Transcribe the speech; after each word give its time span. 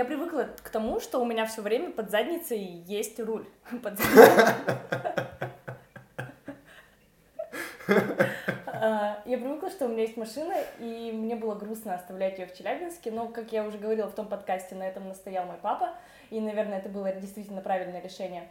я 0.00 0.06
привыкла 0.06 0.48
к 0.62 0.70
тому, 0.70 0.98
что 0.98 1.20
у 1.20 1.26
меня 1.26 1.44
все 1.44 1.60
время 1.60 1.90
под 1.90 2.10
задницей 2.10 2.58
есть 2.58 3.20
руль. 3.20 3.44
А, 8.82 9.22
Я 9.26 9.36
привыкла, 9.36 9.68
что 9.68 9.84
у 9.84 9.88
меня 9.88 10.04
есть 10.04 10.16
машина, 10.16 10.54
и 10.78 11.12
мне 11.12 11.36
было 11.36 11.54
грустно 11.54 11.94
оставлять 11.94 12.38
ее 12.38 12.46
в 12.46 12.54
Челябинске, 12.56 13.10
но, 13.10 13.28
как 13.28 13.52
я 13.52 13.62
уже 13.62 13.76
говорила 13.76 14.08
в 14.08 14.14
том 14.14 14.26
подкасте, 14.26 14.74
на 14.74 14.84
этом 14.84 15.06
настоял 15.06 15.44
мой 15.44 15.58
папа, 15.60 15.92
и, 16.30 16.40
наверное, 16.40 16.78
это 16.78 16.88
было 16.88 17.12
действительно 17.12 17.60
правильное 17.60 18.00
решение. 18.00 18.48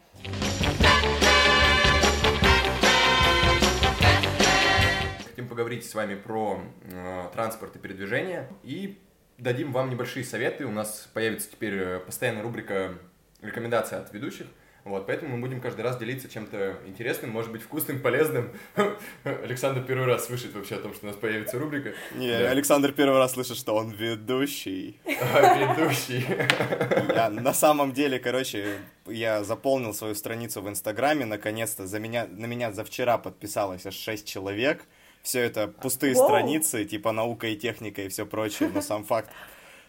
Хотим 5.25 5.47
поговорить 5.47 5.89
с 5.89 5.95
вами 5.95 6.13
про 6.13 6.59
э, 6.83 7.23
транспорт 7.33 7.75
и 7.75 7.79
передвижение 7.79 8.47
и 8.61 8.99
дадим 9.39 9.71
вам 9.71 9.89
небольшие 9.89 10.23
советы. 10.23 10.65
У 10.65 10.71
нас 10.71 11.09
появится 11.13 11.49
теперь 11.51 11.73
э, 11.73 11.99
постоянная 11.99 12.43
рубрика 12.43 12.95
рекомендаций 13.41 13.97
от 13.97 14.13
ведущих. 14.13 14.47
Вот, 14.85 15.05
поэтому 15.05 15.35
мы 15.35 15.41
будем 15.41 15.61
каждый 15.61 15.81
раз 15.81 15.97
делиться 15.97 16.29
чем-то 16.29 16.79
интересным, 16.87 17.31
может 17.31 17.51
быть, 17.51 17.61
вкусным, 17.61 17.99
полезным. 17.99 18.51
Александр 19.23 19.83
первый 19.83 20.07
раз 20.07 20.27
слышит 20.27 20.53
вообще 20.55 20.75
о 20.75 20.79
том, 20.79 20.93
что 20.93 21.05
у 21.05 21.09
нас 21.09 21.17
появится 21.17 21.59
рубрика. 21.59 21.93
Не, 22.15 22.31
Да. 22.31 22.49
Александр 22.49 22.91
первый 22.93 23.17
раз 23.17 23.33
слышит, 23.33 23.57
что 23.57 23.75
он 23.75 23.91
ведущий. 23.91 24.97
А, 25.21 25.75
Ведущий. 25.75 26.25
Я, 27.13 27.29
на 27.29 27.53
самом 27.53 27.91
деле, 27.91 28.19
короче, 28.19 28.79
я 29.05 29.43
заполнил 29.43 29.93
свою 29.93 30.15
страницу 30.15 30.61
в 30.61 30.69
Инстаграме, 30.69 31.25
наконец-то 31.25 31.85
за 31.85 31.99
меня, 31.99 32.25
на 32.25 32.45
меня 32.45 32.71
за 32.71 32.83
вчера 32.83 33.17
подписалось 33.17 33.85
аж 33.85 33.93
6 33.93 34.25
человек. 34.25 34.85
Все 35.23 35.41
это 35.41 35.67
пустые 35.67 36.13
Воу. 36.15 36.25
страницы, 36.27 36.85
типа 36.85 37.11
наука 37.11 37.47
и 37.47 37.55
техника 37.55 38.01
и 38.01 38.07
все 38.07 38.25
прочее, 38.25 38.69
но 38.73 38.81
сам 38.81 39.03
факт 39.03 39.29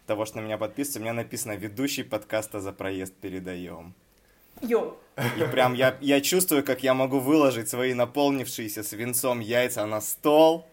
того, 0.06 0.26
что 0.26 0.38
на 0.38 0.42
меня 0.42 0.58
подписываются, 0.58 0.98
у 0.98 1.02
меня 1.02 1.12
написано 1.12 1.52
«Ведущий 1.52 2.02
подкаста 2.02 2.60
за 2.60 2.72
проезд 2.72 3.14
передаем». 3.14 3.94
Йоу. 4.60 4.96
И 5.36 5.44
прям 5.52 5.74
я, 5.74 5.96
я 6.00 6.20
чувствую, 6.20 6.64
как 6.64 6.82
я 6.82 6.95
могу 6.95 7.18
выложить 7.18 7.68
свои 7.68 7.95
наполнившиеся 7.95 8.82
свинцом 8.82 9.40
яйца 9.40 9.87
на 9.87 10.00
стол. 10.00 10.66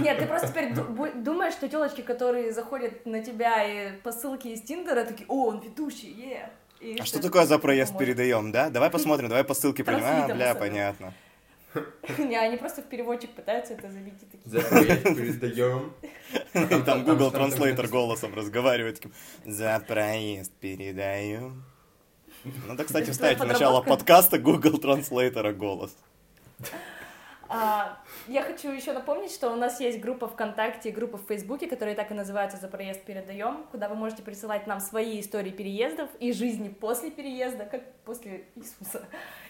Нет, 0.00 0.18
ты 0.18 0.26
просто 0.26 0.48
теперь 0.48 0.72
думаешь, 0.74 1.54
что 1.54 1.68
телочки, 1.68 2.00
которые 2.00 2.52
заходят 2.52 3.04
на 3.06 3.22
тебя 3.22 3.64
и 3.64 3.92
по 3.98 4.12
ссылке 4.12 4.54
из 4.54 4.62
Тиндера, 4.62 5.04
такие, 5.04 5.26
о, 5.28 5.48
он 5.48 5.60
ведущий, 5.60 6.10
е. 6.10 6.50
И 6.80 6.98
А 7.00 7.04
что 7.04 7.20
такое 7.20 7.46
за 7.46 7.58
проезд 7.58 7.92
поможет. 7.92 8.08
передаем, 8.08 8.52
да? 8.52 8.70
Давай 8.70 8.90
посмотрим, 8.90 9.28
давай 9.28 9.44
по 9.44 9.54
ссылке 9.54 9.84
пройдем. 9.84 10.06
А, 10.06 10.34
бля, 10.34 10.54
понятно. 10.54 11.14
Не, 12.18 12.36
они 12.36 12.56
просто 12.56 12.82
в 12.82 12.86
переводчик 12.86 13.30
пытаются 13.30 13.74
это 13.74 13.90
забить 13.90 14.22
и 14.22 14.26
такие. 14.26 14.40
За 14.44 14.60
проезд 14.68 15.02
передаем. 15.02 15.92
И 16.54 16.82
там 16.84 17.04
Google 17.04 17.30
Translator 17.30 17.88
голосом 17.88 18.34
разговаривает. 18.34 18.96
таким, 18.96 19.12
За 19.44 19.82
проезд 19.86 20.52
передаю. 20.60 21.52
Надо, 22.66 22.84
кстати, 22.84 23.04
Это 23.04 23.12
вставить 23.12 23.40
в 23.40 23.46
начало 23.46 23.82
подкаста 23.82 24.38
Google 24.38 24.78
Translator 24.78 25.52
голос. 25.52 25.96
А, 27.48 27.98
я 28.26 28.42
хочу 28.42 28.70
еще 28.70 28.92
напомнить, 28.92 29.30
что 29.30 29.50
у 29.52 29.56
нас 29.56 29.80
есть 29.80 30.00
группа 30.00 30.28
ВКонтакте 30.28 30.88
и 30.88 30.92
группа 30.92 31.18
в 31.18 31.26
Фейсбуке, 31.26 31.66
которые 31.68 31.94
так 31.94 32.10
и 32.10 32.14
называются 32.14 32.56
«За 32.58 32.68
проезд 32.68 33.04
передаем», 33.04 33.64
куда 33.70 33.88
вы 33.88 33.94
можете 33.94 34.22
присылать 34.22 34.66
нам 34.66 34.80
свои 34.80 35.20
истории 35.20 35.50
переездов 35.50 36.08
и 36.20 36.32
жизни 36.32 36.68
после 36.68 37.10
переезда, 37.10 37.66
как 37.66 37.82
после 38.04 38.46
Иисуса. 38.56 39.06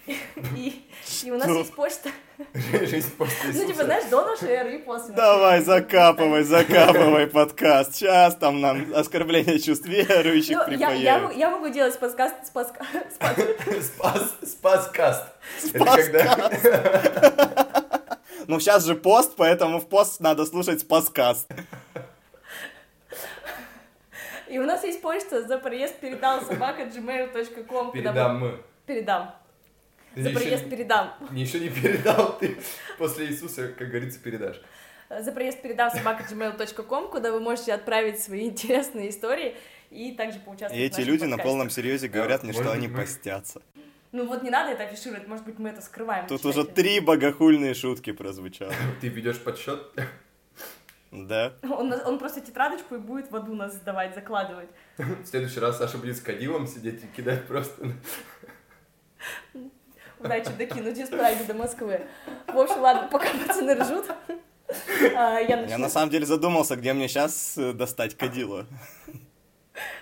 И, 0.06 0.84
и 1.24 1.30
у 1.30 1.36
нас 1.36 1.44
Что? 1.44 1.58
есть 1.58 1.74
почта. 1.74 2.10
Жизнь 2.52 3.10
после 3.16 3.52
Ну, 3.52 3.66
типа, 3.66 3.84
знаешь, 3.84 4.04
до 4.10 4.24
нашей 4.24 4.50
эры 4.50 4.76
и 4.76 4.78
после 4.78 5.14
Давай, 5.14 5.60
закапывай, 5.62 6.42
закапывай 6.42 7.26
подкаст. 7.26 7.94
Сейчас 7.94 8.36
там 8.36 8.60
нам 8.60 8.92
оскорбление 8.94 9.58
чувств 9.58 9.86
верующих 9.86 10.58
Ну, 10.66 10.74
я, 10.74 10.92
я, 10.92 11.30
я 11.30 11.50
могу 11.50 11.68
делать 11.68 11.98
подкаст 11.98 12.34
Спас, 12.46 12.72
спас 14.44 14.90
каст. 14.92 15.24
Это 15.72 15.84
когда... 15.84 16.50
Ну, 18.46 18.60
сейчас 18.60 18.84
же 18.84 18.94
пост, 18.94 19.34
поэтому 19.36 19.80
в 19.80 19.88
пост 19.88 20.20
надо 20.20 20.44
слушать 20.44 20.80
спаскаст. 20.80 21.50
И 24.48 24.58
у 24.58 24.66
нас 24.66 24.84
есть 24.84 25.00
почта 25.00 25.46
за 25.46 25.58
проезд 25.58 25.96
передал 25.96 26.42
собака 26.42 26.82
gmail.com. 26.82 27.92
Передам 27.92 28.38
мы. 28.38 28.60
Передам. 28.86 29.34
За 30.16 30.30
проезд 30.30 30.64
не- 30.64 30.70
передам. 30.70 31.12
Еще 31.32 31.60
не 31.60 31.68
передал, 31.68 32.38
ты 32.38 32.56
после 32.98 33.26
Иисуса, 33.26 33.68
как 33.68 33.88
говорится, 33.88 34.18
передашь. 34.20 34.60
За 35.20 35.32
проезд 35.32 35.60
передам 35.62 35.90
собака 35.90 36.24
gmail.com, 36.24 37.10
куда 37.10 37.32
вы 37.32 37.40
можете 37.40 37.72
отправить 37.72 38.20
свои 38.20 38.46
интересные 38.48 39.10
истории 39.10 39.56
и 39.90 40.12
также 40.12 40.38
поучаствовать 40.40 40.80
И 40.80 40.84
эти 40.84 41.00
люди 41.02 41.24
на 41.24 41.38
полном 41.38 41.70
серьезе 41.70 42.08
говорят 42.08 42.42
мне, 42.42 42.52
что 42.52 42.64
быть, 42.64 42.72
они 42.72 42.88
мы- 42.88 42.98
постятся. 43.00 43.62
Ну 44.12 44.26
вот 44.28 44.44
не 44.44 44.50
надо 44.50 44.70
это 44.70 44.84
афишировать, 44.84 45.26
может 45.26 45.44
быть, 45.44 45.58
мы 45.58 45.70
это 45.70 45.82
скрываем. 45.82 46.28
Тут 46.28 46.44
уже 46.46 46.64
три 46.64 47.00
богохульные 47.00 47.74
шутки 47.74 48.12
прозвучало. 48.12 48.72
Ты 49.00 49.08
ведешь 49.08 49.38
подсчет. 49.40 49.80
Да? 51.10 51.52
Он, 51.62 51.92
он 51.92 52.18
просто 52.18 52.40
тетрадочку 52.40 52.94
и 52.94 52.98
будет 52.98 53.30
в 53.30 53.36
аду 53.36 53.54
нас 53.54 53.74
сдавать, 53.74 54.14
закладывать. 54.14 54.68
В 54.98 55.26
следующий 55.26 55.60
раз 55.60 55.78
Саша 55.78 55.98
будет 55.98 56.16
с 56.16 56.20
кадилом 56.20 56.66
сидеть 56.66 57.02
и 57.04 57.06
кидать 57.08 57.46
просто. 57.46 57.92
Удачи 60.24 60.50
докинуть 60.58 60.98
из 60.98 61.08
Праги 61.08 61.42
до 61.44 61.54
Москвы. 61.54 62.00
В 62.46 62.58
общем, 62.58 62.80
ладно, 62.80 63.08
пока 63.10 63.28
пацаны 63.46 63.74
ржут. 63.74 64.06
а, 65.16 65.38
Я 65.38 65.48
Я 65.48 65.56
начну. 65.58 65.78
на 65.78 65.88
самом 65.88 66.10
деле 66.10 66.24
задумался, 66.26 66.76
где 66.76 66.92
мне 66.94 67.08
сейчас 67.08 67.54
достать 67.74 68.16
кадило. 68.16 68.66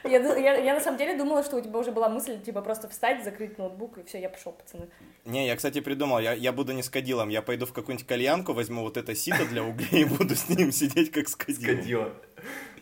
Я, 0.05 0.19
я- 0.37 0.59
я 0.59 0.75
на 0.75 0.81
самом 0.81 0.99
деле 0.99 1.17
думала, 1.17 1.43
что 1.43 1.57
у 1.57 1.61
тебя 1.63 1.79
уже 1.79 1.93
была 1.93 2.09
мысль, 2.11 2.39
типа, 2.41 2.61
просто 2.61 2.89
встать, 2.89 3.25
закрыть 3.25 3.57
ноутбук, 3.57 3.97
и 3.99 4.03
все, 4.05 4.21
я 4.21 4.29
пошел, 4.29 4.53
пацаны. 4.53 4.89
Не, 5.25 5.47
я, 5.47 5.57
кстати, 5.57 5.81
придумал, 5.81 6.19
я, 6.19 6.33
я 6.35 6.53
буду 6.53 6.73
не 6.73 6.83
с 6.83 6.91
кадилом, 6.91 7.31
я 7.31 7.41
пойду 7.41 7.65
в 7.65 7.73
какую-нибудь 7.73 8.07
кальянку, 8.07 8.53
возьму 8.53 8.83
вот 8.83 8.97
это 8.99 9.15
сито 9.15 9.47
для 9.47 9.63
углей 9.65 10.03
и 10.03 10.05
буду 10.05 10.35
с 10.37 10.49
ним 10.51 10.73
сидеть 10.73 11.11
как 11.11 11.27
с 11.27 11.33
С 11.33 11.37
кадилом. 11.37 11.77
кадила. 11.77 12.13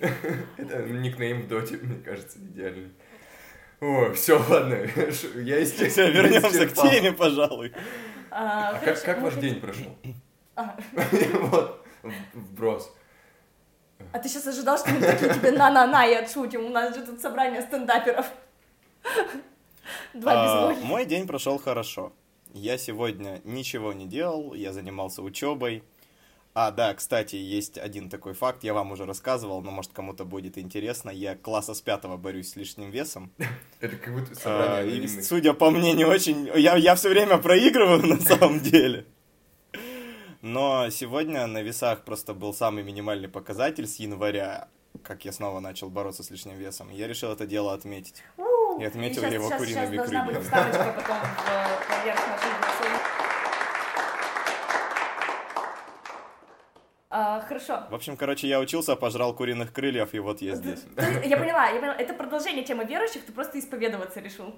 Это 0.57 0.83
никнейм 0.89 1.43
в 1.43 1.49
доте, 1.49 1.77
мне 1.77 2.03
кажется, 2.03 2.39
идеальный. 2.39 2.91
О, 3.81 4.13
все, 4.13 4.39
ладно. 4.49 4.75
Я 4.95 5.11
Все, 5.11 5.61
естественно 5.61 6.09
вернемся 6.11 6.67
к 6.67 6.73
теме, 6.75 7.13
пожалуй. 7.13 7.73
А, 8.31 8.71
А 8.71 8.79
как, 8.79 9.03
как 9.03 9.23
ваш 9.23 9.35
день 9.37 9.61
прошел? 9.61 9.97
А, 10.57 10.77
Вот, 11.41 11.83
вброс. 12.35 12.93
а 14.13 14.19
ты 14.19 14.29
сейчас 14.29 14.47
ожидал, 14.47 14.77
что 14.77 14.91
мы 14.91 15.01
такие 15.01 15.33
тебе 15.33 15.53
на-на-на 15.53 16.05
и 16.07 16.13
отшутим? 16.15 16.67
У 16.67 16.69
нас 16.69 16.95
же 16.95 17.07
тут 17.07 17.21
собрание 17.21 17.63
стендаперов. 17.63 18.27
Два 20.13 20.33
А, 20.33 20.45
без 20.45 20.63
логики. 20.77 20.85
мой 20.85 21.07
день 21.07 21.27
прошел 21.27 21.59
хорошо. 21.59 22.13
Я 22.53 22.77
сегодня 22.79 23.41
ничего 23.45 23.93
не 23.95 24.07
делал, 24.07 24.53
я 24.55 24.73
занимался 24.73 25.23
учебой. 25.23 25.83
А, 26.53 26.73
да, 26.73 26.93
кстати, 26.95 27.37
есть 27.37 27.79
один 27.79 28.11
такой 28.11 28.35
факт, 28.35 28.65
я 28.65 28.75
вам 28.75 28.91
уже 28.91 29.07
рассказывал, 29.07 29.63
но 29.63 29.71
может 29.71 29.93
кому-то 29.93 30.25
будет 30.25 30.59
интересно. 30.59 31.11
Я 31.11 31.37
класса 31.37 31.75
с 31.75 31.81
пятого 31.81 32.17
борюсь 32.17 32.51
с 32.51 32.57
лишним 32.57 32.91
весом. 32.91 33.31
Это 33.81 33.97
как 33.97 34.13
будто 34.15 34.33
А, 34.33 34.35
собрание 34.35 34.87
и, 34.87 34.99
анонимных. 34.99 35.25
судя 35.25 35.53
по 35.55 35.71
мне, 35.71 35.93
не 35.93 36.05
очень... 36.05 36.51
Я, 36.57 36.75
я 36.77 36.97
все 36.97 37.09
время 37.09 37.39
проигрываю 37.39 38.05
на 38.05 38.19
самом 38.21 38.59
деле. 38.71 39.07
Но 40.43 40.89
сегодня 40.91 41.47
на 41.47 41.63
весах 41.63 42.03
просто 42.05 42.35
был 42.35 42.53
самый 42.55 42.83
минимальный 42.83 43.29
показатель 43.29 43.87
с 43.87 43.97
января, 43.97 44.69
как 45.05 45.25
я 45.25 45.33
снова 45.33 45.61
начал 45.61 45.89
бороться 45.91 46.23
с 46.25 46.31
лишним 46.31 46.57
весом. 46.57 46.91
Я 46.91 47.07
решил 47.07 47.31
это 47.31 47.47
дело 47.47 47.75
отметить. 47.75 48.23
И 48.81 48.85
отметил 48.85 49.23
я 49.23 49.29
его 49.29 49.49
щас- 49.51 49.59
куриными 49.59 49.97
щас 49.97 50.11
должна 50.11 50.25
быть 50.25 50.35
крыльями. 50.37 50.43
вставочка 50.45 50.93
потом 50.97 51.17
в, 51.19 51.89
поверх 52.01 52.29
нашей 52.29 52.51
А, 57.13 57.41
хорошо. 57.41 57.87
В 57.91 57.95
общем, 57.95 58.17
короче, 58.17 58.47
я 58.47 58.61
учился, 58.61 58.95
пожрал 58.95 59.35
куриных 59.35 59.73
крыльев, 59.73 60.15
и 60.15 60.21
вот 60.21 60.41
я 60.43 60.55
здесь. 60.55 60.85
Я 61.25 61.37
поняла, 61.37 61.67
я 61.69 61.81
поняла. 61.81 61.95
Это 61.97 62.15
продолжение 62.15 62.65
темы 62.65 62.85
верующих, 62.85 63.25
ты 63.27 63.33
просто 63.33 63.59
исповедоваться 63.59 64.21
решил. 64.21 64.55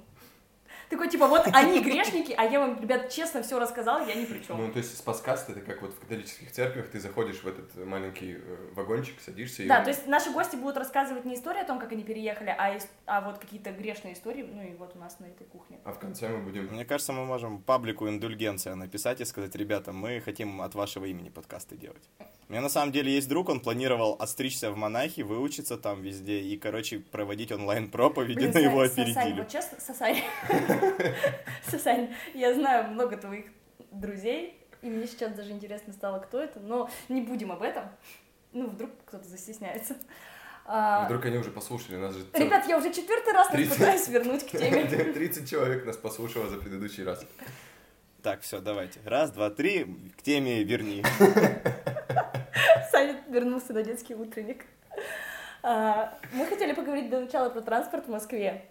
Такой, 0.93 1.09
типа, 1.09 1.27
вот 1.27 1.47
они 1.55 1.81
грешники, 1.81 2.35
а 2.37 2.45
я 2.45 2.61
вам, 2.61 2.79
ребят, 2.79 3.09
честно 3.09 3.43
все 3.43 3.59
рассказал, 3.59 4.07
я 4.07 4.15
ни 4.15 4.27
при 4.27 4.41
чем. 4.41 4.59
Ну, 4.59 4.71
то 4.71 4.77
есть 4.77 4.95
спаскаст 4.99 5.49
это 5.49 5.63
как 5.63 5.81
вот 5.81 5.95
в 5.95 5.99
католических 5.99 6.53
церквях 6.53 6.89
ты 6.89 7.01
заходишь 7.01 7.43
в 7.43 7.47
этот 7.47 7.75
маленький 7.87 8.35
э, 8.35 8.57
вагончик, 8.75 9.19
садишься 9.25 9.63
и... 9.63 9.69
Да, 9.69 9.83
то 9.83 9.89
есть 9.89 10.07
наши 10.07 10.31
гости 10.31 10.55
будут 10.57 10.77
рассказывать 10.77 11.25
не 11.25 11.35
историю 11.35 11.63
о 11.63 11.67
том, 11.67 11.79
как 11.79 11.93
они 11.93 12.03
переехали, 12.05 12.55
а, 12.59 12.77
ис- 12.77 12.89
а 13.07 13.23
вот 13.23 13.39
какие-то 13.39 13.73
грешные 13.73 14.13
истории, 14.13 14.43
ну 14.43 14.63
и 14.63 14.75
вот 14.75 14.95
у 14.95 14.99
нас 14.99 15.19
на 15.19 15.25
этой 15.25 15.47
кухне. 15.47 15.81
А 15.85 15.95
в 15.95 15.99
конце 15.99 16.29
мы 16.29 16.43
будем... 16.43 16.67
Мне 16.67 16.85
кажется, 16.85 17.15
мы 17.15 17.25
можем 17.25 17.63
паблику 17.63 18.07
индульгенция 18.07 18.75
написать 18.75 19.23
и 19.23 19.25
сказать, 19.25 19.57
ребята, 19.57 19.95
мы 19.95 20.21
хотим 20.21 20.61
от 20.61 20.75
вашего 20.75 21.07
имени 21.07 21.31
подкасты 21.31 21.75
делать. 21.75 22.03
У 22.49 22.53
меня 22.53 22.61
на 22.61 22.69
самом 22.69 22.93
деле 22.93 23.15
есть 23.15 23.31
друг, 23.31 23.49
он 23.49 23.61
планировал 23.61 24.17
отстричься 24.21 24.71
в 24.71 24.77
монахи, 24.77 25.23
выучиться 25.23 25.79
там 25.79 26.03
везде 26.03 26.41
и, 26.41 26.59
короче, 26.59 26.99
проводить 26.99 27.51
онлайн-проповеди, 27.51 28.41
Блин, 28.41 28.51
но 28.53 28.61
его 28.61 28.81
опередили. 28.83 29.41
вот 29.41 29.49
честно, 29.49 29.81
Сасань, 29.81 30.19
Сасань, 31.71 32.15
я 32.35 32.55
знаю 32.55 32.91
много 32.91 33.17
твоих 33.17 33.47
друзей, 33.91 34.59
и 34.83 34.89
мне 34.91 35.07
сейчас 35.07 35.33
даже 35.33 35.51
интересно 35.53 35.93
стало, 35.93 36.19
кто 36.19 36.41
это, 36.41 36.61
но 36.61 36.91
не 37.09 37.21
будем 37.21 37.53
об 37.53 37.63
этом, 37.63 37.85
ну, 38.53 38.69
вдруг 38.69 38.91
кто-то 39.07 39.27
застесняется. 39.29 39.97
А, 40.65 41.07
Вдруг 41.07 41.25
они 41.25 41.39
уже 41.39 41.51
послушали 41.51 41.97
нас 41.97 42.15
же. 42.15 42.25
Ребят, 42.35 42.67
я 42.69 42.79
уже 42.79 42.93
четвертый 42.93 43.33
раз 43.33 43.49
нас 43.49 43.57
30. 43.57 43.77
пытаюсь 43.79 44.09
вернуть 44.09 44.47
к 44.47 44.51
теме. 44.51 44.85
30 45.13 45.51
человек 45.51 45.85
нас 45.85 45.97
послушало 45.97 46.49
за 46.49 46.59
предыдущий 46.59 47.03
раз. 47.05 47.25
Так, 48.23 48.43
все, 48.43 48.61
давайте. 48.61 49.01
Раз, 49.05 49.33
два, 49.33 49.51
три, 49.51 49.85
к 50.17 50.23
теме 50.23 50.63
верни. 50.63 51.03
Саня 52.93 53.21
вернулся 53.29 53.73
на 53.73 53.83
детский 53.83 54.15
утренник. 54.15 54.65
А, 55.65 56.17
Мы 56.33 56.47
хотели 56.47 56.73
поговорить 56.73 57.11
до 57.11 57.21
начала 57.21 57.49
про 57.51 57.61
транспорт 57.61 58.07
в 58.07 58.11
Москве. 58.11 58.65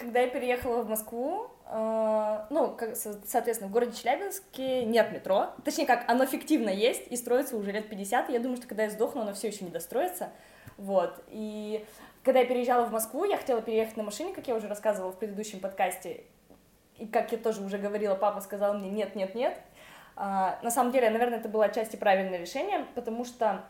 Когда 0.00 0.20
я 0.20 0.28
переехала 0.28 0.82
в 0.82 0.88
Москву, 0.88 1.48
а, 1.66 2.46
ну, 2.48 2.74
как, 2.74 2.96
со- 2.96 3.20
соответственно, 3.26 3.68
в 3.68 3.72
городе 3.72 3.92
Челябинске 3.92 4.84
нет 4.86 5.12
метро. 5.12 5.50
Точнее, 5.62 5.84
как, 5.84 6.08
оно 6.08 6.24
фиктивно 6.24 6.70
есть 6.70 7.06
и 7.08 7.16
строится 7.16 7.54
уже 7.56 7.70
лет 7.70 7.88
50. 7.90 8.30
и 8.30 8.32
Я 8.32 8.40
думаю, 8.40 8.56
что 8.56 8.66
когда 8.66 8.84
я 8.84 8.90
сдохну, 8.90 9.20
оно 9.20 9.34
все 9.34 9.48
еще 9.48 9.64
не 9.64 9.70
достроится. 9.70 10.30
Вот. 10.78 11.22
И 11.28 11.84
когда 12.24 12.40
я 12.40 12.46
переезжала 12.46 12.86
в 12.86 12.92
Москву, 12.92 13.24
я 13.24 13.36
хотела 13.36 13.60
переехать 13.60 13.98
на 13.98 14.02
машине, 14.02 14.32
как 14.32 14.48
я 14.48 14.54
уже 14.54 14.68
рассказывала 14.68 15.12
в 15.12 15.18
предыдущем 15.18 15.60
подкасте. 15.60 16.24
И 16.96 17.06
как 17.06 17.30
я 17.32 17.38
тоже 17.38 17.62
уже 17.62 17.76
говорила, 17.76 18.14
папа 18.14 18.40
сказал 18.40 18.74
мне 18.74 18.88
нет, 18.90 19.14
нет, 19.14 19.34
нет. 19.34 19.58
А, 20.16 20.58
на 20.62 20.70
самом 20.70 20.92
деле, 20.92 21.10
наверное, 21.10 21.38
это 21.38 21.48
было 21.50 21.66
отчасти 21.66 21.96
правильное 21.96 22.38
решение, 22.38 22.86
потому 22.94 23.24
что 23.24 23.64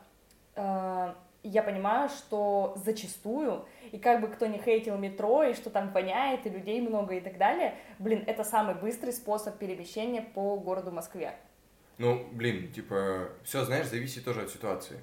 я 1.42 1.62
понимаю, 1.62 2.08
что 2.08 2.74
зачастую, 2.84 3.66
и 3.92 3.98
как 3.98 4.20
бы 4.20 4.28
кто 4.28 4.46
не 4.46 4.58
хейтил 4.58 4.96
метро, 4.98 5.44
и 5.44 5.54
что 5.54 5.70
там 5.70 5.92
воняет, 5.92 6.46
и 6.46 6.50
людей 6.50 6.80
много 6.80 7.14
и 7.14 7.20
так 7.20 7.38
далее, 7.38 7.74
блин, 7.98 8.24
это 8.26 8.44
самый 8.44 8.74
быстрый 8.74 9.12
способ 9.12 9.58
перемещения 9.58 10.22
по 10.22 10.56
городу 10.56 10.90
Москве. 10.90 11.34
Ну, 11.98 12.26
блин, 12.32 12.72
типа, 12.72 13.30
все, 13.44 13.64
знаешь, 13.64 13.86
зависит 13.86 14.24
тоже 14.24 14.42
от 14.42 14.50
ситуации. 14.50 15.00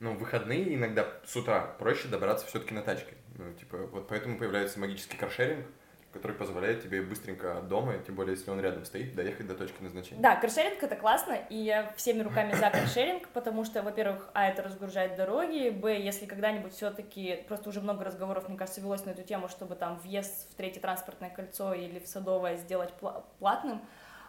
Ну, 0.00 0.14
выходные 0.14 0.74
иногда 0.74 1.06
с 1.24 1.34
утра 1.36 1.74
проще 1.78 2.08
добраться 2.08 2.46
все-таки 2.46 2.74
на 2.74 2.82
тачке. 2.82 3.14
Ну, 3.36 3.52
типа, 3.54 3.78
вот 3.86 4.08
поэтому 4.08 4.38
появляется 4.38 4.78
магический 4.78 5.16
каршеринг, 5.16 5.66
который 6.12 6.32
позволяет 6.32 6.82
тебе 6.82 7.02
быстренько 7.02 7.58
от 7.58 7.68
дома, 7.68 7.94
тем 7.98 8.14
более, 8.14 8.34
если 8.34 8.50
он 8.50 8.60
рядом 8.60 8.84
стоит, 8.84 9.14
доехать 9.14 9.46
до 9.46 9.54
точки 9.54 9.82
назначения. 9.82 10.20
Да, 10.20 10.36
каршеринг 10.36 10.82
это 10.82 10.96
классно, 10.96 11.34
и 11.50 11.56
я 11.56 11.92
всеми 11.96 12.22
руками 12.22 12.52
за 12.54 12.70
каршеринг, 12.70 13.28
потому 13.28 13.64
что, 13.64 13.82
во-первых, 13.82 14.30
а, 14.32 14.48
это 14.48 14.62
разгружает 14.62 15.16
дороги, 15.16 15.68
б, 15.70 15.98
если 15.98 16.26
когда-нибудь 16.26 16.72
все-таки, 16.72 17.44
просто 17.46 17.68
уже 17.68 17.80
много 17.80 18.04
разговоров, 18.04 18.48
мне 18.48 18.56
кажется, 18.56 18.80
велось 18.80 19.04
на 19.04 19.10
эту 19.10 19.22
тему, 19.22 19.48
чтобы 19.48 19.74
там 19.74 19.98
въезд 19.98 20.50
в 20.50 20.54
третье 20.54 20.80
транспортное 20.80 21.30
кольцо 21.30 21.74
или 21.74 21.98
в 21.98 22.06
Садовое 22.06 22.56
сделать 22.56 22.92
пла- 23.00 23.24
платным 23.38 23.82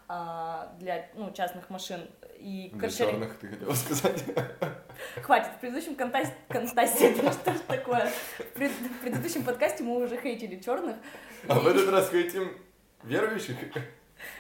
для 0.10 1.08
ну, 1.14 1.32
частных 1.32 1.70
машин. 1.70 2.10
И 2.40 2.70
Для 2.72 2.82
каршеринг... 2.82 3.12
черных 3.12 3.38
ты 3.38 3.48
хотела 3.50 3.74
сказать. 3.74 4.24
Хватит, 5.22 5.52
в 5.58 5.60
предыдущем 5.60 5.96
контасте, 5.96 6.34
контасте 6.50 7.14
что 7.14 7.54
ж 7.54 7.58
такое? 7.68 8.12
В, 8.38 8.44
пред- 8.54 8.72
в 8.72 9.02
предыдущем 9.02 9.44
подкасте 9.44 9.84
мы 9.84 9.98
уже 10.04 10.18
хейтили 10.18 10.60
черных. 10.60 10.96
А 11.48 11.60
в 11.60 11.68
этот 11.68 11.90
раз 11.90 12.10
хотим 12.10 12.58
верующих. 13.04 13.58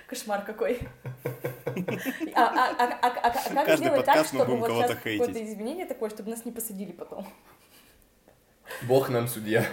Кошмар 0.07 0.43
какой. 0.43 0.79
А, 2.35 2.41
а- 2.41 2.75
а- 2.79 2.99
а- 3.01 3.07
а- 3.07 3.27
а 3.27 3.31
как 3.31 3.65
Каждый 3.65 3.85
сделать 3.85 4.05
так, 4.05 4.25
чтобы 4.25 4.57
вот 4.57 4.67
кого-то 4.67 4.87
сейчас 4.87 4.97
какое-то 4.97 5.43
изменение 5.43 5.85
такое, 5.85 6.09
чтобы 6.09 6.31
нас 6.31 6.45
не 6.45 6.51
посадили 6.51 6.91
потом? 6.93 7.27
Бог 8.83 9.09
нам 9.09 9.27
судья. 9.27 9.65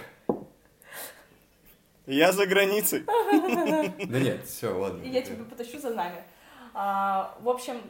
Я 2.07 2.31
за 2.31 2.45
границей. 2.47 3.03
Да 4.07 4.19
нет, 4.19 4.45
все, 4.45 4.75
ладно. 4.75 5.03
Я 5.03 5.21
тебя 5.21 5.43
потащу 5.43 5.77
за 5.79 5.91
нами. 5.91 6.23
А, 6.73 7.35
в 7.41 7.49
общем, 7.49 7.81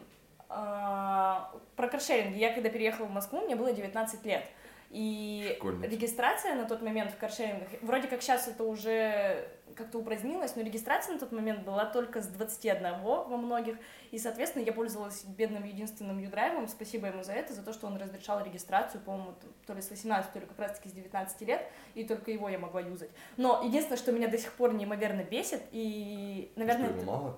а, 0.50 1.52
про 1.76 1.88
каршеринг. 1.88 2.36
Я 2.36 2.54
когда 2.54 2.70
переехала 2.70 3.06
в 3.06 3.12
Москву, 3.12 3.42
мне 3.42 3.56
было 3.56 3.72
19 3.72 4.26
лет. 4.26 4.46
И 4.90 5.54
Школьница. 5.58 5.88
регистрация 5.90 6.56
на 6.56 6.66
тот 6.66 6.82
момент 6.82 7.12
в 7.12 7.18
каршерингах, 7.18 7.68
вроде 7.82 8.08
как 8.08 8.22
сейчас 8.22 8.48
это 8.48 8.64
уже 8.64 9.48
как-то 9.78 10.00
упразднилось, 10.00 10.56
но 10.56 10.64
регистрация 10.64 11.14
на 11.14 11.20
тот 11.20 11.32
момент 11.32 11.64
была 11.64 11.86
только 11.86 12.22
с 12.22 12.28
21 12.28 13.00
во 13.02 13.38
многих, 13.38 13.78
и, 14.12 14.18
соответственно, 14.18 14.64
я 14.64 14.74
пользовалась 14.74 15.24
бедным 15.24 15.64
единственным 15.64 16.18
юдрайвом, 16.18 16.68
спасибо 16.68 17.08
ему 17.08 17.24
за 17.24 17.34
это, 17.34 17.54
за 17.54 17.62
то, 17.62 17.74
что 17.74 17.88
он 17.88 17.98
разрешал 17.98 18.44
регистрацию, 18.44 19.02
по-моему, 19.02 19.36
то 19.66 19.74
ли 19.74 19.82
с 19.82 19.90
18, 19.90 20.34
то 20.34 20.40
ли 20.40 20.46
как 20.46 20.60
раз-таки 20.60 20.90
с 20.90 20.92
19 20.94 21.42
лет, 21.42 21.70
и 21.94 22.04
только 22.04 22.32
его 22.32 22.50
я 22.50 22.60
могла 22.60 22.82
юзать. 22.82 23.12
Но 23.38 23.64
единственное, 23.64 23.98
что 23.98 24.12
меня 24.12 24.28
до 24.28 24.38
сих 24.38 24.52
пор 24.54 24.74
неимоверно 24.74 25.24
бесит, 25.24 25.62
и, 25.72 26.52
наверное... 26.56 26.90
Что, 26.90 27.00
его 27.00 27.12
мало? 27.12 27.38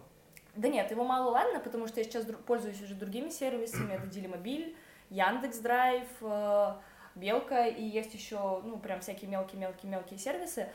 Да 0.55 0.67
нет, 0.67 0.89
его 0.91 1.03
мало 1.03 1.31
ладно, 1.31 1.59
потому 1.59 1.87
что 1.87 1.99
я 1.99 2.03
сейчас 2.03 2.25
пользуюсь 2.47 2.81
уже 2.81 2.95
другими 2.95 3.29
сервисами, 3.29 3.93
это 3.93 4.07
Дилимобиль, 4.07 4.75
Яндекс 5.09 5.59
Драйв, 5.59 6.07
э, 6.21 6.73
Белка, 7.15 7.65
и 7.65 7.83
есть 7.83 8.13
еще, 8.13 8.61
ну, 8.63 8.77
прям 8.77 9.01
всякие 9.01 9.29
мелкие-мелкие-мелкие 9.29 10.19
сервисы. 10.19 10.69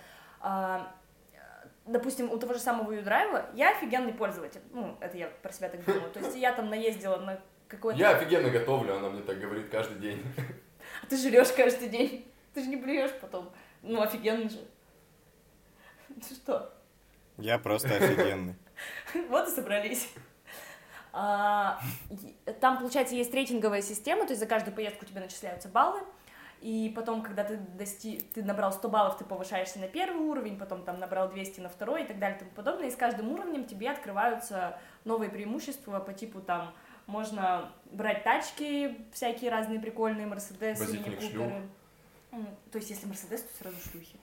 Допустим, 1.86 2.32
у 2.32 2.38
того 2.38 2.54
же 2.54 2.60
самого 2.60 2.92
Юдрайва 2.92 3.50
я 3.54 3.72
офигенный 3.76 4.12
пользователь. 4.14 4.62
Ну, 4.72 4.96
это 5.00 5.19
я 5.19 5.28
про 5.42 5.52
себя 5.52 5.69
так 5.69 5.84
думаю. 5.84 6.10
То 6.10 6.20
есть 6.20 6.36
я 6.36 6.52
там 6.52 6.70
наездила 6.70 7.16
на 7.19 7.40
какой-то... 7.69 7.98
Я 7.98 8.16
офигенно 8.16 8.48
готовлю, 8.50 8.96
она 8.96 9.10
мне 9.10 9.22
так 9.22 9.38
говорит 9.38 9.69
каждый 9.70 9.98
день. 9.98 10.22
А 11.02 11.06
ты 11.06 11.16
жрешь 11.16 11.50
каждый 11.52 11.88
день. 11.88 12.31
Ты 12.52 12.62
же 12.62 12.69
не 12.69 12.76
блюешь 12.76 13.10
потом. 13.20 13.50
Ну, 13.82 14.00
офигенно 14.00 14.48
же. 14.48 14.60
Ты 16.08 16.34
что? 16.34 16.72
Я 17.38 17.58
просто 17.58 17.88
офигенный. 17.88 18.54
Вот 19.28 19.48
и 19.48 19.50
собрались. 19.50 20.08
А, 21.12 21.80
Там, 22.60 22.78
получается, 22.78 23.14
есть 23.14 23.32
рейтинговая 23.32 23.82
система, 23.82 24.25
то 24.25 24.30
есть 24.30 24.40
за 24.40 24.46
каждую 24.46 24.75
поездку 24.75 25.04
тебе 25.06 25.20
начисляются 25.20 25.69
баллы, 25.69 26.00
и 26.64 26.90
потом, 26.96 27.20
когда 27.20 27.44
ты, 27.44 27.58
дости... 27.58 28.22
ты 28.32 28.43
набрал 28.43 28.72
100 28.72 28.88
баллов, 28.88 29.19
ты 29.19 29.25
повышаешься 29.26 29.78
на 29.81 29.87
первый 29.87 30.22
уровень, 30.22 30.58
потом 30.58 30.82
там 30.82 30.99
набрал 30.99 31.28
200 31.28 31.61
на 31.61 31.69
второй 31.69 32.05
и 32.05 32.06
так 32.06 32.19
далее 32.19 32.38
и 32.38 32.38
тому 32.38 32.52
подобное, 32.52 32.88
и 32.88 32.90
с 32.90 32.96
каждым 32.96 33.31
уровнем 33.32 33.66
тебе 33.66 33.90
открываются 33.90 34.78
новые 35.05 35.28
преимущества 35.28 36.00
по 36.00 36.14
типу 36.14 36.40
там 36.40 36.72
можно 37.06 37.70
брать 37.93 38.25
тачки 38.25 39.06
всякие 39.12 39.50
разные 39.50 39.78
прикольные, 39.78 40.26
Мерседесы, 40.26 40.87
То 42.72 42.78
есть, 42.78 42.88
если 42.88 43.08
Мерседес, 43.08 43.43
то 43.43 43.62
сразу 43.62 43.76
шлюхи. 43.90 44.19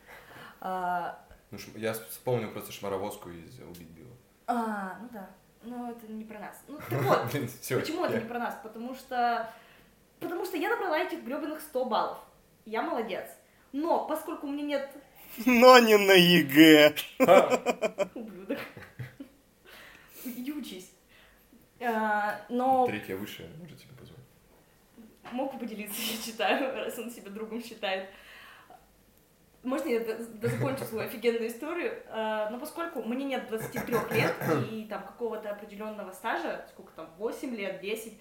А, 0.62 1.20
Ну, 1.52 1.60
я 1.76 1.94
вспомнил 1.94 2.50
просто 2.50 2.72
шмаровозку 2.72 3.30
из 3.30 3.60
«Убить 3.60 3.90
Билла». 3.90 4.16
а, 4.48 4.98
ну 5.00 5.10
да. 5.14 5.30
Но 5.62 5.92
это 5.92 6.12
не 6.12 6.24
про 6.24 6.40
нас. 6.40 6.60
Ну, 6.68 6.80
так 6.90 7.02
вот, 7.04 7.32
Почему 7.32 8.04
это 8.04 8.18
не 8.18 8.26
про 8.26 8.40
нас? 8.40 8.58
Потому 8.64 8.96
что... 8.96 9.48
Потому 10.20 10.44
что 10.44 10.58
я 10.58 10.70
набрала 10.72 10.98
этих 10.98 11.24
гребаных 11.24 11.62
100 11.62 11.86
баллов. 11.86 12.18
Я 12.72 12.82
молодец. 12.84 13.26
Но 13.74 14.08
поскольку 14.08 14.48
у 14.48 14.50
меня 14.50 14.64
нет 14.64 14.90
Но 15.46 15.78
не 15.80 15.98
на 15.98 16.14
ЕГЭ. 16.14 16.96
ублюдок, 18.16 18.60
иди 20.24 20.54
учись. 20.54 20.90
А, 21.82 22.46
Но 22.48 22.88
Третья 22.88 23.18
высшая, 23.18 23.50
может 23.60 23.78
тебе 23.78 23.94
позволить. 24.00 24.24
мог 25.34 25.60
поделиться, 25.60 26.00
я 26.12 26.18
считаю, 26.18 26.74
раз 26.74 26.98
он 26.98 27.12
себя 27.12 27.30
другом 27.30 27.62
считает. 27.62 28.10
Можно 29.64 29.90
я 29.90 30.18
закончу 30.42 30.86
свою 30.86 31.08
офигенную 31.10 31.48
историю? 31.48 32.02
А, 32.08 32.50
Но 32.52 32.58
поскольку 32.58 33.04
мне 33.04 33.26
нет 33.26 33.50
23 33.50 33.94
лет 34.12 34.36
и 34.72 34.86
там 34.90 35.04
какого-то 35.04 35.52
определенного 35.52 36.14
стажа, 36.14 36.66
сколько 36.70 36.94
там, 36.94 37.10
8 37.18 37.54
лет, 37.54 37.82
10, 37.82 38.14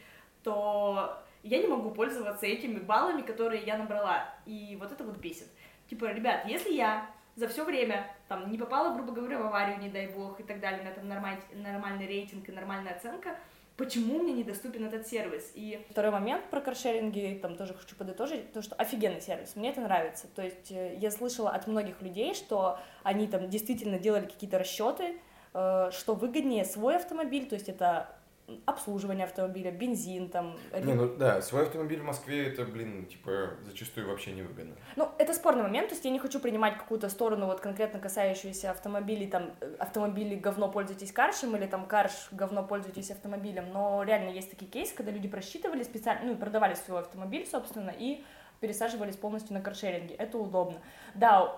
то 0.42 1.22
я 1.42 1.58
не 1.58 1.66
могу 1.66 1.90
пользоваться 1.90 2.46
этими 2.46 2.78
баллами, 2.78 3.22
которые 3.22 3.62
я 3.62 3.78
набрала. 3.78 4.34
И 4.46 4.76
вот 4.80 4.92
это 4.92 5.04
вот 5.04 5.16
бесит. 5.16 5.48
Типа, 5.88 6.06
ребят, 6.06 6.46
если 6.46 6.72
я 6.72 7.10
за 7.36 7.48
все 7.48 7.64
время 7.64 8.06
там 8.28 8.50
не 8.50 8.58
попала, 8.58 8.94
грубо 8.94 9.12
говоря, 9.12 9.38
в 9.38 9.46
аварию, 9.46 9.78
не 9.78 9.88
дай 9.88 10.08
бог, 10.08 10.38
и 10.40 10.42
так 10.42 10.60
далее, 10.60 10.82
меня 10.82 10.92
там 10.92 11.08
нормаль- 11.08 11.42
нормальный 11.54 12.06
рейтинг 12.06 12.48
и 12.48 12.52
нормальная 12.52 12.94
оценка, 12.94 13.36
почему 13.76 14.22
мне 14.22 14.32
недоступен 14.32 14.84
этот 14.84 15.06
сервис? 15.06 15.50
И 15.54 15.84
второй 15.90 16.10
момент 16.10 16.44
про 16.50 16.60
каршеринги, 16.60 17.38
там 17.40 17.56
тоже 17.56 17.74
хочу 17.74 17.96
подытожить, 17.96 18.52
то, 18.52 18.60
что 18.62 18.74
офигенный 18.76 19.22
сервис, 19.22 19.56
мне 19.56 19.70
это 19.70 19.80
нравится. 19.80 20.28
То 20.28 20.42
есть 20.42 20.70
э, 20.70 20.96
я 20.96 21.10
слышала 21.10 21.50
от 21.50 21.66
многих 21.66 22.02
людей, 22.02 22.34
что 22.34 22.78
они 23.02 23.26
там 23.26 23.48
действительно 23.48 23.98
делали 23.98 24.26
какие-то 24.26 24.58
расчеты, 24.58 25.18
э, 25.54 25.90
что 25.92 26.14
выгоднее 26.14 26.66
свой 26.66 26.96
автомобиль, 26.96 27.48
то 27.48 27.54
есть 27.54 27.70
это 27.70 28.19
обслуживание 28.66 29.24
автомобиля, 29.24 29.70
бензин, 29.70 30.28
там... 30.28 30.56
Не, 30.72 30.94
ну 30.94 31.08
да, 31.16 31.42
свой 31.42 31.62
автомобиль 31.62 32.00
в 32.00 32.04
Москве, 32.04 32.46
это, 32.48 32.64
блин, 32.64 33.06
типа, 33.06 33.50
зачастую 33.64 34.08
вообще 34.08 34.32
невыгодно. 34.32 34.74
Ну, 34.96 35.10
это 35.18 35.34
спорный 35.34 35.62
момент, 35.62 35.88
то 35.88 35.94
есть 35.94 36.04
я 36.04 36.10
не 36.10 36.18
хочу 36.18 36.40
принимать 36.40 36.76
какую-то 36.78 37.08
сторону, 37.08 37.46
вот 37.46 37.60
конкретно 37.60 37.98
касающуюся 37.98 38.70
автомобилей, 38.70 39.26
там, 39.26 39.50
э, 39.60 39.74
автомобили 39.78 40.34
говно 40.34 40.70
пользуйтесь 40.70 41.12
каршем, 41.12 41.56
или 41.56 41.66
там 41.66 41.86
карш 41.86 42.28
говно 42.32 42.62
пользуйтесь 42.62 43.10
автомобилем, 43.10 43.72
но 43.72 44.02
реально 44.02 44.30
есть 44.30 44.50
такие 44.50 44.70
кейсы, 44.70 44.94
когда 44.94 45.10
люди 45.12 45.28
просчитывали 45.28 45.82
специально, 45.82 46.26
ну, 46.26 46.32
и 46.32 46.36
продавали 46.36 46.74
свой 46.74 47.00
автомобиль, 47.00 47.46
собственно, 47.46 47.90
и 47.90 48.24
пересаживались 48.60 49.16
полностью 49.16 49.54
на 49.54 49.60
каршеринге, 49.60 50.14
это 50.14 50.38
удобно. 50.38 50.78
Да, 51.14 51.56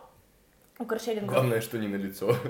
у 0.79 0.85
каршеринга... 0.85 1.33
Главное, 1.33 1.61
что 1.61 1.79
не 1.79 1.89
на 1.89 1.97
лицо. 1.97 2.35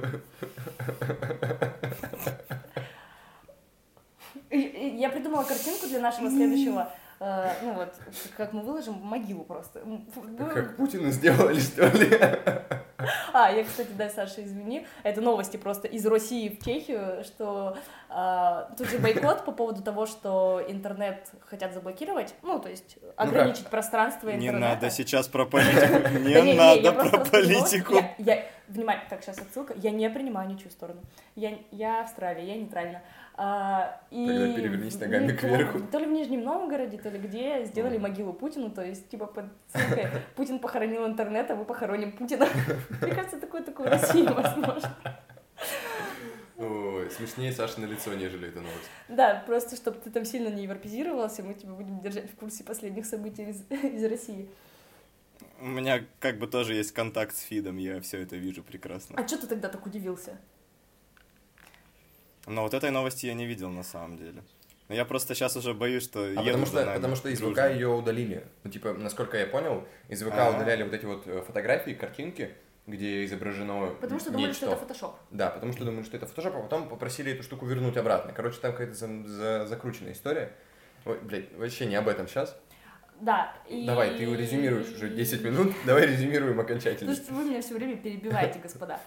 Я 4.52 5.09
придумала 5.11 5.44
картинку 5.44 5.87
для 5.87 6.00
нашего 6.00 6.30
следующего 6.30 6.92
Э, 7.25 7.52
ну 7.62 7.75
вот, 7.75 7.94
как 8.37 8.52
мы 8.52 8.62
выложим, 8.62 8.94
могилу 8.94 9.44
просто. 9.44 9.80
Ну, 9.85 10.04
Как 10.52 10.76
Путину 10.76 11.09
сделали, 11.12 11.61
что 11.61 11.87
ли? 11.87 12.18
А, 13.32 13.50
я, 13.50 13.64
кстати, 13.64 13.88
да, 13.97 14.09
Саша, 14.09 14.44
извини, 14.44 14.87
это 15.02 15.21
новости 15.21 15.56
просто 15.56 15.88
из 15.88 16.06
России 16.06 16.49
в 16.49 16.64
Чехию, 16.64 17.25
что 17.25 17.76
а, 18.09 18.71
тут 18.76 18.88
же 18.88 18.99
бойкот 18.99 19.44
по 19.44 19.52
поводу 19.52 19.82
того, 19.82 20.06
что 20.06 20.62
интернет 20.68 21.28
хотят 21.49 21.73
заблокировать, 21.73 22.35
ну, 22.42 22.59
то 22.59 22.68
есть 22.68 22.99
ограничить 23.16 23.66
пространство 23.68 24.28
Не 24.28 24.49
интернета. 24.49 24.75
надо 24.75 24.90
сейчас 24.90 25.28
про 25.28 25.47
политику. 25.47 26.18
Не 26.21 26.54
надо 26.54 26.92
про 26.92 27.18
политику. 27.25 27.94
Внимание, 28.68 29.04
так, 29.11 29.23
сейчас 29.23 29.38
отсылка. 29.38 29.75
Я 29.76 29.90
не 29.90 30.09
принимаю 30.09 30.49
ничью 30.49 30.71
сторону. 30.71 31.00
Я, 31.37 32.00
Австралия, 32.00 32.47
я 32.47 32.56
нейтральна. 32.56 33.02
А, 33.35 34.00
и 34.11 34.26
Тогда 34.26 34.54
перевернись 34.54 34.99
ногами 35.00 35.32
в- 35.32 35.37
кверху. 35.37 35.80
То 35.90 35.99
ли 35.99 36.06
в 36.06 36.11
Нижнем 36.11 36.44
Новгороде, 36.44 36.97
то 36.99 37.09
ли 37.11 37.18
где 37.18 37.64
сделали 37.64 37.99
могилу 37.99 38.32
Путину, 38.32 38.71
то 38.71 38.82
есть, 38.82 39.09
типа, 39.11 39.26
под 39.26 39.47
ссылкой 39.75 40.06
«Путин 40.37 40.59
похоронил 40.59 41.06
интернет, 41.06 41.50
а 41.50 41.54
мы 41.56 41.64
похороним 41.64 42.12
Путина». 42.12 42.47
Мне 43.00 43.14
кажется, 43.14 43.38
такое 43.40 43.62
такое 43.62 43.88
в 43.88 43.90
России 43.90 44.26
возможно. 44.26 44.96
Ой, 46.58 47.11
смешнее 47.11 47.52
Саша 47.52 47.80
на 47.80 47.87
лицо, 47.87 48.14
нежели 48.14 48.49
эта 48.49 48.61
новость. 48.61 48.90
Да, 49.08 49.42
просто 49.46 49.76
чтобы 49.76 49.99
ты 49.99 50.11
там 50.11 50.25
сильно 50.25 50.49
не 50.49 50.62
европезировался, 50.62 51.42
мы 51.42 51.54
тебя 51.54 51.72
будем 51.72 52.00
держать 52.00 52.30
в 52.30 52.37
курсе 52.37 52.62
последних 52.62 53.06
событий 53.06 53.44
из, 53.50 53.64
из 53.70 54.04
России. 54.04 54.49
У 55.61 55.66
меня 55.66 56.04
как 56.20 56.38
бы 56.38 56.46
тоже 56.46 56.75
есть 56.75 56.92
контакт 56.92 57.34
с 57.34 57.40
Фидом, 57.40 57.78
я 57.78 58.00
все 58.00 58.18
это 58.18 58.37
вижу 58.37 58.62
прекрасно. 58.62 59.16
А 59.18 59.26
что 59.26 59.38
ты 59.38 59.46
тогда 59.46 59.68
так 59.68 59.84
удивился? 59.87 60.37
Но 62.46 62.62
вот 62.62 62.75
этой 62.75 62.90
новости 62.90 63.26
я 63.26 63.34
не 63.34 63.46
видел 63.46 63.70
на 63.70 63.82
самом 63.82 64.18
деле. 64.18 64.42
Но 64.88 64.94
я 64.94 65.04
просто 65.04 65.34
сейчас 65.34 65.56
уже 65.56 65.75
боюсь, 65.75 66.02
что 66.02 66.25
А 66.37 66.42
потому 66.42 66.66
что, 66.66 66.84
нами 66.84 66.96
потому 66.96 67.16
что 67.16 67.28
из 67.28 67.40
ВК 67.40 67.70
ее 67.72 67.88
удалили. 67.88 68.44
Ну, 68.64 68.70
типа, 68.70 68.92
насколько 68.92 69.38
я 69.38 69.46
понял, 69.46 69.87
из 70.08 70.22
ВК 70.22 70.34
А. 70.34 70.50
удаляли 70.50 70.82
вот 70.82 70.92
эти 70.92 71.04
вот 71.04 71.26
э, 71.26 71.42
фотографии, 71.46 71.92
картинки, 71.92 72.52
где 72.87 73.25
изображено 73.25 73.91
Потому 74.01 74.19
что 74.19 74.31
думали, 74.31 74.53
что 74.53 74.67
нечто. 74.67 74.77
это 74.77 74.87
фотошоп. 74.87 75.17
Да, 75.31 75.51
потому 75.51 75.73
что 75.73 75.85
думали, 75.85 76.03
что 76.05 76.17
это 76.17 76.27
фотошоп, 76.27 76.57
а 76.57 76.61
потом 76.62 76.89
попросили 76.89 77.33
эту 77.33 77.43
штуку 77.43 77.67
вернуть 77.67 77.97
обратно. 77.97 78.33
Короче, 78.33 78.59
там 78.61 78.73
какая-то 78.73 78.95
за- 78.95 79.27
за- 79.27 79.67
закрученная 79.67 80.12
история. 80.12 80.53
Ой, 81.05 81.19
блядь, 81.21 81.53
вообще 81.57 81.87
не 81.87 81.95
об 81.97 82.09
этом 82.09 82.27
сейчас. 82.27 82.59
Да. 83.21 83.55
И... 83.69 83.87
Давай, 83.87 84.17
ты 84.17 84.25
резюмируешь 84.25 84.91
уже 84.93 85.09
10 85.11 85.45
минут, 85.45 85.73
давай 85.87 86.07
резюмируем 86.07 86.59
окончательно. 86.59 87.12
Потому 87.12 87.27
что 87.27 87.35
вы 87.35 87.45
меня 87.51 87.62
все 87.62 87.75
время 87.75 87.97
перебиваете, 87.97 88.59
господа. 88.59 88.99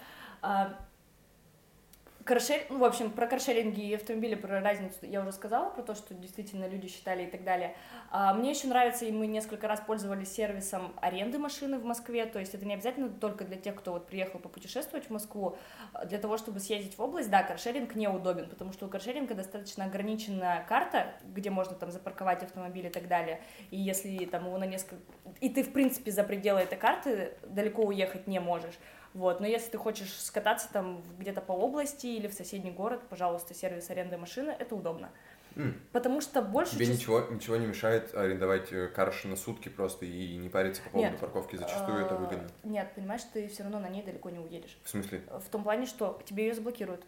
А, 2.26 2.28
Каршер... 2.28 2.62
Ну, 2.70 2.80
в 2.80 2.84
общем, 2.84 3.12
про 3.12 3.28
каршеринги 3.28 3.82
и 3.82 3.96
автомобили, 3.96 4.36
про 4.36 4.60
разницу 4.60 4.98
я 5.04 5.22
уже 5.22 5.32
сказала, 5.32 5.70
про 5.70 5.84
то, 5.84 5.96
что 5.96 6.14
действительно 6.14 6.68
люди 6.68 6.88
считали 6.88 7.24
и 7.24 7.28
так 7.28 7.44
далее. 7.44 7.76
А, 8.10 8.34
мне 8.34 8.52
еще 8.52 8.68
нравится, 8.68 9.06
и 9.06 9.12
мы 9.12 9.28
несколько 9.28 9.68
раз 9.68 9.80
пользовались 9.80 10.32
сервисом 10.32 10.94
аренды 11.02 11.38
машины 11.38 11.78
в 11.78 11.86
Москве, 11.86 12.26
то 12.26 12.40
есть 12.40 12.54
это 12.56 12.66
не 12.66 12.74
обязательно 12.74 13.10
только 13.10 13.46
для 13.46 13.58
тех, 13.58 13.76
кто 13.76 13.94
вот 13.94 14.08
приехал 14.08 14.40
попутешествовать 14.40 15.06
в 15.06 15.10
Москву, 15.12 15.58
для 16.06 16.18
того, 16.18 16.38
чтобы 16.38 16.60
съездить 16.60 16.98
в 16.98 17.02
область, 17.02 17.30
да, 17.30 17.44
каршеринг 17.44 17.96
неудобен, 17.96 18.50
потому 18.50 18.74
что 18.74 18.88
у 18.88 18.90
каршеринга 18.90 19.36
достаточно 19.36 19.86
ограниченная 19.86 20.66
карта, 20.68 21.14
где 21.24 21.50
можно 21.50 21.76
там 21.76 21.92
запарковать 21.92 22.44
автомобиль 22.44 22.88
и 22.88 22.90
так 22.90 23.08
далее, 23.08 23.42
и 23.72 23.78
если 23.78 24.26
там 24.26 24.46
его 24.46 24.58
на 24.58 24.66
несколько... 24.66 25.02
И 25.42 25.50
ты, 25.50 25.64
в 25.64 25.72
принципе, 25.72 26.12
за 26.12 26.24
пределы 26.24 26.62
этой 26.62 26.78
карты 26.78 27.34
далеко 27.44 27.84
уехать 27.84 28.28
не 28.28 28.40
можешь, 28.40 28.76
вот, 29.16 29.40
но 29.40 29.48
если 29.48 29.72
ты 29.72 29.78
хочешь 29.80 30.14
скататься 30.14 30.68
там 30.72 31.02
где-то 31.18 31.42
по 31.42 31.54
области 31.54 32.06
или 32.06 32.28
в 32.28 32.34
соседний 32.34 32.70
город, 32.72 33.02
пожалуйста, 33.10 33.54
сервис 33.56 33.90
аренды 33.90 34.18
машины, 34.18 34.52
это 34.60 34.76
удобно. 34.76 35.10
М, 35.56 35.80
Потому 35.94 36.20
что 36.20 36.42
больше... 36.42 36.76
Тебе 36.76 36.86
чис- 36.86 36.94
ничего, 36.96 37.22
ничего 37.32 37.56
не 37.56 37.66
мешает 37.66 38.14
арендовать 38.14 38.74
э, 38.74 38.88
карш 38.90 39.24
на 39.24 39.38
сутки 39.38 39.70
просто 39.70 40.06
и 40.06 40.36
не 40.36 40.50
париться 40.50 40.82
по 40.84 40.90
поводу 40.90 41.12
Нет. 41.12 41.20
парковки. 41.20 41.56
Зачастую 41.56 42.06
это 42.06 42.16
А, 42.16 42.18
выгодно. 42.18 42.48
Нет, 42.64 42.92
понимаешь, 42.94 43.22
ты 43.34 43.48
все 43.48 43.64
равно 43.64 43.80
на 43.80 43.88
ней 43.88 44.04
далеко 44.04 44.30
не 44.30 44.40
уедешь. 44.40 44.78
В 44.84 44.90
смысле? 44.90 45.22
В 45.40 45.50
том 45.50 45.64
плане, 45.64 45.86
что 45.86 46.22
тебе 46.26 46.48
ее 46.48 46.54
заблокируют. 46.54 47.06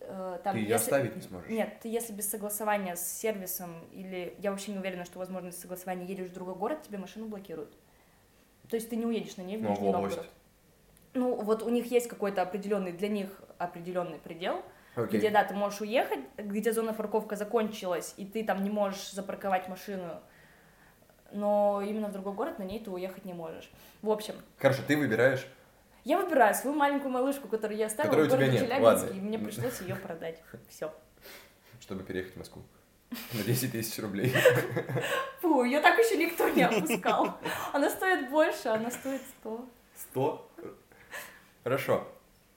Э, 0.00 0.38
Там, 0.42 0.54
Ты 0.54 0.60
ее 0.60 0.68
если- 0.70 0.84
оставить 0.84 1.16
не 1.16 1.20
сможешь. 1.20 1.50
Нет, 1.50 1.80
ты 1.82 1.88
если 1.90 2.14
без 2.14 2.30
согласования 2.30 2.96
с 2.96 3.06
сервисом 3.06 3.84
или 3.92 4.34
я 4.38 4.52
вообще 4.52 4.72
не 4.72 4.78
уверена, 4.78 5.04
что 5.04 5.18
возможно 5.18 5.48
без 5.48 5.60
согласования 5.60 6.06
едешь 6.06 6.30
в 6.30 6.32
другой 6.32 6.54
город, 6.54 6.82
тебе 6.82 6.96
машину 6.96 7.26
блокируют. 7.26 7.76
То 8.70 8.76
есть 8.76 8.88
ты 8.88 8.96
не 8.96 9.04
уедешь 9.04 9.36
на 9.36 9.42
ней 9.42 9.58
в 9.58 9.62
Ну, 9.62 9.68
в 9.68 9.70
Нижний 9.72 9.88
область? 9.88 10.16
Новгород. 10.16 10.32
Ну, 11.16 11.34
вот 11.34 11.62
у 11.62 11.70
них 11.70 11.90
есть 11.90 12.08
какой-то 12.08 12.42
определенный, 12.42 12.92
для 12.92 13.08
них 13.08 13.28
определенный 13.58 14.18
предел, 14.18 14.62
Окей. 14.94 15.18
где, 15.18 15.30
да, 15.30 15.44
ты 15.44 15.54
можешь 15.54 15.80
уехать, 15.80 16.20
где 16.36 16.72
зона 16.72 16.92
парковка 16.92 17.36
закончилась, 17.36 18.12
и 18.18 18.26
ты 18.26 18.44
там 18.44 18.62
не 18.62 18.70
можешь 18.70 19.12
запарковать 19.12 19.66
машину, 19.68 20.20
но 21.32 21.82
именно 21.82 22.08
в 22.08 22.12
другой 22.12 22.34
город 22.34 22.58
на 22.58 22.64
ней 22.64 22.80
ты 22.80 22.90
уехать 22.90 23.24
не 23.24 23.32
можешь. 23.32 23.70
В 24.02 24.10
общем, 24.10 24.34
Хорошо, 24.58 24.82
ты 24.86 24.96
выбираешь. 24.96 25.46
я 26.04 26.18
выбираю 26.18 26.54
свою 26.54 26.76
маленькую 26.76 27.10
малышку, 27.10 27.48
которую 27.48 27.78
я 27.78 27.86
оставила 27.86 28.12
Которой 28.12 28.28
в 28.28 28.30
городе 28.30 28.58
Челябинске, 28.58 29.14
и 29.14 29.20
мне 29.20 29.38
пришлось 29.38 29.80
ее 29.80 29.96
продать. 29.96 30.42
Все. 30.68 30.92
чтобы 31.80 32.02
переехать 32.02 32.34
в 32.34 32.38
Москву. 32.38 32.62
На 33.32 33.42
10 33.42 33.72
тысяч 33.72 33.98
рублей. 34.02 34.34
Фу, 35.40 35.62
ее 35.62 35.80
так 35.80 35.96
еще 35.98 36.18
никто 36.18 36.48
не 36.50 36.62
опускал. 36.62 37.38
Она 37.72 37.88
стоит 37.88 38.28
больше, 38.28 38.68
она 38.68 38.90
стоит 38.90 39.22
100. 39.40 39.64
100? 40.10 40.50
Хорошо. 41.66 42.06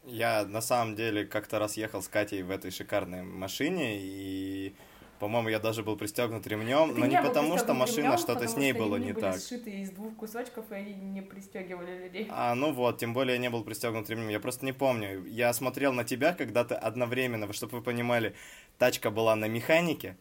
Я 0.06 0.46
на 0.46 0.62
самом 0.62 0.96
деле 0.96 1.26
как-то 1.26 1.58
раз 1.58 1.78
ехал 1.78 2.04
с 2.04 2.08
Катей 2.08 2.44
в 2.44 2.52
этой 2.52 2.70
шикарной 2.70 3.24
машине, 3.24 3.98
и, 4.00 4.76
по-моему, 5.18 5.50
я 5.50 5.58
даже 5.58 5.82
был 5.82 5.96
пристегнут 5.98 6.46
ремнем, 6.46 6.94
Ты 6.94 7.00
но 7.00 7.08
не 7.08 7.20
был 7.20 7.28
потому, 7.30 7.58
что 7.58 7.74
машина, 7.74 8.20
что-то 8.20 8.48
с 8.48 8.56
ней 8.56 8.72
было 8.72 8.98
не 8.98 9.14
были 9.14 9.22
так. 9.22 9.40
сшиты 9.40 9.82
из 9.82 9.90
двух 9.90 10.16
кусочков, 10.16 10.72
и 10.72 10.76
они 10.76 10.94
не 10.94 11.24
пристегивали 11.24 12.04
людей. 12.04 12.28
А, 12.30 12.54
ну 12.54 12.72
вот, 12.72 13.00
тем 13.00 13.16
более 13.16 13.34
я 13.34 13.42
не 13.42 13.50
был 13.50 13.64
пристегнут 13.64 14.08
ремнем. 14.12 14.30
Я 14.30 14.40
просто 14.40 14.64
не 14.64 14.74
помню. 14.74 15.26
Я 15.26 15.54
смотрел 15.54 15.92
на 15.92 16.04
тебя, 16.04 16.34
когда 16.34 16.64
ты 16.64 16.76
одновременно, 16.76 17.52
чтобы 17.52 17.80
вы 17.80 17.84
понимали, 17.84 18.36
тачка 18.78 19.10
была 19.10 19.36
на 19.36 19.46
механике, 19.48 20.18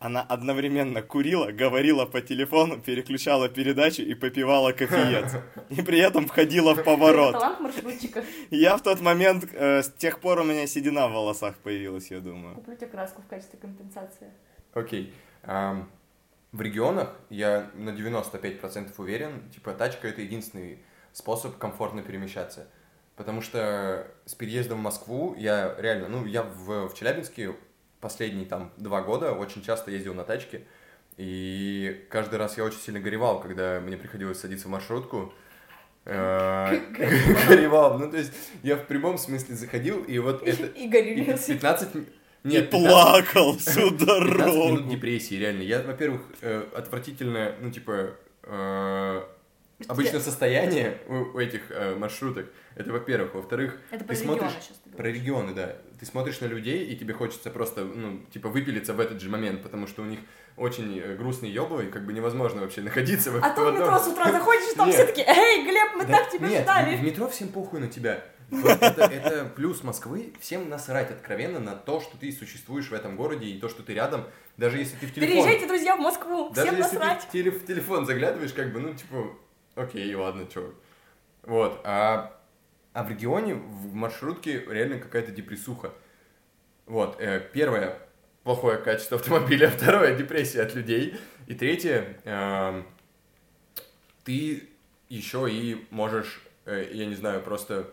она 0.00 0.22
одновременно 0.22 1.02
курила, 1.02 1.50
говорила 1.50 2.06
по 2.06 2.20
телефону, 2.20 2.80
переключала 2.80 3.48
передачу 3.48 4.02
и 4.02 4.14
попивала 4.14 4.72
кофеец. 4.72 5.32
И 5.70 5.82
при 5.82 5.98
этом 5.98 6.26
входила 6.26 6.74
в 6.74 6.84
поворот. 6.84 7.32
талант 7.32 7.60
маршрутчика. 7.60 8.24
Я 8.50 8.76
в 8.76 8.82
тот 8.82 9.00
момент, 9.00 9.48
э, 9.52 9.82
с 9.82 9.90
тех 9.90 10.20
пор 10.20 10.40
у 10.40 10.44
меня 10.44 10.66
седина 10.66 11.08
в 11.08 11.12
волосах 11.12 11.56
появилась, 11.56 12.10
я 12.10 12.20
думаю. 12.20 12.54
Куплю 12.54 12.76
тебе 12.76 12.86
краску 12.86 13.22
в 13.22 13.26
качестве 13.26 13.58
компенсации. 13.58 14.32
Окей. 14.72 15.12
В 15.42 16.62
регионах 16.62 17.14
я 17.28 17.70
на 17.74 17.90
95% 17.90 18.92
уверен, 18.96 19.50
типа 19.50 19.72
тачка 19.72 20.08
это 20.08 20.22
единственный 20.22 20.78
способ 21.12 21.58
комфортно 21.58 22.02
перемещаться. 22.02 22.68
Потому 23.16 23.42
что 23.42 24.06
с 24.24 24.34
переездом 24.34 24.78
в 24.78 24.82
Москву 24.82 25.34
я 25.36 25.74
реально, 25.78 26.08
ну, 26.08 26.24
я 26.24 26.44
в, 26.44 26.88
в 26.88 26.94
Челябинске 26.94 27.56
последние 28.00 28.46
там 28.46 28.72
два 28.76 29.02
года 29.02 29.32
очень 29.32 29.62
часто 29.62 29.90
ездил 29.90 30.14
на 30.14 30.24
тачке. 30.24 30.62
И 31.16 32.06
каждый 32.10 32.36
раз 32.38 32.56
я 32.58 32.64
очень 32.64 32.78
сильно 32.78 33.00
горевал, 33.00 33.40
когда 33.40 33.80
мне 33.80 33.96
приходилось 33.96 34.38
садиться 34.40 34.68
в 34.68 34.70
маршрутку. 34.70 35.32
Э, 36.04 36.78
Горевал. 37.48 37.98
Ну, 37.98 38.10
то 38.10 38.16
есть 38.16 38.32
я 38.62 38.76
в 38.76 38.86
прямом 38.86 39.18
смысле 39.18 39.54
заходил, 39.56 40.02
и 40.04 40.18
вот 40.18 40.46
это... 40.46 40.66
И 40.66 40.88
горели. 40.88 41.22
и 41.22 41.24
15... 41.24 41.94
м- 41.96 42.06
И 42.44 42.48
Нет, 42.48 42.70
15 42.70 42.88
плакал 42.90 43.58
всю 43.58 43.90
15 43.98 43.98
минут 43.98 44.06
дорогу. 44.36 44.90
депрессии, 44.90 45.34
реально. 45.34 45.62
Я, 45.62 45.82
во-первых, 45.82 46.22
э, 46.40 46.64
отвратительное, 46.74 47.56
ну, 47.60 47.70
типа, 47.70 48.14
обычное 49.86 50.20
состояние 50.28 50.98
у, 51.06 51.36
у 51.36 51.38
этих 51.38 51.70
э, 51.70 51.94
маршруток. 51.94 52.46
Это, 52.74 52.92
во-первых. 52.92 53.34
Во-вторых, 53.34 53.78
Это 53.90 54.00
ты 54.00 54.08
про 54.08 54.16
смотришь... 54.16 54.52
ты 54.84 54.90
Про 54.96 55.08
регионы, 55.08 55.54
да. 55.54 55.76
Ты 55.98 56.06
смотришь 56.06 56.40
на 56.40 56.46
людей, 56.46 56.84
и 56.86 56.96
тебе 56.96 57.12
хочется 57.14 57.50
просто, 57.50 57.84
ну, 57.84 58.20
типа, 58.32 58.48
выпилиться 58.48 58.94
в 58.94 59.00
этот 59.00 59.20
же 59.20 59.28
момент, 59.28 59.62
потому 59.62 59.86
что 59.86 60.02
у 60.02 60.04
них 60.04 60.20
очень 60.56 60.98
э, 60.98 61.16
грустные 61.16 61.52
ёбы, 61.52 61.84
и 61.86 61.90
как 61.90 62.04
бы 62.06 62.12
невозможно 62.12 62.60
вообще 62.62 62.80
находиться 62.82 63.30
в 63.30 63.36
А 63.36 63.40
в 63.40 63.44
одном- 63.58 63.74
метро 63.74 63.98
с 63.98 64.06
утра 64.08 64.30
заходишь, 64.32 64.74
там 64.76 64.90
все 64.92 65.06
таки 65.06 65.22
эй, 65.22 65.64
Глеб, 65.64 65.94
мы 65.96 66.04
Да 66.06 66.18
так 66.18 66.30
тебя 66.30 66.48
нет, 66.48 66.62
ждали. 66.62 66.96
в 66.96 67.02
метро 67.02 67.28
всем 67.28 67.48
похуй 67.48 67.80
на 67.80 67.88
тебя. 67.88 68.24
Вот 68.50 68.80
это, 68.82 69.02
это 69.02 69.44
плюс 69.56 69.82
Москвы. 69.82 70.32
Всем 70.40 70.70
насрать 70.70 71.10
откровенно 71.10 71.60
на 71.60 71.74
то, 71.74 72.00
что 72.00 72.16
ты 72.16 72.32
существуешь 72.32 72.88
в 72.88 72.94
этом 72.94 73.14
городе 73.16 73.46
и 73.46 73.58
то, 73.60 73.68
что 73.68 73.82
ты 73.82 73.92
рядом. 73.92 74.24
Даже 74.56 74.78
если 74.78 74.96
ты 74.96 75.06
в 75.06 75.12
телефон... 75.12 75.28
Переезжайте, 75.28 75.66
друзья, 75.66 75.96
в 75.96 76.00
Москву, 76.00 76.48
Даже 76.50 76.68
всем 76.68 76.78
если 76.80 76.96
насрать. 76.96 77.28
ты 77.30 77.50
в, 77.50 77.62
в 77.62 77.66
телефон 77.66 78.06
заглядываешь, 78.06 78.52
как 78.54 78.72
бы, 78.72 78.80
ну, 78.80 78.94
типа, 78.94 79.36
окей, 79.78 80.14
ладно, 80.14 80.46
чё. 80.52 80.74
Вот, 81.42 81.80
а, 81.84 82.36
а 82.92 83.04
в 83.04 83.10
регионе, 83.10 83.54
в 83.54 83.94
маршрутке 83.94 84.64
реально 84.68 84.98
какая-то 84.98 85.32
депрессуха. 85.32 85.92
Вот, 86.86 87.20
э, 87.20 87.48
первое, 87.52 87.98
плохое 88.42 88.78
качество 88.78 89.18
автомобиля, 89.18 89.68
второе, 89.76 90.16
депрессия 90.16 90.62
от 90.62 90.74
людей, 90.74 91.18
и 91.46 91.54
третье, 91.54 92.18
эм, 92.24 92.86
ты 94.24 94.68
еще 95.08 95.48
и 95.50 95.86
можешь, 95.90 96.42
э, 96.66 96.90
я 96.92 97.06
не 97.06 97.14
знаю, 97.14 97.42
просто 97.42 97.90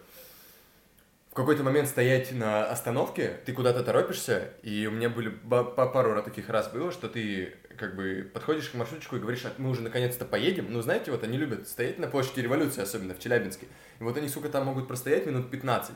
какой-то 1.35 1.63
момент 1.63 1.89
стоять 1.89 2.31
на 2.31 2.65
остановке, 2.65 3.39
ты 3.45 3.51
куда-то 3.51 3.83
торопишься, 3.83 4.53
и 4.63 4.87
у 4.87 4.91
меня 4.91 5.09
были 5.09 5.29
по 5.29 5.63
пару 5.63 6.21
таких 6.23 6.49
раз 6.49 6.69
было, 6.71 6.91
что 6.91 7.09
ты 7.09 7.55
как 7.77 7.95
бы 7.95 8.29
подходишь 8.33 8.69
к 8.69 8.73
маршрутчику 8.73 9.17
и 9.17 9.19
говоришь, 9.19 9.45
«А 9.45 9.51
мы 9.57 9.69
уже 9.69 9.81
наконец-то 9.81 10.23
поедем. 10.23 10.67
Ну, 10.69 10.81
знаете, 10.81 11.11
вот 11.11 11.23
они 11.23 11.37
любят 11.37 11.67
стоять 11.67 11.99
на 11.99 12.07
площади 12.07 12.39
революции, 12.39 12.81
особенно 12.81 13.13
в 13.13 13.19
Челябинске. 13.19 13.67
И 13.99 14.03
вот 14.03 14.15
они, 14.15 14.29
сука, 14.29 14.47
там 14.47 14.65
могут 14.65 14.87
простоять 14.87 15.25
минут 15.25 15.51
15. 15.51 15.93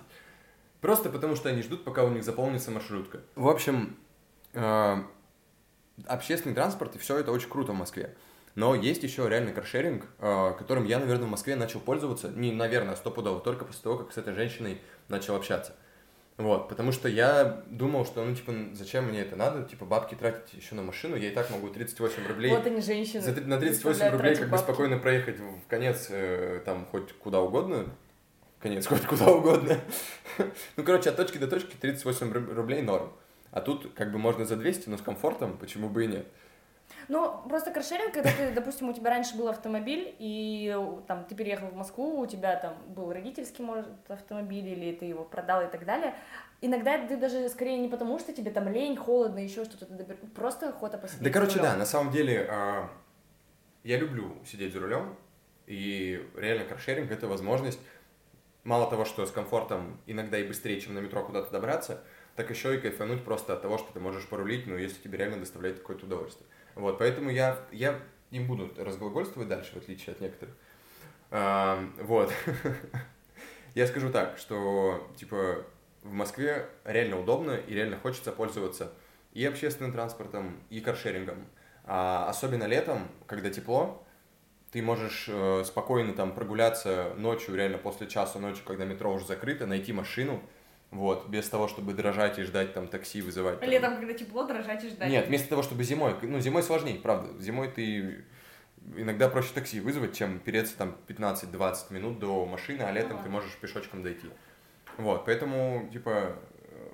Просто 0.81 1.09
потому, 1.09 1.37
что 1.37 1.47
они 1.47 1.61
ждут, 1.61 1.85
пока 1.85 2.03
у 2.03 2.09
них 2.09 2.25
заполнится 2.25 2.69
маршрутка. 2.71 3.21
В 3.35 3.47
общем, 3.47 3.97
э, 4.53 4.95
общественный 6.05 6.55
транспорт 6.55 6.95
и 6.95 6.99
все 6.99 7.17
это 7.17 7.31
очень 7.31 7.49
круто 7.49 7.71
в 7.71 7.75
Москве. 7.75 8.13
Но 8.59 8.75
есть 8.75 9.03
еще 9.03 9.29
реальный 9.29 9.53
каршеринг, 9.53 10.05
э, 10.19 10.53
которым 10.57 10.83
я, 10.83 10.99
наверное, 10.99 11.27
в 11.27 11.29
Москве 11.29 11.55
начал 11.55 11.79
пользоваться, 11.79 12.27
не, 12.27 12.51
наверное, 12.51 12.97
стопудово, 12.97 13.39
только 13.39 13.63
после 13.63 13.83
того, 13.83 13.99
как 13.99 14.11
с 14.11 14.17
этой 14.17 14.33
женщиной 14.33 14.81
начал 15.07 15.37
общаться. 15.37 15.73
Вот, 16.35 16.67
потому 16.67 16.91
что 16.91 17.07
я 17.07 17.63
думал, 17.67 18.05
что, 18.05 18.21
ну, 18.25 18.35
типа, 18.35 18.51
зачем 18.73 19.05
мне 19.05 19.21
это 19.21 19.37
надо, 19.37 19.63
типа, 19.63 19.85
бабки 19.85 20.15
тратить 20.15 20.53
еще 20.53 20.75
на 20.75 20.81
машину, 20.81 21.15
я 21.15 21.29
и 21.29 21.33
так 21.33 21.49
могу 21.51 21.69
38 21.69 22.27
рублей. 22.27 22.51
Вот 22.51 22.65
они, 22.67 22.81
женщины. 22.81 23.21
За, 23.21 23.31
на 23.31 23.57
38 23.59 24.09
рублей 24.09 24.35
как 24.35 24.49
бы 24.49 24.57
спокойно 24.57 24.97
проехать 24.97 25.39
в 25.39 25.65
конец, 25.69 26.07
э, 26.09 26.61
там, 26.65 26.85
хоть 26.91 27.13
куда 27.13 27.39
угодно, 27.39 27.85
конец 28.59 28.87
хоть 28.87 29.05
куда 29.05 29.27
угодно. 29.31 29.79
ну, 30.75 30.83
короче, 30.83 31.11
от 31.11 31.15
точки 31.15 31.37
до 31.37 31.47
точки 31.47 31.77
38 31.79 32.33
рублей 32.53 32.81
норм. 32.81 33.13
А 33.51 33.61
тут 33.61 33.93
как 33.95 34.11
бы 34.11 34.17
можно 34.17 34.43
за 34.43 34.57
200, 34.57 34.89
но 34.89 34.97
с 34.97 35.01
комфортом, 35.01 35.57
почему 35.57 35.87
бы 35.87 36.03
и 36.03 36.07
нет. 36.07 36.27
Ну, 37.09 37.41
просто 37.49 37.71
каршеринг, 37.71 38.13
когда 38.13 38.31
ты, 38.31 38.51
допустим, 38.51 38.87
у 38.89 38.93
тебя 38.93 39.09
раньше 39.09 39.35
был 39.35 39.47
автомобиль, 39.47 40.15
и 40.19 40.75
там 41.07 41.25
ты 41.25 41.33
переехал 41.33 41.67
в 41.67 41.75
Москву, 41.75 42.19
у 42.19 42.27
тебя 42.27 42.55
там 42.55 42.75
был 42.87 43.11
родительский, 43.11 43.65
может, 43.65 43.87
автомобиль, 44.07 44.67
или 44.67 44.95
ты 44.95 45.05
его 45.05 45.23
продал 45.23 45.63
и 45.63 45.67
так 45.71 45.85
далее. 45.85 46.13
Иногда 46.61 47.03
ты 47.07 47.17
даже 47.17 47.49
скорее 47.49 47.79
не 47.79 47.87
потому, 47.87 48.19
что 48.19 48.31
тебе 48.31 48.51
там 48.51 48.67
лень, 48.69 48.95
холодно, 48.95 49.39
еще 49.39 49.65
что-то, 49.65 49.87
просто 50.35 50.69
охота 50.69 50.99
посидеть 50.99 51.23
Да, 51.23 51.29
короче, 51.31 51.59
да, 51.59 51.75
на 51.75 51.85
самом 51.85 52.11
деле, 52.11 52.47
э, 52.47 52.83
я 53.83 53.97
люблю 53.97 54.37
сидеть 54.45 54.73
за 54.73 54.79
рулем, 54.79 55.17
и 55.65 56.23
реально 56.35 56.65
каршеринг— 56.65 57.11
это 57.11 57.27
возможность, 57.27 57.79
мало 58.63 58.87
того, 58.87 59.03
что 59.03 59.25
с 59.25 59.31
комфортом 59.31 59.99
иногда 60.05 60.37
и 60.37 60.47
быстрее, 60.47 60.79
чем 60.79 60.93
на 60.93 60.99
метро 60.99 61.23
куда-то 61.23 61.51
добраться, 61.51 62.03
так 62.35 62.49
еще 62.51 62.75
и 62.75 62.79
кайфануть 62.79 63.23
просто 63.23 63.53
от 63.53 63.63
того, 63.63 63.79
что 63.79 63.91
ты 63.91 63.99
можешь 63.99 64.27
порулить, 64.27 64.67
ну, 64.67 64.77
если 64.77 65.01
тебе 65.01 65.17
реально 65.17 65.37
доставляет 65.37 65.79
какое-то 65.79 66.05
удовольствие. 66.05 66.47
Вот, 66.79 66.97
поэтому 66.97 67.29
я, 67.29 67.59
я 67.71 67.99
не 68.31 68.39
буду 68.39 68.71
разглагольствовать 68.77 69.49
дальше, 69.49 69.73
в 69.73 69.77
отличие 69.77 70.13
от 70.13 70.21
некоторых. 70.21 70.55
А, 71.29 71.83
вот. 72.01 72.33
я 73.75 73.85
скажу 73.85 74.09
так, 74.11 74.37
что, 74.37 75.11
типа, 75.17 75.65
в 76.03 76.13
Москве 76.13 76.69
реально 76.85 77.19
удобно 77.19 77.51
и 77.51 77.73
реально 77.73 77.97
хочется 77.97 78.31
пользоваться 78.31 78.93
и 79.33 79.45
общественным 79.45 79.91
транспортом, 79.91 80.57
и 80.69 80.79
каршерингом. 80.79 81.45
А 81.83 82.29
особенно 82.29 82.63
летом, 82.63 83.09
когда 83.27 83.49
тепло, 83.49 84.05
ты 84.71 84.81
можешь 84.81 85.25
э, 85.27 85.63
спокойно 85.65 86.13
там 86.13 86.33
прогуляться 86.33 87.13
ночью, 87.17 87.55
реально 87.55 87.77
после 87.77 88.07
часа 88.07 88.39
ночи, 88.39 88.61
когда 88.65 88.85
метро 88.85 89.13
уже 89.13 89.25
закрыто, 89.25 89.65
найти 89.65 89.91
машину, 89.91 90.41
вот, 90.91 91.29
без 91.29 91.47
того, 91.47 91.67
чтобы 91.67 91.93
дрожать 91.93 92.39
и 92.39 92.43
ждать 92.43 92.73
там 92.73 92.87
такси 92.87 93.21
вызывать. 93.21 93.59
Там... 93.59 93.69
Летом, 93.69 93.95
когда 93.97 94.13
тепло, 94.13 94.43
дрожать 94.43 94.83
и 94.83 94.89
ждать. 94.89 95.09
Нет, 95.09 95.27
вместо 95.27 95.49
того, 95.49 95.61
чтобы 95.61 95.83
зимой, 95.83 96.15
ну, 96.21 96.39
зимой 96.39 96.63
сложнее, 96.63 96.99
правда. 96.99 97.39
Зимой 97.41 97.69
ты 97.69 98.25
иногда 98.95 99.29
проще 99.29 99.49
такси 99.53 99.79
вызвать, 99.79 100.17
чем 100.17 100.39
переться 100.39 100.75
там 100.77 100.97
15-20 101.07 101.93
минут 101.93 102.19
до 102.19 102.45
машины, 102.45 102.81
а 102.81 102.91
летом 102.91 103.17
ага. 103.17 103.23
ты 103.23 103.29
можешь 103.29 103.55
пешочком 103.57 104.03
дойти. 104.03 104.27
Вот, 104.97 105.25
поэтому, 105.25 105.89
типа, 105.93 106.35
э, 106.71 106.89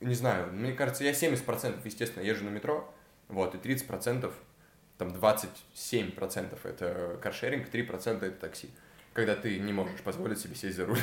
не 0.00 0.14
знаю, 0.14 0.52
мне 0.52 0.72
кажется, 0.72 1.04
я 1.04 1.12
70% 1.12 1.80
естественно 1.84 2.22
езжу 2.22 2.44
на 2.44 2.50
метро, 2.50 2.92
вот, 3.28 3.54
и 3.54 3.58
30%, 3.58 4.32
там 4.98 5.08
27% 5.08 6.58
это 6.64 7.18
каршеринг, 7.22 7.68
3% 7.72 8.22
это 8.22 8.38
такси, 8.38 8.70
когда 9.14 9.34
ты 9.34 9.58
не 9.58 9.72
можешь 9.72 10.00
позволить 10.00 10.38
себе 10.38 10.54
сесть 10.54 10.76
за 10.76 10.86
руль. 10.86 10.98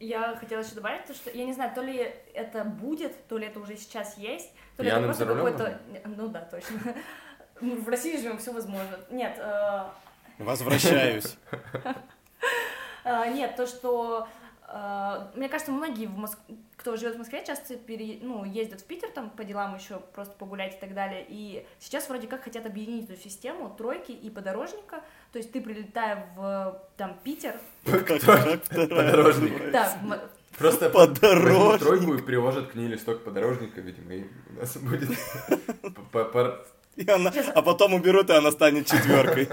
Я 0.00 0.36
хотела 0.36 0.60
еще 0.60 0.74
добавить, 0.74 1.06
то, 1.06 1.14
что 1.14 1.30
я 1.30 1.44
не 1.44 1.52
знаю, 1.52 1.74
то 1.74 1.80
ли 1.80 2.12
это 2.34 2.64
будет, 2.64 3.26
то 3.28 3.38
ли 3.38 3.46
это 3.46 3.60
уже 3.60 3.76
сейчас 3.76 4.18
есть, 4.18 4.52
то 4.76 4.82
ли 4.82 4.90
Пьяным 4.90 5.10
это 5.10 5.24
просто 5.24 5.34
какой-то... 5.34 5.80
Ну 6.16 6.28
да, 6.28 6.40
точно. 6.40 6.78
В 7.60 7.88
России 7.88 8.16
живем, 8.16 8.38
все 8.38 8.52
возможно. 8.52 8.98
Нет. 9.10 9.36
Э... 9.38 9.84
Возвращаюсь. 10.38 11.36
Э, 13.06 13.30
нет, 13.30 13.54
то, 13.54 13.66
что 13.66 14.26
Uh, 14.66 15.28
мне 15.36 15.48
кажется, 15.48 15.70
многие, 15.70 16.06
в 16.06 16.16
Моск... 16.16 16.38
кто 16.84 16.96
живет 16.96 17.14
в 17.14 17.18
Москве, 17.18 17.42
часто 17.46 17.76
пере... 17.76 18.18
ну, 18.20 18.44
ездят 18.44 18.82
в 18.82 18.84
Питер 18.84 19.08
там 19.08 19.30
по 19.30 19.42
делам 19.42 19.74
еще, 19.74 20.00
просто 20.12 20.34
погулять 20.34 20.74
и 20.74 20.78
так 20.78 20.92
далее. 20.92 21.24
И 21.26 21.64
сейчас 21.80 22.10
вроде 22.10 22.26
как 22.26 22.44
хотят 22.44 22.66
объединить 22.66 23.08
эту 23.08 23.18
систему 23.18 23.74
тройки 23.74 24.12
и 24.12 24.28
подорожника. 24.28 25.02
То 25.32 25.38
есть 25.38 25.50
ты 25.50 25.62
прилетая 25.62 26.28
в 26.36 26.78
там 26.98 27.18
Питер... 27.24 27.58
Подорожник. 27.84 29.70
Да, 29.70 29.98
Просто 30.58 30.90
подорожник. 30.90 31.80
тройку 31.80 32.14
и 32.16 32.22
приложат 32.22 32.72
к 32.72 32.74
ней 32.74 32.88
листок 32.88 33.24
подорожника, 33.24 33.80
видимо, 33.80 34.12
и 34.12 34.24
у 34.50 34.60
нас 34.60 34.76
будет... 34.76 35.08
А 37.54 37.62
потом 37.62 37.94
уберут, 37.94 38.28
и 38.28 38.34
она 38.34 38.50
станет 38.50 38.86
четверкой. 38.86 39.48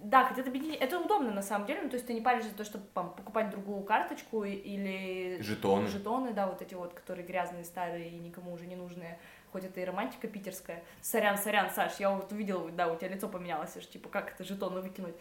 Да, 0.00 0.24
хотят 0.24 0.46
объединить. 0.46 0.80
Это 0.80 0.98
удобно 0.98 1.32
на 1.32 1.42
самом 1.42 1.66
деле, 1.66 1.82
ну, 1.82 1.88
то 1.88 1.94
есть 1.94 2.06
ты 2.06 2.14
не 2.14 2.20
паришься 2.20 2.50
за 2.50 2.56
то, 2.56 2.64
чтобы 2.64 2.84
там, 2.94 3.14
покупать 3.14 3.50
другую 3.50 3.82
карточку 3.82 4.44
или... 4.44 5.38
Жетоны. 5.40 5.88
Жетоны, 5.88 6.32
да, 6.32 6.46
вот 6.46 6.62
эти 6.62 6.74
вот, 6.74 6.94
которые 6.94 7.26
грязные, 7.26 7.64
старые 7.64 8.10
и 8.10 8.18
никому 8.18 8.52
уже 8.52 8.66
не 8.66 8.76
нужные. 8.76 9.18
Хоть 9.52 9.64
это 9.64 9.80
и 9.80 9.84
романтика 9.84 10.28
питерская. 10.28 10.82
Сорян, 11.00 11.38
сорян, 11.38 11.70
Саш, 11.70 11.98
я 11.98 12.10
вот 12.10 12.30
увидела, 12.32 12.70
да, 12.70 12.92
у 12.92 12.96
тебя 12.96 13.08
лицо 13.08 13.28
поменялось, 13.28 13.70
что 13.70 13.92
типа, 13.92 14.08
как 14.08 14.34
это 14.34 14.44
жетоны 14.44 14.80
выкинуть. 14.80 15.14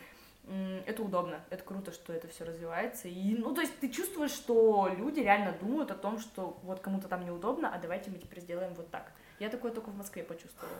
Это 0.85 1.01
удобно, 1.01 1.41
это 1.49 1.63
круто, 1.63 1.91
что 1.91 2.13
это 2.13 2.27
все 2.27 2.43
развивается. 2.43 3.07
И, 3.07 3.35
ну, 3.35 3.53
то 3.55 3.61
есть 3.61 3.79
ты 3.79 3.89
чувствуешь, 3.89 4.31
что 4.31 4.93
люди 4.95 5.19
реально 5.19 5.53
думают 5.53 5.89
о 5.89 5.95
том, 5.95 6.19
что 6.19 6.59
вот 6.61 6.81
кому-то 6.81 7.07
там 7.07 7.25
неудобно, 7.25 7.73
а 7.73 7.79
давайте 7.79 8.11
мы 8.11 8.19
теперь 8.19 8.41
сделаем 8.41 8.73
вот 8.75 8.91
так. 8.91 9.11
Я 9.39 9.49
такое 9.49 9.71
только 9.71 9.89
в 9.89 9.97
Москве 9.97 10.23
почувствовала. 10.23 10.77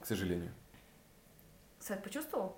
К 0.00 0.06
сожалению. 0.06 0.52
Сад 1.78 2.02
почувствовал? 2.02 2.56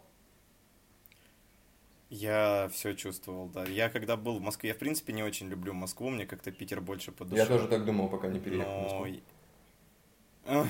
Я 2.10 2.68
все 2.72 2.94
чувствовал, 2.94 3.48
да. 3.48 3.64
Я 3.64 3.88
когда 3.88 4.16
был 4.16 4.38
в 4.38 4.42
Москве, 4.42 4.68
я 4.70 4.74
в 4.74 4.78
принципе 4.78 5.12
не 5.12 5.22
очень 5.22 5.48
люблю 5.48 5.72
Москву, 5.72 6.10
мне 6.10 6.26
как-то 6.26 6.50
Питер 6.50 6.80
больше 6.80 7.12
по 7.12 7.24
душе. 7.24 7.40
Я 7.40 7.46
тоже 7.46 7.68
так 7.68 7.84
думал, 7.84 8.08
пока 8.08 8.26
не 8.26 8.40
переехал 8.40 8.72
Но... 8.72 8.78
в 8.80 8.82
Москву. 8.82 10.66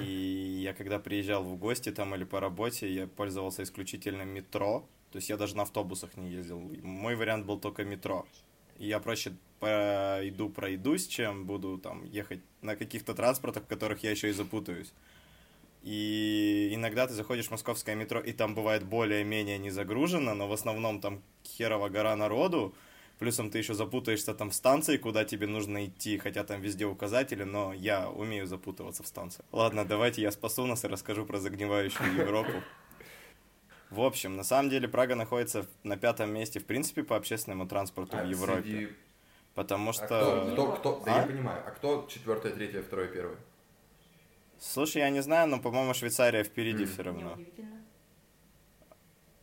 И 0.00 0.60
я 0.64 0.74
когда 0.74 0.98
приезжал 0.98 1.44
в 1.44 1.56
гости 1.56 1.92
там 1.92 2.14
или 2.14 2.24
по 2.24 2.40
работе, 2.40 2.92
я 2.92 3.06
пользовался 3.06 3.62
исключительно 3.62 4.22
метро. 4.22 4.84
То 5.12 5.16
есть 5.16 5.30
я 5.30 5.36
даже 5.36 5.56
на 5.56 5.62
автобусах 5.62 6.16
не 6.16 6.30
ездил. 6.30 6.58
Мой 6.82 7.14
вариант 7.14 7.46
был 7.46 7.58
только 7.60 7.84
метро. 7.84 8.26
Я 8.78 8.98
проще 8.98 9.32
пойду 9.60 10.48
пройдусь, 10.48 11.06
чем 11.06 11.46
буду 11.46 11.78
там 11.78 12.04
ехать 12.04 12.40
на 12.62 12.74
каких-то 12.74 13.14
транспортах, 13.14 13.62
в 13.62 13.66
которых 13.66 14.02
я 14.02 14.10
еще 14.10 14.28
и 14.28 14.32
запутаюсь. 14.32 14.92
И 15.82 16.70
иногда 16.72 17.06
ты 17.06 17.14
заходишь 17.14 17.48
в 17.48 17.50
московское 17.50 17.94
метро, 17.96 18.20
и 18.20 18.32
там 18.32 18.54
бывает 18.54 18.84
более-менее 18.84 19.58
не 19.58 19.70
загружено, 19.70 20.34
но 20.34 20.46
в 20.46 20.52
основном 20.52 21.00
там 21.00 21.22
херова 21.44 21.88
гора 21.88 22.14
народу, 22.14 22.72
плюсом 23.18 23.50
ты 23.50 23.58
еще 23.58 23.74
запутаешься 23.74 24.32
там 24.32 24.50
в 24.50 24.54
станции, 24.54 24.96
куда 24.96 25.24
тебе 25.24 25.46
нужно 25.46 25.86
идти, 25.86 26.18
хотя 26.18 26.44
там 26.44 26.60
везде 26.60 26.86
указатели, 26.86 27.42
но 27.42 27.72
я 27.72 28.08
умею 28.10 28.46
запутываться 28.46 29.02
в 29.02 29.06
станции. 29.08 29.44
Ладно, 29.50 29.84
давайте 29.84 30.22
я 30.22 30.30
спасу 30.30 30.66
нас 30.66 30.84
и 30.84 30.88
расскажу 30.88 31.26
про 31.26 31.38
загнивающую 31.38 32.14
Европу. 32.16 32.52
В 33.90 34.00
общем, 34.00 34.36
на 34.36 34.44
самом 34.44 34.70
деле 34.70 34.88
Прага 34.88 35.16
находится 35.16 35.66
на 35.82 35.96
пятом 35.96 36.30
месте, 36.30 36.60
в 36.60 36.64
принципе, 36.64 37.02
по 37.02 37.16
общественному 37.16 37.66
транспорту 37.66 38.16
а 38.16 38.24
в 38.24 38.28
Европе. 38.28 38.62
Среди... 38.62 38.88
Потому 39.54 39.90
а 39.90 39.92
что... 39.92 40.06
А 40.10 40.52
кто, 40.52 40.72
кто, 40.72 40.92
кто... 40.96 41.10
А? 41.10 41.14
Да 41.14 41.20
я 41.20 41.26
понимаю. 41.26 41.62
А 41.66 41.70
кто 41.72 42.08
четвертое, 42.08 42.52
третье, 42.52 42.82
второе, 42.82 43.08
первое? 43.08 43.36
Слушай, 44.62 44.98
я 44.98 45.10
не 45.10 45.20
знаю, 45.22 45.48
но, 45.48 45.58
по-моему, 45.58 45.92
Швейцария 45.92 46.44
впереди 46.44 46.84
все 46.84 47.02
равно. 47.02 47.36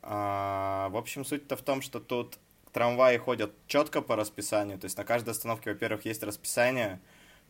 А, 0.02 0.88
в 0.90 0.96
общем, 0.96 1.26
суть-то 1.26 1.58
в 1.58 1.62
том, 1.62 1.82
что 1.82 2.00
тут 2.00 2.40
трамваи 2.72 3.18
ходят 3.18 3.52
четко 3.68 4.02
по 4.02 4.16
расписанию. 4.16 4.80
То 4.80 4.86
есть 4.86 4.98
на 4.98 5.04
каждой 5.04 5.32
остановке, 5.32 5.72
во-первых, 5.72 6.06
есть 6.06 6.24
расписание. 6.24 7.02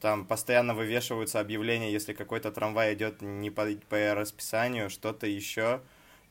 Там 0.02 0.26
постоянно 0.26 0.74
вывешиваются 0.74 1.40
объявления, 1.40 1.92
если 1.92 2.14
какой-то 2.14 2.52
трамвай 2.52 2.96
идет 2.96 3.22
не 3.22 3.52
по, 3.52 3.68
по 3.88 4.16
расписанию, 4.16 4.90
что-то 4.90 5.28
еще. 5.28 5.82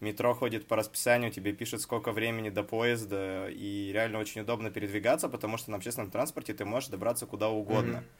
Метро 0.01 0.35
ходит 0.35 0.66
по 0.66 0.74
расписанию, 0.74 1.31
тебе 1.31 1.53
пишет, 1.53 1.81
сколько 1.83 2.11
времени 2.11 2.51
до 2.51 2.64
поезда, 2.64 3.48
и 3.48 3.90
реально 3.92 4.18
очень 4.18 4.40
удобно 4.40 4.70
передвигаться, 4.70 5.29
потому 5.29 5.57
что 5.57 5.70
на 5.70 5.77
общественном 5.77 6.11
транспорте 6.11 6.53
ты 6.53 6.64
можешь 6.64 6.88
добраться 6.88 7.27
куда 7.27 7.48
угодно. 7.48 7.98
Mm-hmm. 7.98 8.17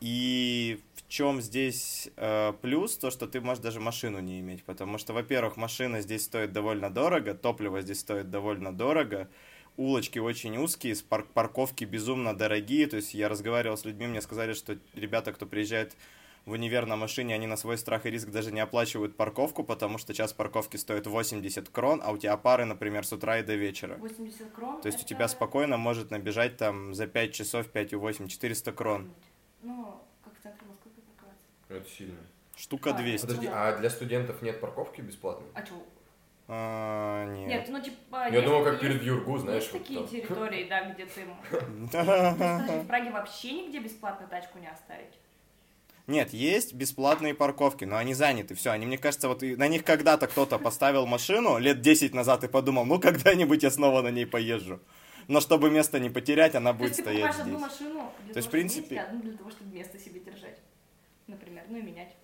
И 0.00 0.80
в 0.94 1.08
чем 1.08 1.40
здесь 1.40 2.08
э, 2.16 2.52
плюс, 2.60 2.96
то, 2.96 3.10
что 3.10 3.26
ты 3.26 3.40
можешь 3.40 3.62
даже 3.62 3.80
машину 3.80 4.20
не 4.20 4.38
иметь, 4.40 4.62
потому 4.64 4.98
что, 4.98 5.12
во-первых, 5.12 5.56
машина 5.56 6.00
здесь 6.00 6.24
стоит 6.24 6.52
довольно 6.52 6.90
дорого, 6.90 7.34
топливо 7.34 7.80
здесь 7.80 8.00
стоит 8.00 8.30
довольно 8.30 8.72
дорого, 8.72 9.28
улочки 9.76 10.18
очень 10.18 10.56
узкие, 10.58 10.94
пар 11.08 11.24
парковки 11.34 11.84
безумно 11.84 12.36
дорогие. 12.36 12.86
То 12.86 12.96
есть 12.96 13.14
я 13.14 13.28
разговаривал 13.28 13.76
с 13.76 13.84
людьми, 13.84 14.06
мне 14.06 14.20
сказали, 14.20 14.52
что 14.52 14.78
ребята, 14.94 15.32
кто 15.32 15.46
приезжает 15.46 15.96
в 16.44 16.52
универ 16.52 16.86
на 16.86 16.96
машине, 16.96 17.34
они 17.34 17.46
на 17.46 17.56
свой 17.56 17.76
страх 17.76 18.06
и 18.06 18.10
риск 18.10 18.28
даже 18.28 18.52
не 18.52 18.60
оплачивают 18.60 19.16
парковку, 19.16 19.64
потому 19.64 19.98
что 19.98 20.14
час 20.14 20.32
парковки 20.32 20.76
стоит 20.76 21.06
80 21.06 21.68
крон, 21.68 22.00
а 22.02 22.10
у 22.10 22.16
тебя 22.18 22.36
пары, 22.36 22.64
например, 22.64 23.04
с 23.04 23.12
утра 23.12 23.38
и 23.38 23.42
до 23.42 23.54
вечера. 23.54 23.96
80 23.96 24.52
крон? 24.52 24.80
То 24.80 24.86
есть 24.86 24.98
это... 24.98 25.06
у 25.06 25.08
тебя 25.08 25.28
спокойно 25.28 25.76
может 25.76 26.10
набежать 26.10 26.56
там 26.56 26.94
за 26.94 27.06
5 27.06 27.34
часов 27.34 27.66
5,8, 27.72 28.28
400 28.28 28.72
крон. 28.72 29.10
Ну, 29.68 30.00
как 30.24 30.32
в 30.38 30.42
центре 30.42 30.66
Москвы 30.66 30.90
парковаться. 31.06 31.44
Это 31.68 31.88
сильно. 31.90 32.18
Штука 32.56 32.90
А, 32.90 32.92
200. 32.94 33.26
Подожди, 33.26 33.46
а 33.52 33.76
для 33.76 33.90
студентов 33.90 34.40
нет 34.40 34.60
парковки 34.60 35.02
бесплатной? 35.02 35.46
А 35.54 35.64
что? 35.64 35.74
А, 36.48 37.26
нет. 37.26 37.48
Нет, 37.48 37.68
ну 37.68 37.80
типа... 37.82 38.28
Я 38.30 38.36
есть- 38.36 38.46
думал, 38.46 38.64
как 38.64 38.72
есть- 38.74 38.82
перед 38.82 39.02
Юргу, 39.02 39.36
знаешь. 39.36 39.62
Есть 39.64 39.72
вот 39.74 39.82
такие 39.82 40.00
там. 40.00 40.08
территории, 40.08 40.68
да, 40.68 40.84
где 40.90 41.04
ты... 41.04 41.26
В 42.82 42.86
Праге 42.86 43.10
вообще 43.10 43.52
нигде 43.52 43.80
бесплатно 43.80 44.26
тачку 44.26 44.58
не 44.58 44.68
оставить. 44.68 45.18
Нет, 46.06 46.32
есть 46.32 46.72
бесплатные 46.72 47.34
парковки, 47.34 47.84
но 47.84 47.98
они 47.98 48.14
заняты. 48.14 48.54
Все, 48.54 48.70
они, 48.70 48.86
мне 48.86 48.96
кажется, 48.96 49.28
вот 49.28 49.42
на 49.42 49.68
них 49.68 49.84
когда-то 49.84 50.26
кто-то 50.26 50.58
поставил 50.58 51.04
машину 51.04 51.58
лет 51.58 51.82
10 51.82 52.14
назад 52.14 52.42
и 52.44 52.48
подумал, 52.48 52.86
ну 52.86 52.98
когда-нибудь 52.98 53.62
я 53.62 53.70
снова 53.70 54.00
на 54.00 54.08
ней 54.10 54.24
поезжу. 54.26 54.80
Но 55.28 55.40
чтобы 55.40 55.70
место 55.70 55.98
не 56.00 56.10
потерять, 56.10 56.54
она 56.54 56.72
То 56.72 56.78
будет 56.78 56.96
ты 56.96 57.02
стоять 57.02 57.36
покупаешь 57.36 57.40
одну 57.42 57.58
здесь. 57.58 57.80
машину 57.80 58.12
для 58.24 58.32
То 58.32 58.38
есть, 58.38 58.48
в 58.48 58.50
принципе- 58.50 58.98
а 58.98 59.04
одну 59.04 59.20
для 59.22 59.36
того, 59.36 59.50
чтобы 59.50 59.74
место 59.74 59.98
себе 59.98 60.20
держать. 60.20 60.58
Например, 61.26 61.64
ну 61.68 61.78
и 61.78 61.82
менять. 61.82 62.16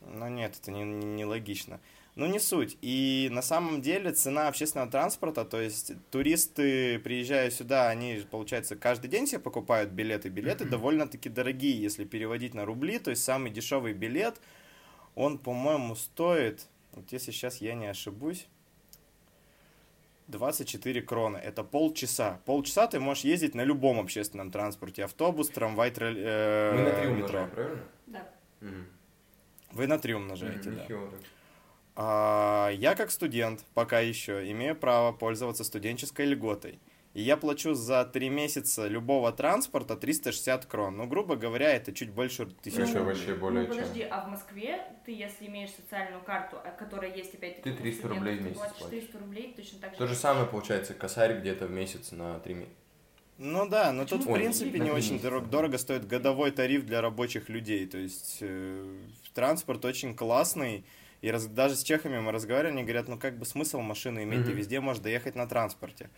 Ну 0.00 0.28
нет, 0.28 0.56
это 0.60 0.70
не, 0.72 0.82
не, 0.82 1.06
не 1.06 1.24
логично. 1.24 1.80
Ну 2.16 2.26
не 2.26 2.40
суть. 2.40 2.76
И 2.82 3.28
на 3.30 3.42
самом 3.42 3.80
деле 3.80 4.10
цена 4.12 4.48
общественного 4.48 4.90
транспорта, 4.90 5.44
то 5.44 5.60
есть 5.60 5.92
туристы, 6.10 6.98
приезжая 6.98 7.50
сюда, 7.50 7.88
они, 7.88 8.24
получается, 8.28 8.74
каждый 8.74 9.08
день 9.08 9.28
себе 9.28 9.38
покупают 9.38 9.90
билеты. 9.90 10.28
Билеты 10.28 10.64
довольно-таки 10.64 11.28
дорогие, 11.28 11.80
если 11.80 12.04
переводить 12.04 12.54
на 12.54 12.64
рубли. 12.64 12.98
То 12.98 13.10
есть 13.10 13.22
самый 13.22 13.52
дешевый 13.52 13.92
билет, 13.92 14.40
он, 15.14 15.38
по-моему, 15.38 15.94
стоит, 15.94 16.66
вот 16.92 17.12
если 17.12 17.30
сейчас 17.30 17.60
я 17.60 17.74
не 17.74 17.86
ошибусь, 17.86 18.48
24 20.28 21.02
кроны. 21.02 21.38
Это 21.38 21.64
полчаса. 21.64 22.40
Полчаса 22.44 22.86
ты 22.86 23.00
можешь 23.00 23.24
ездить 23.24 23.54
на 23.54 23.64
любом 23.64 23.98
общественном 23.98 24.50
транспорте. 24.50 25.04
Автобус, 25.04 25.48
трамвай, 25.48 25.90
троллей, 25.90 26.22
э, 26.24 26.72
Мы 26.74 26.82
на 26.82 26.90
три 26.90 27.06
метро. 27.08 27.12
умножаем, 27.12 27.50
правильно? 27.50 27.82
Да. 28.06 28.28
Вы 29.72 29.86
на 29.86 29.98
три 29.98 30.14
умножаете, 30.14 30.70
да. 30.70 30.84
так. 30.84 30.98
А, 32.00 32.70
я 32.70 32.94
как 32.94 33.10
студент 33.10 33.64
пока 33.74 34.00
еще 34.00 34.50
имею 34.52 34.76
право 34.76 35.12
пользоваться 35.12 35.64
студенческой 35.64 36.26
льготой. 36.26 36.78
И 37.18 37.22
я 37.22 37.36
плачу 37.36 37.74
за 37.74 38.04
три 38.04 38.28
месяца 38.28 38.86
любого 38.86 39.32
транспорта 39.32 39.96
360 39.96 40.66
крон. 40.66 40.98
Ну, 40.98 41.08
грубо 41.08 41.34
говоря, 41.34 41.72
это 41.74 41.92
чуть 41.92 42.10
больше 42.10 42.46
тысячи 42.46 42.78
рублей. 42.78 43.02
вообще 43.02 43.34
более 43.34 43.62
ну 43.66 43.74
чем. 43.74 43.82
подожди, 43.82 44.02
а 44.08 44.24
в 44.24 44.28
Москве 44.28 44.84
ты, 45.04 45.10
если 45.10 45.46
имеешь 45.46 45.70
социальную 45.70 46.22
карту, 46.22 46.58
а, 46.64 46.70
которая 46.70 47.12
есть 47.12 47.34
опять-таки 47.34 47.70
Ты 47.70 47.74
у 47.74 47.76
300 47.76 47.98
студентов, 47.98 48.18
рублей 48.18 48.34
в 48.34 48.38
ты 48.38 48.44
месяц 48.44 48.56
платишь 48.58 48.76
платишь. 48.76 48.98
300 49.00 49.18
рублей, 49.18 49.52
точно 49.56 49.78
так 49.80 49.90
же. 49.94 49.98
То 49.98 50.06
же 50.06 50.14
самое 50.14 50.46
получается 50.46 50.94
косарь 50.94 51.40
где-то 51.40 51.66
в 51.66 51.72
месяц 51.72 52.12
на 52.12 52.38
три 52.38 52.54
месяца. 52.54 52.76
Ну 53.38 53.68
да, 53.68 53.90
но 53.92 54.02
тут, 54.04 54.12
в 54.12 54.18
Почему? 54.18 54.34
принципе, 54.36 54.78
Ой, 54.78 54.84
не 54.84 54.90
очень 54.92 55.20
дорого, 55.20 55.46
дорого 55.48 55.78
стоит 55.78 56.06
годовой 56.06 56.52
тариф 56.52 56.86
для 56.86 57.00
рабочих 57.00 57.48
людей. 57.48 57.84
То 57.88 57.98
есть 57.98 58.38
э, 58.42 58.96
транспорт 59.34 59.84
очень 59.84 60.14
классный. 60.14 60.84
И 61.20 61.32
раз- 61.32 61.46
даже 61.46 61.74
с 61.74 61.82
чехами 61.82 62.20
мы 62.20 62.30
разговаривали, 62.30 62.74
они 62.74 62.82
говорят, 62.84 63.08
ну 63.08 63.18
как 63.18 63.36
бы 63.38 63.44
смысл 63.44 63.80
машины 63.80 64.22
иметь, 64.22 64.44
ты 64.44 64.50
Мгм. 64.50 64.58
везде 64.58 64.78
можешь 64.78 65.02
доехать 65.02 65.34
на 65.34 65.48
транспорте. 65.48 66.10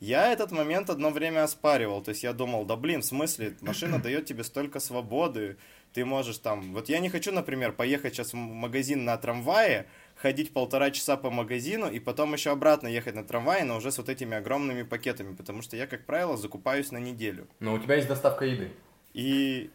Я 0.00 0.32
этот 0.32 0.52
момент 0.52 0.90
одно 0.90 1.10
время 1.10 1.44
оспаривал, 1.44 2.02
то 2.02 2.10
есть 2.10 2.22
я 2.22 2.32
думал, 2.32 2.64
да 2.64 2.76
блин, 2.76 3.00
в 3.00 3.06
смысле, 3.06 3.56
машина 3.60 3.98
дает 3.98 4.26
тебе 4.26 4.44
столько 4.44 4.78
свободы, 4.78 5.56
ты 5.94 6.04
можешь 6.04 6.38
там, 6.38 6.74
вот 6.74 6.90
я 6.90 6.98
не 6.98 7.08
хочу, 7.08 7.32
например, 7.32 7.72
поехать 7.72 8.14
сейчас 8.14 8.34
в 8.34 8.36
магазин 8.36 9.04
на 9.04 9.16
трамвае, 9.16 9.86
ходить 10.14 10.52
полтора 10.52 10.90
часа 10.90 11.16
по 11.16 11.30
магазину 11.30 11.90
и 11.90 11.98
потом 11.98 12.34
еще 12.34 12.50
обратно 12.50 12.88
ехать 12.88 13.14
на 13.14 13.24
трамвае, 13.24 13.64
но 13.64 13.76
уже 13.76 13.90
с 13.90 13.96
вот 13.96 14.10
этими 14.10 14.36
огромными 14.36 14.82
пакетами, 14.82 15.34
потому 15.34 15.62
что 15.62 15.76
я, 15.76 15.86
как 15.86 16.04
правило, 16.04 16.36
закупаюсь 16.36 16.92
на 16.92 16.98
неделю. 16.98 17.48
Но 17.60 17.72
у 17.72 17.78
тебя 17.78 17.94
есть 17.94 18.08
доставка 18.08 18.44
еды. 18.44 18.70
И 19.14 19.70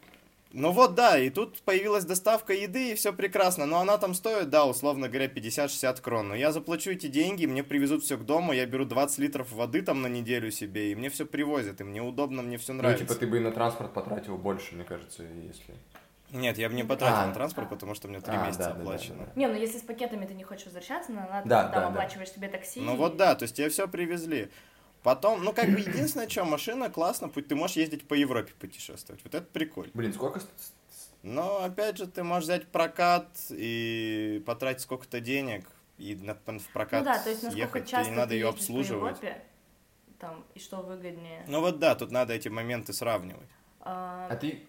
ну 0.52 0.70
вот 0.70 0.94
да, 0.94 1.18
и 1.18 1.30
тут 1.30 1.60
появилась 1.62 2.04
доставка 2.04 2.52
еды, 2.52 2.92
и 2.92 2.94
все 2.94 3.12
прекрасно. 3.12 3.66
Но 3.66 3.78
она 3.80 3.98
там 3.98 4.14
стоит, 4.14 4.50
да, 4.50 4.64
условно 4.66 5.08
говоря, 5.08 5.26
50-60 5.26 6.00
крон. 6.00 6.28
Но 6.28 6.34
я 6.34 6.52
заплачу 6.52 6.90
эти 6.90 7.06
деньги, 7.06 7.46
мне 7.46 7.62
привезут 7.64 8.02
все 8.04 8.16
к 8.16 8.24
дому, 8.24 8.52
я 8.52 8.66
беру 8.66 8.84
20 8.84 9.18
литров 9.18 9.50
воды 9.52 9.82
там 9.82 10.02
на 10.02 10.06
неделю 10.06 10.50
себе, 10.50 10.92
и 10.92 10.94
мне 10.94 11.10
все 11.10 11.26
привозят, 11.26 11.80
и 11.80 11.84
мне 11.84 12.02
удобно, 12.02 12.42
мне 12.42 12.58
все 12.58 12.72
Ну, 12.72 12.78
нравится. 12.82 13.04
типа, 13.04 13.18
ты 13.18 13.26
бы 13.26 13.38
и 13.38 13.40
на 13.40 13.50
транспорт 13.52 13.92
потратил 13.92 14.36
больше, 14.38 14.74
мне 14.74 14.84
кажется, 14.84 15.22
если... 15.22 15.74
Нет, 16.30 16.56
я 16.56 16.70
бы 16.70 16.74
не 16.74 16.82
потратил 16.84 17.16
А. 17.18 17.26
на 17.26 17.34
транспорт, 17.34 17.68
потому 17.68 17.94
что 17.94 18.08
у 18.08 18.10
меня 18.10 18.22
3 18.22 18.34
А, 18.34 18.46
месяца 18.46 18.58
да, 18.60 18.68
да, 18.70 18.74
да, 18.74 18.80
оплачено. 18.80 19.26
да. 19.26 19.32
Не, 19.34 19.48
ну 19.48 19.54
если 19.54 19.76
с 19.78 19.82
пакетами 19.82 20.24
ты 20.24 20.32
не 20.32 20.44
хочешь 20.44 20.64
возвращаться, 20.64 21.12
на 21.12 21.28
надо, 21.28 21.46
Да, 21.48 21.62
там 21.64 21.72
да, 21.72 21.80
да. 21.80 21.88
оплачиваешь 21.88 22.30
себе 22.30 22.48
такси. 22.48 22.80
Ну 22.80 22.94
и- 22.94 22.96
вот 22.96 23.18
да, 23.18 23.34
то 23.34 23.42
есть 23.42 23.54
тебе 23.56 23.68
все 23.68 23.86
привезли. 23.86 24.48
Потом, 25.02 25.42
ну 25.44 25.52
как 25.52 25.68
бы 25.70 25.78
единственное, 25.80 26.28
что 26.28 26.44
машина 26.44 26.90
классно, 26.90 27.28
путь- 27.28 27.48
ты 27.48 27.54
можешь 27.54 27.76
ездить 27.76 28.06
по 28.06 28.14
Европе 28.14 28.52
путешествовать. 28.58 29.22
Вот 29.24 29.34
это 29.34 29.46
прикольно. 29.52 29.90
Блин, 29.94 30.12
сколько... 30.12 30.40
Но 31.22 31.62
опять 31.62 31.98
же, 31.98 32.06
ты 32.08 32.24
можешь 32.24 32.44
взять 32.44 32.66
прокат 32.66 33.28
и 33.50 34.42
потратить 34.44 34.82
сколько-то 34.82 35.20
денег, 35.20 35.68
и 35.96 36.16
на, 36.16 36.34
в 36.34 36.68
прокат 36.72 37.00
Ну 37.00 37.04
да, 37.12 37.18
то 37.22 37.30
есть 37.30 37.42
насколько 37.44 37.78
ехать, 37.78 37.88
часто 37.88 38.04
тебе 38.04 38.10
не 38.10 38.16
надо 38.16 38.30
ты 38.30 38.34
ее 38.34 38.46
ездишь 38.46 38.58
по 38.58 38.62
обслуживать. 38.64 39.16
Европе, 39.18 39.42
там, 40.18 40.44
и 40.54 40.58
что 40.58 40.76
выгоднее. 40.82 41.44
Ну 41.46 41.60
вот 41.60 41.78
да, 41.78 41.94
тут 41.94 42.10
надо 42.10 42.32
эти 42.34 42.48
моменты 42.48 42.92
сравнивать. 42.92 43.48
А, 43.80 44.26
А 44.30 44.36
ты... 44.36 44.64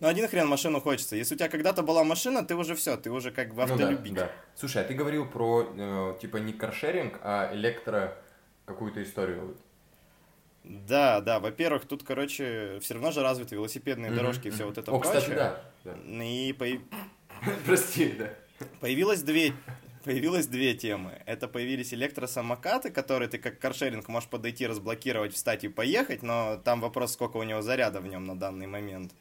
Ну 0.00 0.08
один 0.08 0.26
хрен 0.28 0.48
машину 0.48 0.80
хочется. 0.80 1.14
Если 1.14 1.36
у 1.36 1.38
тебя 1.38 1.48
когда-то 1.48 1.82
была 1.84 2.02
машина, 2.02 2.44
ты 2.44 2.56
уже 2.56 2.74
все, 2.74 2.96
ты 2.96 3.10
уже 3.12 3.30
как 3.30 3.54
бы 3.54 3.62
Ну 3.62 3.68
да, 3.68 3.84
автолюбитель. 3.84 4.16
да. 4.16 4.32
Слушай, 4.56 4.82
а 4.82 4.84
ты 4.84 4.94
говорил 4.94 5.26
про, 5.26 5.72
э, 5.76 6.18
типа, 6.20 6.38
не 6.38 6.52
каршеринг, 6.52 7.20
а 7.22 7.54
электро 7.54 8.16
какую-то 8.64 9.00
историю. 9.02 9.56
Да, 10.64 11.20
да, 11.20 11.40
во-первых, 11.40 11.86
тут, 11.86 12.02
короче, 12.02 12.78
все 12.80 12.94
равно 12.94 13.10
же 13.12 13.22
развиты 13.22 13.54
велосипедные 13.54 14.10
Мгм, 14.10 14.18
дорожки 14.18 14.48
и 14.48 14.50
все 14.50 14.64
вот 14.64 14.78
это 14.78 14.90
О, 14.90 14.98
прочее. 14.98 15.20
кстати, 15.20 15.34
да. 15.36 15.60
да. 15.84 16.24
И 16.24 16.52
появ- 16.52 16.80
Прости, 17.66 18.14
да. 18.18 18.30
появилось 18.80 19.22
две 19.22 19.52
Появилось 20.04 20.46
две 20.46 20.74
темы. 20.74 21.22
Это 21.24 21.48
появились 21.48 21.94
электросамокаты, 21.94 22.90
которые 22.90 23.26
ты 23.28 23.38
как 23.38 23.58
каршеринг 23.58 24.06
можешь 24.08 24.28
подойти, 24.28 24.66
разблокировать, 24.66 25.32
встать 25.32 25.64
и 25.64 25.68
поехать, 25.68 26.22
но 26.22 26.60
там 26.62 26.82
вопрос, 26.82 27.14
сколько 27.14 27.38
у 27.38 27.42
него 27.42 27.62
заряда 27.62 28.00
в 28.02 28.06
нем 28.06 28.26
на 28.26 28.38
данный 28.38 28.66
момент. 28.66 29.12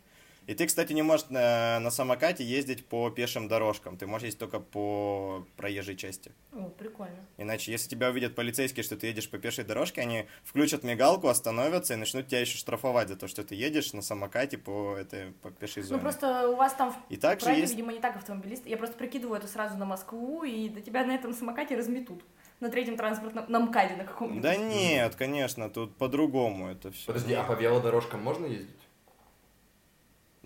И 0.48 0.54
ты, 0.54 0.66
кстати, 0.68 0.94
не 0.94 1.02
можешь 1.02 1.30
на, 1.30 1.80
на 1.80 1.92
самокате 1.92 2.44
ездить 2.44 2.86
по 2.86 3.10
пешим 3.10 3.48
дорожкам, 3.48 3.98
ты 3.98 4.08
можешь 4.08 4.26
ездить 4.26 4.40
только 4.40 4.60
по 4.60 5.46
проезжей 5.56 5.96
части. 5.96 6.32
О, 6.52 6.70
прикольно. 6.70 7.16
Иначе, 7.38 7.72
если 7.72 7.90
тебя 7.90 8.10
увидят 8.10 8.36
полицейские, 8.36 8.84
что 8.84 8.98
ты 8.98 9.08
едешь 9.08 9.30
по 9.30 9.38
пешей 9.38 9.64
дорожке, 9.64 10.02
они 10.02 10.26
включат 10.44 10.84
мигалку, 10.84 11.28
остановятся 11.28 11.94
и 11.94 11.98
начнут 11.98 12.28
тебя 12.28 12.42
еще 12.42 12.58
штрафовать 12.58 13.08
за 13.08 13.16
то, 13.16 13.28
что 13.28 13.44
ты 13.44 13.56
едешь 13.56 13.94
на 13.94 14.02
самокате 14.02 14.58
по, 14.58 14.96
этой, 14.98 15.32
по 15.42 15.52
пешей 15.52 15.84
зоне. 15.84 15.98
Ну 15.98 16.02
просто 16.02 16.50
у 16.50 16.56
вас 16.56 16.74
там 16.74 16.92
в 16.92 16.98
И 17.10 17.18
также 17.18 17.46
Праге, 17.46 17.62
есть... 17.62 17.74
видимо, 17.74 17.94
не 17.94 18.00
так 18.00 18.16
автомобилисты. 18.16 18.70
Я 18.70 18.78
просто 18.78 18.96
прикидываю 18.98 19.38
это 19.38 19.48
сразу 19.48 19.78
на 19.78 19.86
Москву, 19.86 20.44
и 20.44 20.70
до 20.70 20.82
тебя 20.82 21.06
на 21.06 21.16
этом 21.16 21.34
самокате 21.34 21.76
разметут. 21.76 22.24
На 22.60 22.70
третьем 22.70 22.96
транспортном, 22.96 23.46
на 23.50 23.60
МКАДе 23.60 23.96
на 23.96 24.06
каком-нибудь. 24.06 24.42
Да 24.42 24.56
нет, 24.56 25.16
конечно, 25.16 25.70
тут 25.70 25.98
по-другому 25.98 26.70
это 26.70 26.92
все. 26.92 27.08
Подожди, 27.08 27.34
а 27.34 27.44
по 27.44 27.54
велодорожкам 27.54 28.22
можно 28.22 28.46
ездить? 28.46 28.83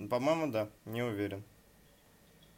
По-моему, 0.10 0.52
да, 0.52 0.70
не 0.86 1.02
уверен. 1.02 1.44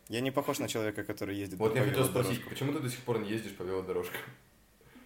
Я 0.09 0.21
не 0.21 0.31
похож 0.31 0.59
на 0.59 0.67
человека, 0.67 1.03
который 1.03 1.35
ездит 1.35 1.59
Вот 1.59 1.73
по 1.73 1.77
я 1.77 1.83
хотел 1.83 2.03
спросить, 2.03 2.43
почему 2.49 2.73
ты 2.73 2.79
до 2.79 2.89
сих 2.89 2.99
пор 2.99 3.19
не 3.19 3.29
ездишь 3.29 3.55
по 3.55 3.63
велодорожкам? 3.63 4.19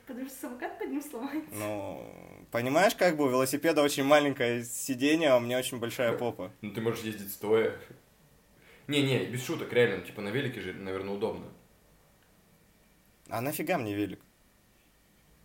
Потому 0.08 0.26
что 0.26 0.36
самокат 0.36 0.80
под 0.80 0.89
ним 0.89 1.02
сломается. 1.02 1.54
Ну, 1.54 2.46
понимаешь, 2.52 2.96
как 2.96 3.15
бы 3.17 3.26
у 3.26 3.30
велосипеда 3.30 3.82
очень 3.82 4.04
маленькое 4.04 4.63
сиденье, 4.63 5.30
а 5.30 5.38
у 5.38 5.39
меня 5.39 5.60
очень 5.60 5.80
большая 5.80 6.17
попа. 6.17 6.52
Ну 6.62 6.72
ты 6.72 6.82
можешь 6.82 7.04
ездить 7.04 7.32
стоя. 7.32 7.78
Не-не, 8.88 9.26
без 9.26 9.46
шуток, 9.46 9.72
реально, 9.72 10.06
типа 10.06 10.22
на 10.22 10.30
велике 10.30 10.60
же, 10.60 10.74
наверное, 10.74 11.13
удобно. 11.13 11.46
А 13.30 13.41
нафига 13.41 13.78
мне 13.78 13.93
велик? 13.93 14.19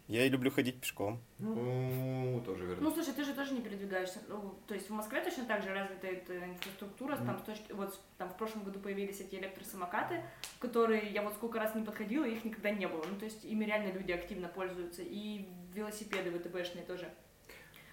Я 0.09 0.25
и 0.25 0.31
люблю 0.31 0.51
ходить 0.51 0.81
пешком. 0.81 1.21
Ну, 1.39 2.43
тоже 2.47 2.65
верно. 2.65 2.85
Ну, 2.85 2.91
слушай, 2.91 3.13
ты 3.13 3.25
же 3.25 3.35
тоже 3.35 3.53
не 3.53 3.61
передвигаешься. 3.61 4.21
Ну, 4.29 4.59
то 4.67 4.73
есть 4.73 4.89
в 4.89 4.93
Москве 4.95 5.21
точно 5.21 5.45
так 5.45 5.63
же 5.63 5.75
развита 5.75 6.07
эта 6.07 6.45
инфраструктура. 6.47 7.17
Там, 7.17 7.39
с 7.39 7.43
точки, 7.43 7.73
вот 7.73 8.01
там 8.17 8.31
в 8.31 8.37
прошлом 8.39 8.65
году 8.65 8.81
появились 8.81 9.21
эти 9.21 9.35
электросамокаты, 9.35 10.23
которые 10.61 11.11
я 11.11 11.23
вот 11.23 11.35
сколько 11.35 11.59
раз 11.59 11.75
не 11.75 11.85
подходила, 11.85 12.25
их 12.25 12.43
никогда 12.43 12.71
не 12.71 12.89
было. 12.89 13.05
Ну, 13.05 13.19
то 13.19 13.27
есть 13.27 13.45
ими 13.45 13.67
реально 13.67 13.93
люди 13.93 14.13
активно 14.13 14.49
пользуются. 14.49 15.03
И 15.03 15.47
велосипеды 15.75 16.31
ВТБшные 16.31 16.87
тоже 16.87 17.11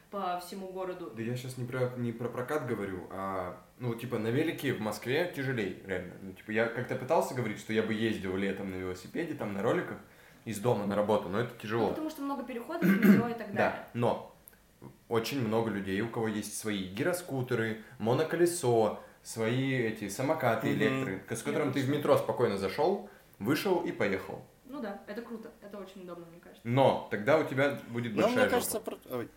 по 0.10 0.40
всему 0.40 0.70
городу. 0.70 1.12
Да 1.14 1.22
я 1.22 1.36
сейчас 1.36 1.58
не 1.58 1.66
про, 1.66 1.92
не 1.98 2.14
про 2.14 2.30
прокат 2.30 2.66
говорю, 2.66 3.08
а, 3.12 3.62
ну, 3.80 3.94
типа, 3.94 4.18
на 4.20 4.30
велике 4.30 4.74
в 4.74 4.80
Москве 4.80 5.34
тяжелее, 5.36 5.82
реально. 5.86 6.14
Ну, 6.22 6.32
типа, 6.32 6.52
я 6.52 6.68
как-то 6.68 6.96
пытался 6.96 7.36
говорить, 7.36 7.60
что 7.60 7.74
я 7.74 7.84
бы 7.84 7.94
ездил 7.94 8.38
летом 8.38 8.72
на 8.72 8.76
велосипеде, 8.76 9.34
там, 9.34 9.54
на 9.54 9.62
роликах, 9.62 9.98
из 10.46 10.60
дома 10.60 10.86
на 10.86 10.96
работу, 10.96 11.28
но 11.30 11.40
это 11.40 11.52
Ну, 11.54 11.60
тяжело. 11.62 11.90
потому 11.90 12.10
что 12.10 12.22
много 12.22 12.44
переходов, 12.44 12.84
метро 12.84 13.28
и 13.28 13.34
так 13.34 13.52
Да, 13.52 13.56
далее. 13.72 13.86
но 13.94 14.36
очень 15.10 15.46
много 15.46 15.70
людей, 15.70 16.00
у 16.02 16.10
кого 16.10 16.28
есть 16.28 16.58
свои 16.58 16.84
гироскутеры, 16.88 17.82
моноколесо, 18.00 19.00
свои 19.24 19.74
эти 19.74 20.08
самокаты, 20.08 20.72
электро, 20.74 21.36
с 21.36 21.42
которым 21.42 21.74
ты 21.74 21.82
в 21.82 21.90
метро 21.90 22.18
спокойно 22.18 22.58
зашел, 22.58 23.10
вышел 23.40 23.82
и 23.84 23.92
поехал. 23.92 24.46
Ну 24.66 24.82
да, 24.82 25.02
это 25.08 25.22
круто, 25.22 25.50
это 25.62 25.78
очень 25.78 26.04
удобно, 26.04 26.26
мне 26.28 26.40
кажется. 26.40 26.62
Но 26.64 27.08
тогда 27.12 27.38
у 27.40 27.44
тебя 27.44 27.78
будет 27.90 28.14
Ну, 28.14 28.22
большая 28.22 28.34
мне 28.34 28.44
жопа. 28.44 28.50
кажется, 28.52 28.80
про- 28.80 28.98
ой. 29.12 29.30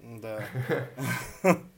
Да. 0.00 0.44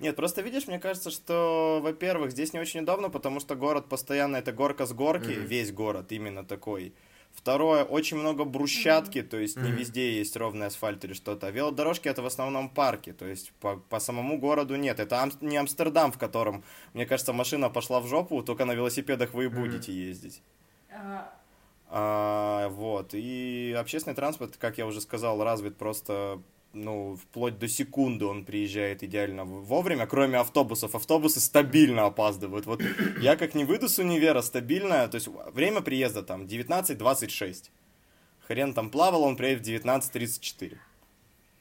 Нет, 0.00 0.16
просто 0.16 0.42
видишь, 0.42 0.66
мне 0.68 0.78
кажется, 0.78 1.10
что, 1.10 1.80
во-первых, 1.82 2.30
здесь 2.30 2.52
не 2.52 2.60
очень 2.60 2.80
удобно, 2.80 3.10
потому 3.10 3.40
что 3.40 3.54
город 3.56 3.88
постоянно 3.88 4.36
это 4.36 4.52
горка 4.52 4.86
с 4.86 4.92
горки, 4.92 5.30
Мгм. 5.32 5.44
весь 5.46 5.72
город 5.72 6.12
именно 6.12 6.44
такой. 6.44 6.92
Второе, 7.32 7.84
очень 7.84 8.16
много 8.16 8.44
брусчатки, 8.44 9.22
то 9.22 9.36
есть 9.38 9.56
не 9.56 9.68
Мгм. 9.70 9.78
везде 9.78 10.16
есть 10.18 10.36
ровный 10.36 10.66
асфальт 10.66 11.04
или 11.04 11.12
что-то. 11.12 11.48
А 11.48 11.50
велодорожки 11.50 12.08
это 12.08 12.22
в 12.22 12.26
основном 12.26 12.68
парки, 12.70 13.12
то 13.12 13.26
есть 13.26 13.52
по, 13.60 13.76
по 13.76 14.00
самому 14.00 14.38
городу 14.38 14.76
нет. 14.76 14.98
Это 14.98 15.22
Ам- 15.22 15.32
не 15.40 15.56
Амстердам, 15.56 16.10
в 16.10 16.18
котором, 16.18 16.64
мне 16.94 17.04
кажется, 17.06 17.32
машина 17.32 17.68
пошла 17.70 18.00
в 18.00 18.06
жопу, 18.06 18.42
только 18.42 18.64
на 18.64 18.72
велосипедах 18.74 19.34
вы 19.34 19.44
и 19.44 19.48
будете 19.48 19.92
ездить. 19.92 20.42
А, 20.90 21.32
А, 21.90 22.68
вот. 22.70 23.10
И 23.14 23.74
общественный 23.78 24.14
транспорт, 24.16 24.56
как 24.58 24.78
я 24.78 24.86
уже 24.86 25.00
сказал, 25.00 25.42
развит 25.42 25.76
просто, 25.76 26.42
ну, 26.72 27.16
вплоть 27.16 27.58
до 27.58 27.68
секунды 27.68 28.24
он 28.26 28.44
приезжает 28.44 29.02
идеально 29.02 29.44
вовремя, 29.44 30.06
кроме 30.06 30.38
автобусов. 30.38 30.94
Автобусы 30.94 31.40
стабильно 31.40 32.06
опаздывают. 32.06 32.66
Вот 32.66 32.82
я 33.20 33.36
как 33.36 33.54
не 33.54 33.64
выйду 33.64 33.88
с 33.88 33.98
универа 33.98 34.42
стабильно, 34.42 35.08
то 35.08 35.16
есть 35.16 35.28
время 35.52 35.80
приезда 35.80 36.22
там 36.22 36.42
19.26. 36.44 37.70
Хрен 38.46 38.74
там 38.74 38.90
плавал, 38.90 39.22
он 39.24 39.36
приедет 39.36 39.64
в 39.64 39.86
19.34. 39.88 40.76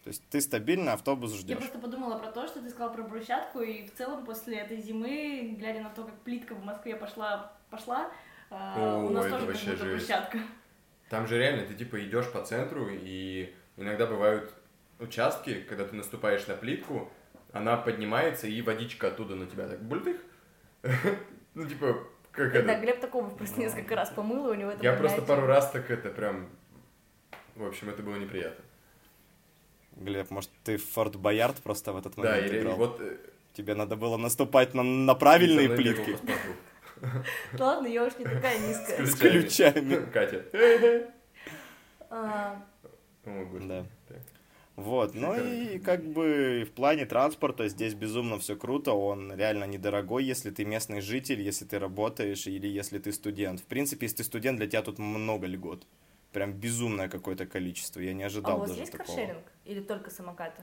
То 0.03 0.09
есть 0.09 0.23
ты 0.29 0.39
стабильно 0.39 0.93
автобус 0.93 1.31
Я 1.33 1.37
ждешь. 1.39 1.57
просто 1.57 1.79
подумала 1.79 2.17
про 2.17 2.31
то, 2.31 2.47
что 2.47 2.61
ты 2.61 2.69
сказал 2.69 2.93
про 2.93 3.03
брусчатку, 3.03 3.59
и 3.59 3.85
в 3.87 3.93
целом 3.93 4.23
после 4.25 4.57
этой 4.59 4.81
зимы, 4.81 5.55
глядя 5.59 5.81
на 5.81 5.89
то, 5.89 6.05
как 6.05 6.17
плитка 6.21 6.55
в 6.55 6.63
Москве 6.63 6.95
пошла, 6.95 7.51
пошла, 7.69 8.09
а, 8.49 8.99
у 9.03 9.07
О, 9.07 9.09
нас 9.09 9.25
это 9.25 9.33
тоже 9.35 9.45
как 9.45 9.55
вообще 9.55 9.71
будто 9.71 9.85
жесть. 9.85 10.07
брусчатка. 10.07 10.39
Там 11.09 11.27
же 11.27 11.37
реально 11.37 11.63
ты 11.65 11.73
типа 11.73 12.01
идешь 12.05 12.31
по 12.31 12.41
центру, 12.41 12.87
и 12.89 13.53
иногда 13.75 14.05
бывают 14.05 14.53
участки, 14.99 15.61
когда 15.67 15.85
ты 15.85 15.95
наступаешь 15.95 16.47
на 16.47 16.55
плитку, 16.55 17.11
она 17.53 17.77
поднимается, 17.77 18.47
и 18.47 18.61
водичка 18.61 19.07
оттуда 19.07 19.35
на 19.35 19.45
тебя 19.47 19.67
так 19.67 19.81
бультых. 19.81 20.17
Ну, 21.53 21.67
типа, 21.67 22.03
как 22.31 22.53
Да, 22.53 22.59
это? 22.59 22.81
Глеб 22.81 22.99
Таков 23.01 23.35
просто 23.35 23.59
несколько 23.59 23.95
раз 23.95 24.11
помыл, 24.11 24.49
и 24.49 24.51
у 24.51 24.53
него 24.53 24.69
это 24.69 24.83
Я 24.83 24.93
просто 24.93 25.23
пару 25.23 25.47
раз 25.47 25.71
так 25.71 25.89
это 25.89 26.09
прям... 26.09 26.49
В 27.55 27.65
общем, 27.65 27.89
это 27.89 28.03
было 28.03 28.15
неприятно. 28.17 28.63
Глеб, 29.95 30.29
может, 30.29 30.51
ты 30.63 30.77
в 30.77 30.85
Форт 30.91 31.15
Боярд 31.15 31.63
просто 31.63 31.93
в 31.93 31.97
этот 31.97 32.15
Да, 32.15 32.21
момент 32.21 32.47
или 32.51 32.59
играл? 32.59 32.75
вот... 32.75 33.01
э, 33.01 33.17
Тебе 33.53 33.73
надо 33.73 33.95
было 33.95 34.17
наступать 34.17 34.75
на, 34.75 34.83
на 34.83 35.15
правильные 35.15 35.67
плитки. 35.75 36.15
Да 37.53 37.65
ладно, 37.65 37.87
я 37.87 38.03
уж 38.03 38.15
не 38.19 38.25
такая 38.25 38.59
низкая. 38.59 39.03
С 39.03 39.15
ключами. 39.15 40.05
Катя. 40.13 40.43
А, 42.11 42.63
О, 43.25 43.45
господи. 43.45 43.67
Да. 43.67 43.85
Вот, 44.77 45.15
ну 45.15 45.35
и 45.35 45.79
как 45.79 46.05
бы 46.05 46.63
в 46.69 46.71
плане 46.71 47.07
транспорта 47.07 47.67
здесь 47.67 47.95
безумно 47.95 48.37
все 48.37 48.55
круто, 48.55 48.93
он 48.93 49.33
реально 49.35 49.63
недорогой, 49.63 50.23
если 50.23 50.51
ты 50.51 50.65
местный 50.65 51.01
житель, 51.01 51.41
если 51.41 51.65
ты 51.65 51.79
работаешь 51.79 52.45
или 52.45 52.67
если 52.67 52.99
ты 52.99 53.11
студент. 53.11 53.59
В 53.59 53.65
принципе, 53.65 54.05
если 54.05 54.17
ты 54.17 54.23
студент, 54.23 54.59
для 54.59 54.67
тебя 54.67 54.83
тут 54.83 54.99
много 54.99 55.47
льгот. 55.47 55.87
Прям 56.31 56.53
безумное 56.53 57.09
какое-то 57.09 57.47
количество, 57.47 57.99
я 58.01 58.13
не 58.13 58.21
а 58.21 58.27
ожидал 58.27 58.57
у 58.57 58.59
вас 58.59 58.69
даже 58.69 58.81
есть 58.81 58.91
такого. 58.91 59.17
каршеринг? 59.17 59.45
Или 59.65 59.81
только 59.81 60.11
самокаты? 60.11 60.61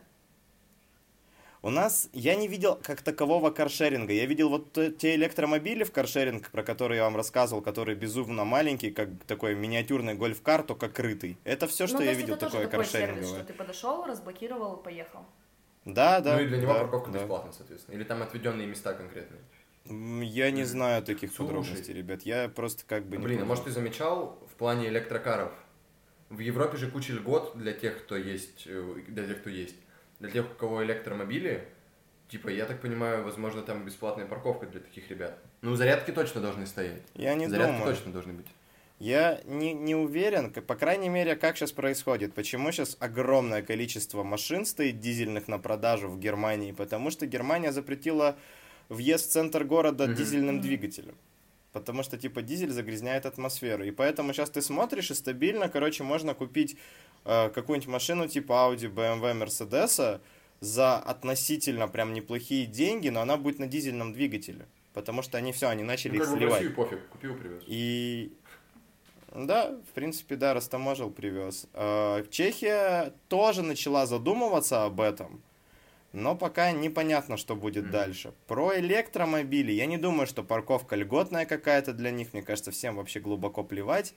У 1.65 1.71
нас, 1.71 2.11
я 2.13 2.35
не 2.35 2.47
видел 2.47 2.79
как 2.83 3.01
такового 3.01 3.51
каршеринга. 3.51 4.13
Я 4.13 4.27
видел 4.27 4.51
вот 4.51 4.75
те 4.99 5.15
электромобили 5.15 5.83
в 5.85 5.93
каршеринг, 5.93 6.51
про 6.51 6.63
которые 6.63 6.99
я 6.99 7.05
вам 7.05 7.17
рассказывал, 7.17 7.63
которые 7.63 7.97
безумно 7.97 8.45
маленькие, 8.45 8.93
как 8.93 9.09
такой 9.27 9.55
миниатюрный 9.55 10.13
гольф-кар, 10.13 10.63
только 10.63 10.91
крытый. 10.91 11.39
Это 11.43 11.67
все, 11.67 11.87
что 11.87 11.95
ну, 11.95 12.01
то 12.01 12.05
я 12.05 12.11
есть 12.11 12.21
видел 12.21 12.35
это 12.35 12.45
такое 12.45 12.67
тоже 12.67 12.71
такой 12.71 12.85
сервис, 12.85 13.07
каршеринговое. 13.07 13.39
что 13.39 13.47
ты 13.47 13.55
подошел, 13.55 14.05
разблокировал, 14.05 14.77
поехал. 14.77 15.21
Да, 15.87 16.21
да. 16.21 16.37
Ну 16.37 16.43
и 16.43 16.49
для 16.49 16.59
него 16.59 16.75
да, 16.75 16.81
парковка 16.81 17.11
да. 17.11 17.21
бесплатная, 17.21 17.53
соответственно. 17.55 17.95
Или 17.95 18.05
там 18.05 18.23
отведенные 18.23 18.67
места 18.67 18.93
конкретные. 18.93 19.41
Я 19.87 20.51
не 20.51 20.65
знаю 20.65 21.03
таких 21.03 21.33
Слушай. 21.33 21.47
подробностей, 21.47 21.95
ребят. 21.95 22.25
Я 22.25 22.51
просто 22.51 22.85
как 22.87 23.07
бы 23.07 23.17
не 23.17 23.25
Блин, 23.25 23.41
а 23.41 23.47
может 23.47 23.65
ты 23.65 23.71
замечал 23.71 24.39
в 24.53 24.55
плане 24.57 24.89
электрокаров? 24.89 25.53
В 26.29 26.41
Европе 26.41 26.77
же 26.77 26.91
куча 26.91 27.15
льгот 27.15 27.57
для 27.57 27.73
тех, 27.73 28.05
кто 28.05 28.17
есть, 28.17 28.65
э, 28.67 28.97
для 29.09 29.27
тех, 29.27 29.41
кто 29.41 29.49
есть. 29.49 29.77
Для 30.21 30.31
тех, 30.31 30.47
у 30.51 30.55
кого 30.55 30.85
электромобили, 30.85 31.65
типа, 32.29 32.49
я 32.49 32.67
так 32.67 32.81
понимаю, 32.81 33.25
возможно, 33.25 33.63
там 33.63 33.85
бесплатная 33.85 34.27
парковка 34.27 34.67
для 34.67 34.81
таких 34.81 35.11
ребят. 35.11 35.39
Ну, 35.63 35.75
зарядки 35.77 36.11
точно 36.13 36.41
должны 36.41 36.67
стоять. 36.67 37.03
Я 37.15 37.35
не 37.35 37.47
зарядки 37.49 37.73
думаю. 37.79 37.95
точно 37.95 38.13
должны 38.13 38.33
быть. 38.33 38.47
Я 39.01 39.41
не, 39.45 39.75
не 39.75 39.95
уверен, 39.97 40.53
по 40.53 40.77
крайней 40.77 41.09
мере, 41.09 41.35
как 41.35 41.57
сейчас 41.57 41.73
происходит. 41.73 42.33
Почему 42.33 42.71
сейчас 42.71 42.97
огромное 43.01 43.61
количество 43.61 44.23
машин 44.23 44.65
стоит 44.65 45.01
дизельных 45.01 45.49
на 45.49 45.59
продажу 45.59 46.09
в 46.09 46.19
Германии? 46.19 46.71
Потому 46.73 47.11
что 47.11 47.27
Германия 47.27 47.73
запретила 47.73 48.37
въезд 48.89 49.29
в 49.29 49.33
центр 49.33 49.65
города 49.65 50.07
Мгм. 50.07 50.15
дизельным 50.15 50.61
двигателем. 50.61 51.17
Потому 51.73 52.05
что, 52.05 52.17
типа, 52.17 52.41
дизель 52.41 52.71
загрязняет 52.71 53.27
атмосферу. 53.27 53.83
И 53.83 53.91
поэтому 53.91 54.33
сейчас 54.33 54.49
ты 54.49 54.63
смотришь, 54.63 55.11
и 55.11 55.15
стабильно, 55.15 55.69
короче, 55.69 56.05
можно 56.05 56.33
купить 56.33 56.77
какую-нибудь 57.25 57.89
машину 57.89 58.29
типа 58.29 58.53
Audi, 58.53 58.93
BMW, 58.93 59.43
Mercedes 59.45 60.21
за 60.61 60.97
относительно 60.99 61.89
прям 61.89 62.13
неплохие 62.13 62.67
деньги, 62.67 63.09
но 63.09 63.21
она 63.21 63.37
будет 63.37 63.59
на 63.59 63.67
дизельном 63.67 64.13
двигателе. 64.13 64.67
Потому 64.93 65.23
что 65.23 65.37
они 65.39 65.53
все, 65.53 65.69
они 65.69 65.83
начали 65.83 66.19
Ну, 66.19 66.23
их 66.25 66.31
сливать. 66.31 66.53
Россию 66.53 66.75
пофиг, 66.75 67.09
купил, 67.09 67.35
привез. 67.35 67.63
И 67.67 68.33
да, 69.35 69.73
в 69.73 69.93
принципе, 69.95 70.37
да, 70.37 70.55
растаможил, 70.55 71.11
привез. 71.11 71.67
Э, 71.75 72.25
Чехия 72.31 73.13
тоже 73.29 73.63
начала 73.63 74.07
задумываться 74.07 74.85
об 74.85 75.01
этом, 75.01 75.43
но 76.13 76.37
пока 76.37 76.71
непонятно, 76.71 77.37
что 77.37 77.57
будет 77.57 77.85
Мгм. 77.85 77.93
дальше. 77.93 78.33
Про 78.47 78.79
электромобили, 78.79 79.73
я 79.73 79.87
не 79.87 79.97
думаю, 79.99 80.29
что 80.29 80.45
парковка 80.45 80.95
льготная 80.95 81.47
какая-то 81.47 81.93
для 81.93 82.13
них, 82.13 82.33
мне 82.33 82.43
кажется, 82.43 82.71
всем 82.71 82.95
вообще 82.97 83.19
глубоко 83.19 83.65
плевать. 83.65 84.15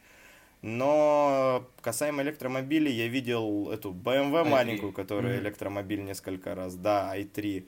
Но 0.61 1.63
касаемо 1.81 2.23
электромобилей, 2.23 2.91
я 2.93 3.07
видел 3.07 3.69
эту 3.71 3.91
BMW 3.91 4.41
i3. 4.43 4.49
маленькую, 4.49 4.91
которая 4.91 5.35
Мгм. 5.37 5.43
электромобиль 5.43 6.03
несколько 6.03 6.55
раз, 6.55 6.75
да, 6.75 7.15
i3. 7.15 7.67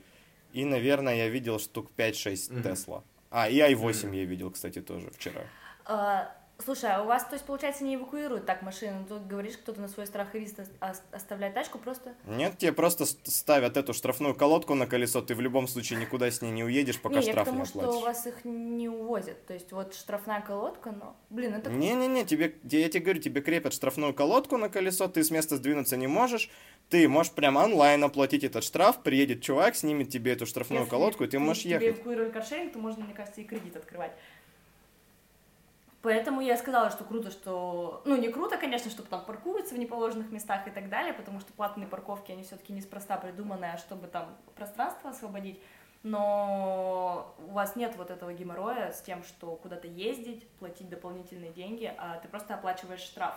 И, 0.52 0.64
наверное, 0.64 1.14
я 1.16 1.28
видел 1.28 1.58
штук 1.58 1.90
5-6 1.96 2.50
Мгм. 2.50 2.62
Тесла. 2.62 3.02
А, 3.30 3.48
и 3.48 3.58
i8 3.60 4.06
Мгм. 4.08 4.12
я 4.16 4.24
видел, 4.24 4.50
кстати, 4.50 4.80
тоже 4.82 5.10
вчера. 5.10 5.42
А, 5.86 6.34
слушай, 6.62 6.90
а 6.92 7.02
у 7.02 7.06
вас, 7.06 7.24
то 7.24 7.34
есть, 7.34 7.44
получается, 7.44 7.84
не 7.84 7.94
эвакуируют 7.96 8.46
так 8.46 8.62
машину? 8.62 9.04
Ты 9.06 9.18
говоришь, 9.18 9.56
кто-то 9.56 9.80
на 9.80 9.88
свой 9.88 10.06
страх 10.06 10.34
и 10.34 10.40
риск 10.40 10.56
ос- 10.80 11.02
оставляет 11.12 11.54
тачку 11.54 11.78
просто? 11.78 12.14
Нет, 12.26 12.58
тебе 12.58 12.72
просто 12.72 13.06
ст- 13.06 13.26
ставят 13.26 13.76
эту 13.76 13.92
штрафную 13.92 14.34
колодку 14.34 14.74
на 14.74 14.86
колесо, 14.86 15.20
ты 15.22 15.34
в 15.34 15.40
любом 15.40 15.68
случае 15.68 15.98
никуда 16.00 16.30
с 16.30 16.42
ней 16.42 16.50
не 16.50 16.64
уедешь, 16.64 17.00
пока 17.00 17.20
не, 17.20 17.26
я 17.26 17.32
к 17.32 17.34
штраф 17.34 17.46
не 17.48 17.52
тому, 17.52 17.64
что 17.66 17.78
у 17.78 17.82
оплатишь. 17.82 18.02
вас 18.04 18.26
их 18.26 18.44
не 18.44 18.88
увозят. 18.88 19.46
То 19.46 19.54
есть, 19.54 19.72
вот 19.72 19.94
штрафная 19.94 20.40
колодка, 20.40 20.90
но... 20.92 21.16
Блин, 21.30 21.54
это... 21.54 21.70
Не-не-не, 21.70 22.24
тебе, 22.24 22.54
я 22.64 22.88
тебе 22.88 23.00
говорю, 23.04 23.20
тебе 23.20 23.40
крепят 23.40 23.72
штрафную 23.72 24.14
колодку 24.14 24.56
на 24.56 24.68
колесо, 24.68 25.08
ты 25.08 25.22
с 25.24 25.30
места 25.30 25.56
сдвинуться 25.56 25.96
не 25.96 26.06
можешь, 26.06 26.50
ты 26.88 27.08
можешь 27.08 27.32
прямо 27.32 27.60
онлайн 27.60 28.02
оплатить 28.02 28.42
этот 28.44 28.64
штраф, 28.64 29.02
приедет 29.02 29.42
чувак, 29.42 29.76
снимет 29.76 30.08
тебе 30.10 30.32
эту 30.32 30.44
штрафную 30.46 30.80
Если 30.82 30.90
колодку, 30.90 31.24
и 31.24 31.28
ты 31.28 31.38
можешь 31.38 31.62
тебе 31.62 31.72
ехать. 31.74 31.88
эвакуировали 31.98 32.30
каршеринг, 32.30 32.72
то 32.72 32.78
можно, 32.80 33.04
мне 33.04 33.14
кажется, 33.14 33.40
и 33.40 33.44
кредит 33.44 33.76
открывать. 33.76 34.12
Поэтому 36.02 36.40
я 36.40 36.56
сказала, 36.56 36.90
что 36.90 37.04
круто, 37.04 37.30
что... 37.30 38.00
Ну, 38.06 38.16
не 38.16 38.28
круто, 38.28 38.56
конечно, 38.56 38.90
чтобы 38.90 39.10
там 39.10 39.24
паркуются 39.24 39.74
в 39.74 39.78
неположенных 39.78 40.30
местах 40.30 40.66
и 40.66 40.70
так 40.70 40.88
далее, 40.88 41.12
потому 41.12 41.40
что 41.40 41.52
платные 41.52 41.86
парковки, 41.86 42.32
они 42.32 42.42
все-таки 42.42 42.72
неспроста 42.72 43.18
придуманы, 43.18 43.66
а 43.66 43.78
чтобы 43.78 44.06
там 44.06 44.34
пространство 44.54 45.10
освободить. 45.10 45.60
Но 46.02 47.34
у 47.46 47.52
вас 47.52 47.76
нет 47.76 47.94
вот 47.98 48.10
этого 48.10 48.32
геморроя 48.32 48.92
с 48.92 49.02
тем, 49.02 49.22
что 49.22 49.56
куда-то 49.56 49.86
ездить, 49.88 50.48
платить 50.58 50.88
дополнительные 50.88 51.52
деньги, 51.52 51.92
а 51.98 52.18
ты 52.18 52.28
просто 52.28 52.54
оплачиваешь 52.54 53.00
штраф. 53.00 53.34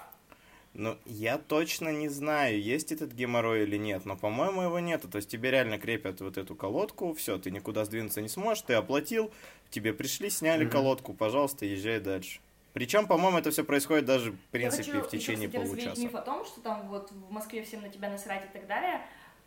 Ну, 0.73 0.97
я 1.05 1.37
точно 1.37 1.89
не 1.89 2.07
знаю, 2.07 2.59
есть 2.59 2.91
этот 2.93 3.11
геморрой 3.11 3.63
или 3.63 3.77
нет, 3.77 4.05
но, 4.05 4.15
по-моему, 4.15 4.61
его 4.61 4.79
нету. 4.79 5.07
То 5.09 5.17
есть 5.17 5.29
тебе 5.29 5.51
реально 5.51 5.77
крепят 5.77 6.21
вот 6.21 6.37
эту 6.37 6.55
колодку, 6.55 7.13
все, 7.13 7.37
ты 7.37 7.51
никуда 7.51 7.83
сдвинуться 7.83 8.21
не 8.21 8.29
сможешь, 8.29 8.63
ты 8.63 8.73
оплатил, 8.73 9.31
тебе 9.69 9.93
пришли, 9.93 10.29
сняли 10.29 10.63
Мгм. 10.63 10.71
колодку, 10.71 11.13
пожалуйста, 11.13 11.65
езжай 11.65 11.99
дальше. 11.99 12.39
Причем, 12.73 13.05
по-моему, 13.05 13.37
это 13.37 13.51
все 13.51 13.63
происходит 13.63 14.05
даже, 14.05 14.31
в 14.31 14.47
принципе, 14.47 14.83
хочу 14.83 15.03
в 15.03 15.09
течение 15.09 15.47
еще, 15.47 15.59
кстати, 15.59 15.75
получаса. 15.75 16.01
миф 16.01 16.15
о 16.15 16.21
том, 16.21 16.43
что 16.43 16.61
там 16.61 16.87
вот 16.89 17.11
в 17.11 17.31
Москве 17.31 17.63
всем 17.63 17.81
на 17.81 17.89
тебя 17.89 18.09
насрать 18.09 18.45
и 18.45 18.47
так 18.47 18.65
далее, 18.65 19.01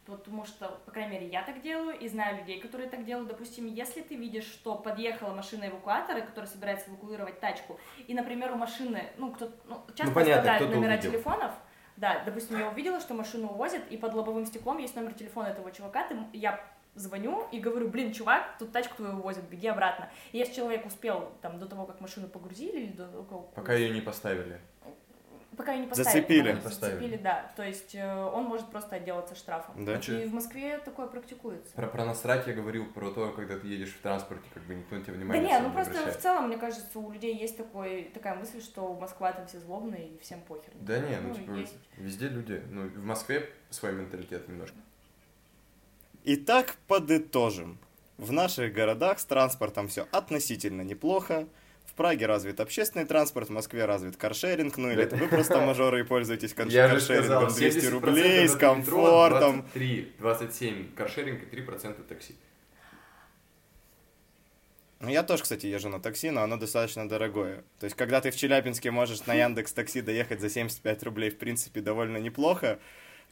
потому 0.06 0.44
что, 0.44 0.80
по 0.86 0.92
крайней 0.92 1.14
мере, 1.14 1.28
я 1.28 1.42
так 1.42 1.60
делаю 1.60 1.98
и 1.98 2.06
знаю 2.08 2.38
людей, 2.38 2.60
которые 2.60 2.88
так 2.88 3.04
делают. 3.04 3.28
Допустим, 3.28 3.66
если 3.66 4.02
ты 4.02 4.14
видишь, 4.14 4.44
что 4.44 4.76
подъехала 4.76 5.34
машина 5.34 5.68
эвакуатора, 5.68 6.20
которая 6.20 6.48
собирается 6.48 6.88
эвакуировать 6.88 7.40
тачку, 7.40 7.80
и, 8.06 8.14
например, 8.14 8.52
у 8.52 8.56
машины, 8.56 9.02
ну, 9.18 9.32
кто 9.32 9.50
ну, 9.66 9.84
часто 9.96 10.14
понятно, 10.14 10.34
оставляют 10.34 10.62
кто-то 10.62 10.76
номера 10.76 10.92
увидел. 10.94 11.10
телефонов, 11.10 11.52
Да, 11.96 12.22
допустим, 12.24 12.60
я 12.60 12.68
увидела, 12.68 13.00
что 13.00 13.14
машину 13.14 13.48
увозят, 13.48 13.82
и 13.90 13.96
под 13.96 14.14
лобовым 14.14 14.46
стеклом 14.46 14.78
есть 14.78 14.94
номер 14.94 15.14
телефона 15.14 15.48
этого 15.48 15.72
чувака, 15.72 16.06
ты, 16.06 16.16
я 16.32 16.64
звоню 16.96 17.46
и 17.52 17.60
говорю, 17.60 17.88
блин, 17.88 18.12
чувак, 18.12 18.56
тут 18.58 18.72
тачку 18.72 18.96
твою 18.96 19.18
увозят, 19.18 19.44
беги 19.44 19.68
обратно. 19.68 20.10
И 20.32 20.38
если 20.38 20.54
человек 20.54 20.84
успел 20.86 21.32
там 21.42 21.58
до 21.58 21.66
того, 21.66 21.86
как 21.86 22.00
машину 22.00 22.26
погрузили, 22.28 22.80
или 22.80 22.92
до 22.92 23.06
того, 23.06 23.42
как... 23.42 23.54
Пока 23.54 23.74
ее 23.74 23.90
не 23.90 24.00
поставили. 24.00 24.60
Пока 25.56 25.72
ее 25.72 25.80
не 25.80 25.86
поставили. 25.86 26.20
Зацепили. 26.20 26.50
пока 26.52 26.62
поставили. 26.62 26.94
Зацепили, 26.96 27.16
да. 27.22 27.52
То 27.56 27.62
есть 27.62 27.94
э, 27.94 28.24
он 28.24 28.44
может 28.44 28.66
просто 28.68 28.96
отделаться 28.96 29.34
штрафом. 29.34 29.86
Да. 29.86 29.94
А 29.94 29.98
чё? 29.98 30.18
И 30.18 30.26
в 30.26 30.34
Москве 30.34 30.78
такое 30.78 31.06
практикуется. 31.06 31.74
Про, 31.74 31.86
про 31.86 32.04
насрать 32.04 32.46
я 32.46 32.52
говорил, 32.52 32.84
про 32.92 33.10
то, 33.10 33.32
когда 33.32 33.58
ты 33.58 33.66
едешь 33.66 33.94
в 33.94 34.00
транспорте, 34.02 34.44
как 34.52 34.62
бы 34.64 34.74
никто 34.74 34.96
на 34.96 35.02
тебя 35.02 35.14
Да 35.14 35.18
внимания 35.18 35.40
не, 35.40 35.52
особо 35.54 35.68
ну 35.68 35.74
просто 35.74 35.92
обращает. 35.92 36.18
в 36.18 36.22
целом, 36.22 36.48
мне 36.48 36.58
кажется, 36.58 36.98
у 36.98 37.10
людей 37.10 37.34
есть 37.34 37.56
такой, 37.56 38.10
такая 38.12 38.34
мысль, 38.34 38.60
что 38.60 38.92
Москва 38.94 39.32
там 39.32 39.46
все 39.46 39.58
злобные 39.58 40.08
и 40.08 40.18
всем 40.18 40.42
похер. 40.42 40.72
Да 40.74 40.98
не, 40.98 41.16
ну, 41.20 41.28
Ну, 41.28 41.34
типа, 41.34 41.50
есть. 41.52 41.76
везде 41.96 42.28
люди, 42.28 42.62
ну, 42.68 42.88
в 42.88 43.04
Москве 43.04 43.48
свой 43.70 43.92
менталитет 43.92 44.48
немножко. 44.48 44.76
Итак, 46.28 46.74
подытожим. 46.88 47.78
В 48.18 48.32
наших 48.32 48.72
городах 48.72 49.20
с 49.20 49.24
транспортом 49.24 49.86
все 49.86 50.08
относительно 50.10 50.82
неплохо. 50.82 51.46
В 51.84 51.94
Праге 51.94 52.26
развит 52.26 52.58
общественный 52.58 53.06
транспорт, 53.06 53.48
в 53.48 53.52
Москве 53.52 53.84
развит 53.84 54.16
каршеринг, 54.16 54.76
ну 54.76 54.90
или 54.90 55.04
это 55.04 55.14
вы 55.16 55.28
просто 55.28 55.60
мажоры 55.60 56.00
и 56.00 56.02
пользуетесь 56.02 56.52
карш- 56.52 56.70
Я 56.70 56.88
же 56.88 57.00
сказал, 57.00 57.42
каршерингом 57.42 57.54
200 57.72 57.86
70% 57.86 57.90
рублей, 57.90 58.48
с 58.48 58.56
комфортом. 58.56 59.60
23, 59.62 60.12
27 60.18 60.94
каршеринг 60.94 61.42
и 61.44 61.56
3% 61.56 62.02
такси. 62.08 62.34
Ну, 64.98 65.10
я 65.10 65.22
тоже, 65.22 65.44
кстати, 65.44 65.66
езжу 65.66 65.90
на 65.90 66.00
такси, 66.00 66.30
но 66.30 66.42
оно 66.42 66.56
достаточно 66.56 67.08
дорогое. 67.08 67.62
То 67.78 67.84
есть, 67.84 67.94
когда 67.94 68.20
ты 68.20 68.30
в 68.32 68.36
Челябинске 68.36 68.90
можешь 68.90 69.24
на 69.26 69.34
Яндекс 69.34 69.72
Такси 69.72 70.00
доехать 70.00 70.40
за 70.40 70.48
75 70.50 71.02
рублей, 71.04 71.30
в 71.30 71.38
принципе, 71.38 71.82
довольно 71.82 72.16
неплохо, 72.16 72.78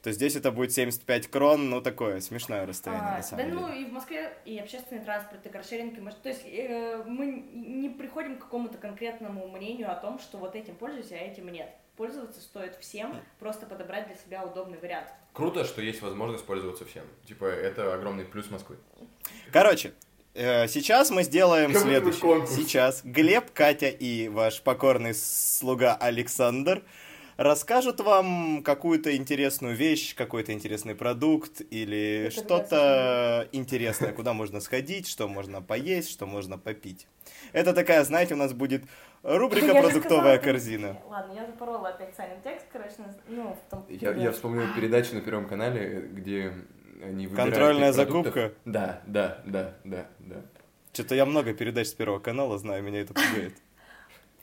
то 0.04 0.12
здесь 0.12 0.36
это 0.36 0.52
будет 0.52 0.70
75 0.72 1.28
крон, 1.28 1.70
ну, 1.70 1.80
такое 1.80 2.20
смешное 2.20 2.66
расстояние, 2.66 3.08
А, 3.08 3.16
на 3.16 3.22
самом 3.22 3.38
да, 3.38 3.50
деле. 3.50 3.60
ну 3.60 3.72
и 3.74 3.84
в 3.86 3.92
Москве 3.92 4.36
и 4.44 4.58
общественный 4.58 5.00
транспорт, 5.02 5.44
и 5.46 5.48
каршеринг, 5.48 5.96
и 5.96 6.00
маш- 6.02 6.14
То 6.22 6.28
есть 6.28 6.42
э, 6.44 7.02
мы 7.06 7.26
не 7.54 7.88
приходим 7.88 8.36
к 8.36 8.42
какому-то 8.42 8.76
конкретному 8.76 9.48
мнению 9.48 9.90
о 9.90 9.94
том, 9.94 10.18
что 10.18 10.36
вот 10.36 10.54
этим 10.54 10.76
пользуюсь, 10.76 11.10
а 11.12 11.16
этим 11.16 11.48
нет. 11.50 11.70
Пользоваться 11.96 12.40
стоит 12.40 12.76
всем, 12.76 13.16
просто 13.38 13.64
подобрать 13.66 14.06
для 14.08 14.16
себя 14.16 14.44
удобный 14.44 14.78
вариант. 14.78 15.08
Круто, 15.32 15.64
что 15.64 15.80
есть 15.80 16.02
возможность 16.02 16.44
пользоваться 16.44 16.84
всем. 16.84 17.04
Типа, 17.26 17.46
это 17.46 17.94
огромный 17.94 18.24
плюс 18.26 18.50
Москвы. 18.50 18.76
Короче, 19.52 19.94
э, 20.34 20.66
сейчас 20.68 21.10
мы 21.10 21.22
сделаем 21.22 21.72
Как 21.72 21.82
будто 21.82 21.86
бы 21.86 21.90
следующее. 22.12 22.20
конкурс. 22.20 22.54
Сейчас 22.54 23.00
Глеб, 23.04 23.50
Катя 23.52 23.88
и 23.88 24.28
ваш 24.28 24.60
покорный 24.60 25.14
слуга 25.14 25.94
Александр 25.94 26.82
расскажут 27.36 28.00
вам 28.00 28.62
какую-то 28.62 29.16
интересную 29.16 29.74
вещь, 29.74 30.14
какой-то 30.14 30.52
интересный 30.52 30.94
продукт 30.94 31.62
или 31.70 32.26
Это 32.26 32.30
что-то 32.30 33.48
интересное, 33.52 34.12
куда 34.12 34.32
можно 34.32 34.60
сходить, 34.60 35.08
что 35.08 35.28
можно 35.28 35.62
поесть, 35.62 36.10
что 36.10 36.26
можно 36.26 36.58
попить. 36.58 37.06
Это 37.52 37.72
такая, 37.72 38.04
знаете, 38.04 38.34
у 38.34 38.36
нас 38.36 38.52
будет 38.52 38.84
рубрика 39.22 39.66
Я 39.72 39.82
«Продуктовая 39.82 40.38
сказала, 40.38 40.54
корзина». 40.54 40.98
Ладно, 41.08 41.32
я 41.32 41.46
запорола 41.46 41.88
опять 41.88 42.14
Санин 42.16 42.40
текст, 42.42 42.66
короче, 42.72 42.94
ну, 43.28 43.54
в 43.54 43.70
том... 43.70 43.84
Я, 43.88 44.12
я 44.12 44.32
вспомнил 44.32 44.66
передачу 44.76 45.14
на 45.14 45.20
Первом 45.20 45.46
канале, 45.46 46.08
где 46.12 46.52
они 47.02 47.26
выбирают 47.26 47.54
Контрольная 47.54 47.92
закупка? 47.92 48.52
Да, 48.64 49.02
да, 49.06 49.42
да, 49.44 49.74
да, 49.84 50.06
да. 50.18 50.36
Что-то 50.92 51.16
я 51.16 51.26
много 51.26 51.52
передач 51.54 51.88
с 51.88 51.92
Первого 51.92 52.20
канала 52.20 52.56
знаю, 52.58 52.82
меня 52.82 53.00
это 53.00 53.14
пугает. 53.14 53.54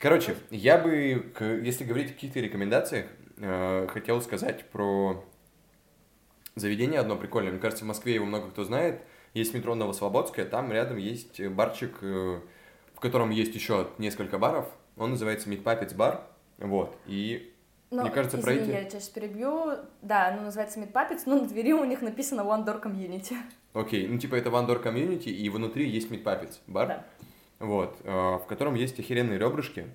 Короче, 0.01 0.35
я 0.49 0.79
бы, 0.79 1.31
если 1.63 1.83
говорить 1.83 2.09
о 2.09 2.13
каких-то 2.13 2.39
рекомендациях, 2.39 3.05
э, 3.37 3.87
хотел 3.87 4.19
сказать 4.23 4.67
про 4.71 5.23
заведение 6.55 6.99
одно 6.99 7.15
прикольное. 7.15 7.51
Мне 7.51 7.61
кажется, 7.61 7.85
в 7.85 7.87
Москве 7.87 8.15
его 8.15 8.25
много 8.25 8.49
кто 8.49 8.63
знает. 8.63 9.03
Есть 9.35 9.53
метро 9.53 9.75
Новослободская, 9.75 10.45
там 10.45 10.71
рядом 10.71 10.97
есть 10.97 11.39
э, 11.39 11.49
барчик, 11.49 11.99
э, 12.01 12.41
в 12.95 12.99
котором 12.99 13.29
есть 13.29 13.53
еще 13.53 13.89
несколько 13.99 14.39
баров. 14.39 14.65
Он 14.97 15.11
называется 15.11 15.47
Meat 15.51 15.61
Puppets 15.61 15.95
бар. 15.95 16.23
Вот. 16.57 16.97
И 17.05 17.53
Но, 17.91 18.01
Мне 18.01 18.09
кажется, 18.09 18.39
извини, 18.39 18.57
пройти- 18.57 18.71
я 18.71 18.79
тебя 18.81 18.89
сейчас 18.89 19.09
перебью. 19.09 19.77
Да, 20.01 20.29
оно 20.29 20.41
называется 20.41 20.79
Meat 20.79 20.91
Puppets, 20.91 21.21
но 21.27 21.39
на 21.41 21.47
двери 21.47 21.73
у 21.73 21.85
них 21.85 22.01
написано 22.01 22.41
One 22.41 22.65
Door 22.65 22.81
Community. 22.81 23.35
окей, 23.73 24.07
ну 24.07 24.17
типа 24.17 24.33
это 24.33 24.49
One 24.49 24.67
Door 24.67 24.83
Community, 24.83 25.29
и 25.29 25.47
внутри 25.49 25.87
есть 25.87 26.09
Meat 26.09 26.23
Puppets 26.23 26.57
бар. 26.65 26.87
Да. 26.87 27.05
Вот, 27.61 27.97
э, 28.03 28.11
в 28.11 28.45
котором 28.47 28.73
есть 28.73 28.99
охеренные 28.99 29.37
ребрышки, 29.37 29.87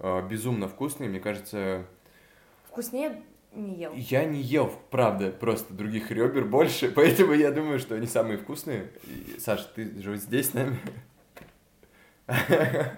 э, 0.00 0.28
безумно 0.28 0.68
вкусные, 0.68 1.08
мне 1.08 1.18
кажется, 1.18 1.86
Вкуснее 2.76 3.22
не 3.54 3.74
ел. 3.76 3.94
Я 3.94 4.26
не 4.26 4.42
ел, 4.42 4.70
правда, 4.90 5.30
просто 5.30 5.72
других 5.72 6.10
ребер 6.10 6.44
больше, 6.44 6.90
поэтому 6.94 7.32
я 7.32 7.50
думаю, 7.50 7.78
что 7.78 7.94
они 7.94 8.06
самые 8.06 8.36
вкусные. 8.36 8.90
И, 9.04 9.40
Саш, 9.40 9.64
ты 9.74 9.98
же 10.02 10.16
здесь 10.16 10.50
с 10.50 10.54
нами? 10.54 10.78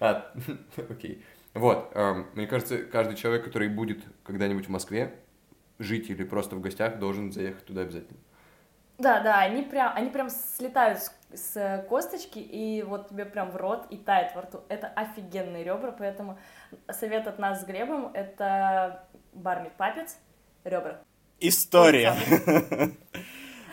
А, 0.00 0.32
окей. 0.90 1.24
Вот, 1.54 1.92
эм, 1.94 2.26
мне 2.34 2.48
кажется, 2.48 2.78
каждый 2.78 3.16
человек, 3.16 3.44
который 3.44 3.68
будет 3.68 4.04
когда-нибудь 4.24 4.66
в 4.66 4.70
Москве, 4.70 5.14
жить 5.78 6.10
или 6.10 6.24
просто 6.24 6.56
в 6.56 6.60
гостях, 6.60 6.98
должен 6.98 7.30
заехать 7.30 7.64
туда 7.64 7.82
обязательно. 7.82 8.18
Да, 8.98 9.20
да, 9.20 9.40
они 9.40 9.62
прям, 9.62 9.92
они 9.94 10.10
прям 10.10 10.28
слетают 10.28 10.98
с, 10.98 11.12
с 11.32 11.86
косточки, 11.88 12.40
и 12.40 12.82
вот 12.82 13.08
тебе 13.08 13.24
прям 13.24 13.52
в 13.52 13.56
рот 13.56 13.86
и 13.90 13.96
тает 13.96 14.34
во 14.34 14.42
рту. 14.42 14.60
Это 14.68 14.88
офигенные 14.88 15.62
ребра, 15.62 15.92
поэтому 15.92 16.38
совет 16.90 17.28
от 17.28 17.38
нас 17.38 17.62
с 17.62 17.64
Глебом— 17.64 18.10
это 18.14 19.04
бар 19.32 19.58
Meat 19.58 19.72
Puppets, 19.78 20.16
ребра. 20.64 21.00
История. 21.38 22.16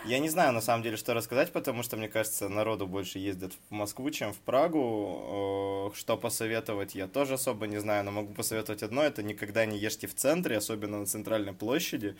Я 0.06 0.20
не 0.20 0.28
знаю, 0.28 0.52
на 0.52 0.60
самом 0.60 0.84
деле, 0.84 0.96
что 0.96 1.14
рассказать, 1.14 1.50
потому 1.50 1.82
что, 1.82 1.96
мне 1.96 2.08
кажется, 2.08 2.48
народу 2.48 2.86
больше 2.86 3.18
ездят 3.18 3.52
в 3.52 3.72
Москву, 3.72 4.08
чем 4.12 4.32
в 4.32 4.38
Прагу. 4.38 5.92
Что 5.96 6.16
посоветовать, 6.16 6.94
я 6.94 7.08
тоже 7.08 7.34
особо 7.34 7.66
не 7.66 7.78
знаю, 7.78 8.04
но 8.04 8.12
могу 8.12 8.32
посоветовать 8.32 8.84
одно, 8.84 9.02
это 9.02 9.24
никогда 9.24 9.66
не 9.66 9.76
ешьте 9.76 10.06
в 10.06 10.14
центре, 10.14 10.58
особенно 10.58 11.00
на 11.00 11.06
центральной 11.06 11.54
площади, 11.54 12.16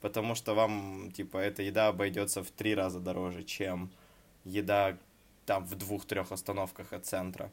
потому 0.00 0.34
что 0.34 0.54
вам, 0.54 1.10
типа, 1.12 1.38
эта 1.38 1.62
еда 1.62 1.88
обойдется 1.88 2.42
в 2.42 2.50
три 2.50 2.74
раза 2.74 3.00
дороже, 3.00 3.44
чем 3.44 3.90
еда 4.44 4.96
там 5.46 5.64
в 5.64 5.74
двух-трех 5.74 6.32
остановках 6.32 6.92
от 6.92 7.06
центра. 7.06 7.50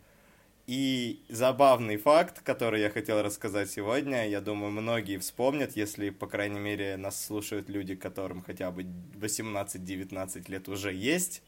И 0.67 1.23
забавный 1.29 1.97
факт, 1.97 2.41
который 2.41 2.81
я 2.81 2.89
хотел 2.89 3.21
рассказать 3.21 3.69
сегодня, 3.69 4.27
я 4.27 4.41
думаю, 4.41 4.71
многие 4.71 5.19
вспомнят, 5.19 5.75
если, 5.75 6.09
по 6.09 6.25
крайней 6.25 6.59
мере, 6.59 6.97
нас 6.97 7.23
слушают 7.23 7.69
люди, 7.69 7.95
которым 7.95 8.41
хотя 8.41 8.71
бы 8.71 8.83
18-19 9.13 10.51
лет 10.51 10.67
уже 10.67 10.91
есть. 10.91 11.43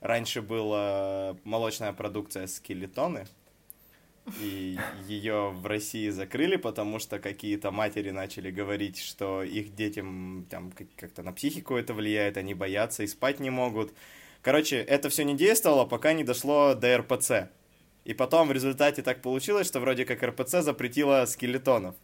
Раньше 0.00 0.40
была 0.40 1.36
молочная 1.42 1.92
продукция 1.92 2.46
скелетоны, 2.46 3.26
и 4.40 4.78
ее 5.06 5.50
в 5.50 5.66
России 5.66 6.08
закрыли, 6.08 6.56
потому 6.56 6.98
что 6.98 7.18
какие-то 7.18 7.70
матери 7.70 8.10
начали 8.10 8.50
говорить, 8.50 8.98
что 8.98 9.42
их 9.42 9.74
детям 9.74 10.46
там 10.50 10.70
как- 10.72 10.94
как-то 10.96 11.22
на 11.22 11.32
психику 11.32 11.76
это 11.76 11.92
влияет, 11.94 12.36
они 12.36 12.54
боятся 12.54 13.02
и 13.02 13.06
спать 13.06 13.38
не 13.40 13.50
могут. 13.50 13.92
Короче, 14.40 14.76
это 14.78 15.08
все 15.10 15.24
не 15.24 15.36
действовало, 15.36 15.84
пока 15.84 16.12
не 16.14 16.24
дошло 16.24 16.74
до 16.74 16.98
РПЦ. 16.98 17.50
И 18.04 18.14
потом 18.14 18.48
в 18.48 18.52
результате 18.52 19.02
так 19.02 19.22
получилось, 19.22 19.66
что 19.66 19.80
вроде 19.80 20.04
как 20.04 20.22
РПЦ 20.22 20.62
запретила 20.62 21.24
скелетонов. 21.26 21.94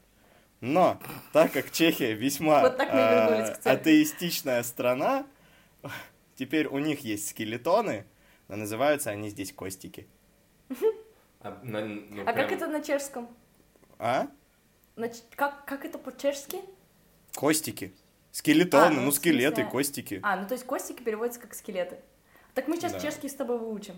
Но, 0.60 0.98
так 1.32 1.52
как 1.52 1.70
Чехия 1.70 2.12
весьма 2.12 2.60
Вот 2.62 2.76
церкви. 2.76 3.60
атеистичная 3.70 4.62
страна, 4.62 5.26
теперь 6.36 6.66
у 6.66 6.78
них 6.78 7.00
есть 7.00 7.30
скелетоны, 7.30 8.04
но 8.48 8.56
называются 8.56 9.10
они 9.10 9.30
здесь 9.30 9.52
костики. 9.52 10.06
А, 11.42 11.58
на- 11.62 11.84
ну, 11.84 12.22
А 12.22 12.26
как 12.26 12.34
прям- 12.48 12.50
это 12.52 12.66
на 12.66 12.82
чешском? 12.82 13.28
А? 13.98 14.26
На 14.96 15.10
как, 15.36 15.64
как 15.64 15.84
это 15.84 15.98
по-чешски? 15.98 16.58
Костики. 17.34 17.92
Скелетоны, 18.32 18.84
А, 18.86 18.90
ну, 18.90 19.02
ну 19.06 19.12
скелеты, 19.12 19.64
костики. 19.64 20.20
А, 20.22 20.36
ну 20.36 20.46
то 20.46 20.54
есть 20.54 20.64
костики 20.64 21.02
переводятся 21.02 21.40
как 21.40 21.54
скелеты. 21.54 21.96
Так 22.54 22.68
мы 22.68 22.76
сейчас 22.76 22.92
Да. 22.92 23.00
чешский 23.00 23.28
с 23.28 23.34
тобой 23.34 23.58
выучим. 23.58 23.94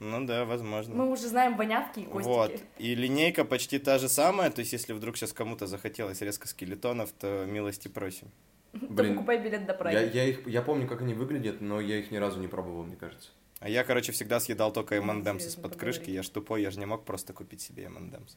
Ну 0.00 0.26
да, 0.26 0.44
возможно. 0.44 0.94
Мы 0.94 1.08
уже 1.10 1.28
знаем 1.28 1.56
вонявки 1.56 2.00
и 2.00 2.04
костики. 2.04 2.28
Вот. 2.32 2.52
И 2.78 2.94
линейка 2.94 3.44
почти 3.44 3.78
та 3.78 3.98
же 3.98 4.08
самая, 4.08 4.50
то 4.50 4.60
есть 4.60 4.72
если 4.72 4.92
вдруг 4.94 5.16
сейчас 5.16 5.32
кому-то 5.32 5.66
захотелось 5.66 6.20
резко 6.22 6.48
скелетонов, 6.48 7.12
то 7.12 7.44
милости 7.46 7.86
просим. 7.88 8.28
Блин, 8.72 9.14
покупай 9.14 9.38
билет 9.38 9.66
до 9.66 9.74
Праги. 9.74 9.94
я, 9.94 10.00
я, 10.02 10.24
их, 10.24 10.46
я 10.48 10.62
помню, 10.62 10.88
как 10.88 11.02
они 11.02 11.14
выглядят, 11.14 11.60
но 11.60 11.80
я 11.80 11.98
их 11.98 12.10
ни 12.10 12.16
разу 12.16 12.40
не 12.40 12.48
пробовал, 12.48 12.82
мне 12.84 12.96
кажется. 12.96 13.30
А 13.62 13.68
я, 13.68 13.84
короче, 13.84 14.10
всегда 14.10 14.40
съедал 14.40 14.72
только 14.72 14.96
M&M's 14.96 15.46
из-под 15.46 15.76
крышки, 15.76 16.10
я 16.10 16.22
ж 16.24 16.28
тупой, 16.28 16.62
я 16.62 16.70
же 16.72 16.80
не 16.80 16.86
мог 16.86 17.04
просто 17.04 17.32
купить 17.32 17.60
себе 17.60 17.84
M&M's. 17.84 18.36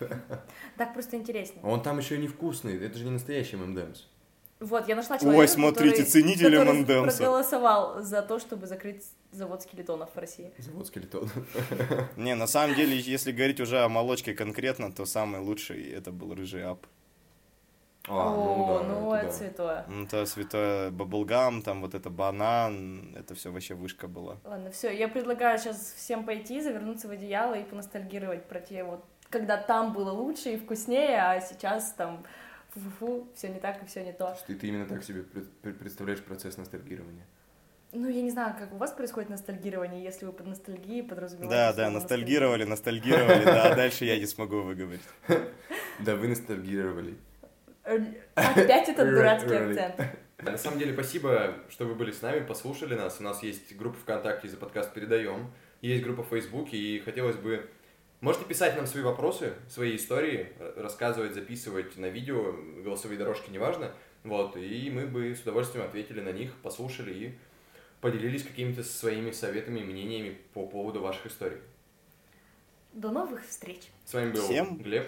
Так 0.78 0.94
просто 0.94 1.16
интереснее. 1.16 1.60
А 1.62 1.68
он 1.68 1.82
там 1.82 1.98
еще 1.98 2.16
и 2.16 2.18
невкусный, 2.18 2.76
это 2.84 2.96
же 2.98 3.04
не 3.04 3.10
настоящий 3.10 3.56
ММДМС. 3.56 4.02
Вот, 4.60 4.88
я 4.88 4.96
нашла 4.96 5.18
человека, 5.18 5.40
Ой, 5.40 5.48
смотрите, 5.48 5.96
который- 5.96 6.10
ценители 6.10 6.56
который 6.56 6.80
M&M's. 6.84 7.16
проголосовал 7.16 8.02
за 8.02 8.22
то, 8.22 8.38
чтобы 8.38 8.66
закрыть 8.66 9.04
завод 9.30 9.62
скелетонов 9.62 10.08
в 10.14 10.18
России. 10.18 10.50
Завод 10.58 10.86
скелетон. 10.86 11.28
Не, 12.16 12.34
на 12.34 12.46
самом 12.46 12.74
деле, 12.76 12.98
если 12.98 13.32
говорить 13.32 13.60
уже 13.60 13.80
о 13.80 13.88
молочке 13.90 14.32
конкретно, 14.34 14.90
то 14.90 15.04
самый 15.04 15.40
лучший 15.42 15.90
это 15.92 16.10
был 16.12 16.34
рыжий 16.34 16.64
ап. 16.64 16.86
А, 18.08 18.32
О, 18.32 18.78
да, 18.78 18.88
ну 18.88 19.14
это 19.14 19.26
да. 19.26 19.32
святое. 19.32 19.84
Ну, 19.88 20.06
то 20.06 20.24
святое 20.26 20.90
баблгам, 20.90 21.62
там 21.62 21.80
вот 21.80 21.94
это 21.94 22.08
банан, 22.08 23.14
это 23.16 23.34
все 23.34 23.50
вообще 23.50 23.74
вышка 23.74 24.06
была. 24.06 24.36
Ладно, 24.44 24.70
все, 24.70 24.96
я 24.96 25.08
предлагаю 25.08 25.58
сейчас 25.58 25.94
всем 25.96 26.24
пойти, 26.24 26.60
завернуться 26.60 27.08
в 27.08 27.10
одеяло 27.10 27.54
и 27.54 27.64
поностальгировать 27.64 28.44
про 28.44 28.60
те 28.60 28.84
вот, 28.84 29.04
когда 29.28 29.56
там 29.56 29.92
было 29.92 30.12
лучше 30.12 30.50
и 30.50 30.56
вкуснее, 30.56 31.20
а 31.20 31.40
сейчас 31.40 31.92
там 31.92 32.24
фу-фу-фу, 32.74 33.28
все 33.34 33.48
не 33.48 33.58
так 33.58 33.82
и 33.82 33.86
все 33.86 34.04
не 34.04 34.12
то. 34.12 34.36
Ты, 34.46 34.54
ты 34.54 34.68
именно 34.68 34.86
так 34.86 35.02
себе 35.02 35.22
пред- 35.22 35.50
пред- 35.58 35.78
представляешь 35.78 36.22
процесс 36.22 36.56
ностальгирования. 36.56 37.26
Ну, 37.92 38.08
я 38.08 38.20
не 38.20 38.30
знаю, 38.30 38.54
как 38.58 38.72
у 38.72 38.76
вас 38.76 38.92
происходит 38.92 39.30
ностальгирование, 39.30 40.02
если 40.02 40.26
вы 40.26 40.32
под 40.32 40.46
ностальгией 40.46 41.02
подразумеваете... 41.02 41.54
Да, 41.54 41.72
да, 41.72 41.90
ностальгировали, 41.90 42.64
ностальгировали, 42.64 43.44
да, 43.44 43.72
а 43.72 43.74
дальше 43.76 44.04
я 44.04 44.18
не 44.18 44.26
смогу 44.26 44.60
выговорить. 44.60 45.00
Да, 46.00 46.14
вы 46.16 46.28
ностальгировали. 46.28 47.16
Опять 48.34 48.88
этот 48.88 49.08
дурацкий 49.08 49.54
акцент. 49.54 50.00
На 50.42 50.58
самом 50.58 50.78
деле, 50.78 50.92
спасибо, 50.92 51.54
что 51.70 51.86
вы 51.86 51.94
были 51.94 52.10
с 52.12 52.20
нами, 52.20 52.44
послушали 52.44 52.94
нас. 52.94 53.20
У 53.20 53.22
нас 53.22 53.42
есть 53.42 53.74
группа 53.76 53.98
ВКонтакте 53.98 54.48
за 54.48 54.56
подкаст 54.56 54.92
«Передаем», 54.92 55.50
есть 55.80 56.04
группа 56.04 56.22
в 56.22 56.28
Фейсбуке, 56.28 56.76
и 56.76 57.00
хотелось 57.00 57.36
бы... 57.36 57.68
Можете 58.20 58.46
писать 58.46 58.76
нам 58.76 58.86
свои 58.86 59.02
вопросы, 59.02 59.52
свои 59.68 59.94
истории, 59.96 60.48
рассказывать, 60.76 61.34
записывать 61.34 61.96
на 61.98 62.06
видео, 62.06 62.54
голосовые 62.82 63.18
дорожки, 63.18 63.50
неважно. 63.50 63.92
Вот, 64.24 64.56
и 64.56 64.90
мы 64.90 65.06
бы 65.06 65.34
с 65.34 65.42
удовольствием 65.42 65.84
ответили 65.84 66.20
на 66.20 66.32
них, 66.32 66.54
послушали 66.62 67.12
и 67.12 67.38
поделились 68.00 68.42
какими-то 68.42 68.82
своими 68.82 69.30
советами 69.30 69.80
и 69.80 69.84
мнениями 69.84 70.38
по 70.54 70.66
поводу 70.66 71.00
ваших 71.00 71.26
историй. 71.26 71.58
До 72.92 73.10
новых 73.10 73.46
встреч. 73.46 73.82
С 74.04 74.14
вами 74.14 74.32
был 74.32 74.42
Всем. 74.42 74.78
Глеб. 74.78 75.06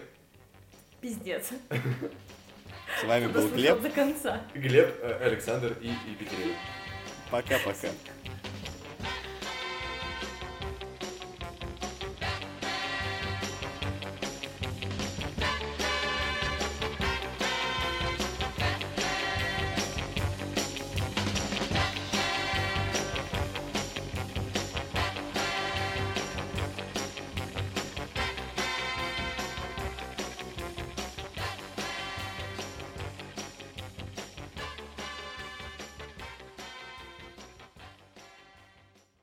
Пиздец. 1.01 1.51
С 3.01 3.05
вами 3.05 3.27
был 3.27 3.49
Глеб. 3.49 3.81
до 3.81 3.91
конца. 3.91 4.41
Глеб, 4.55 4.95
э, 5.03 5.27
Александр 5.27 5.77
и 5.81 5.89
Екатерина. 5.89 6.55
Пока-пока. 7.31 7.89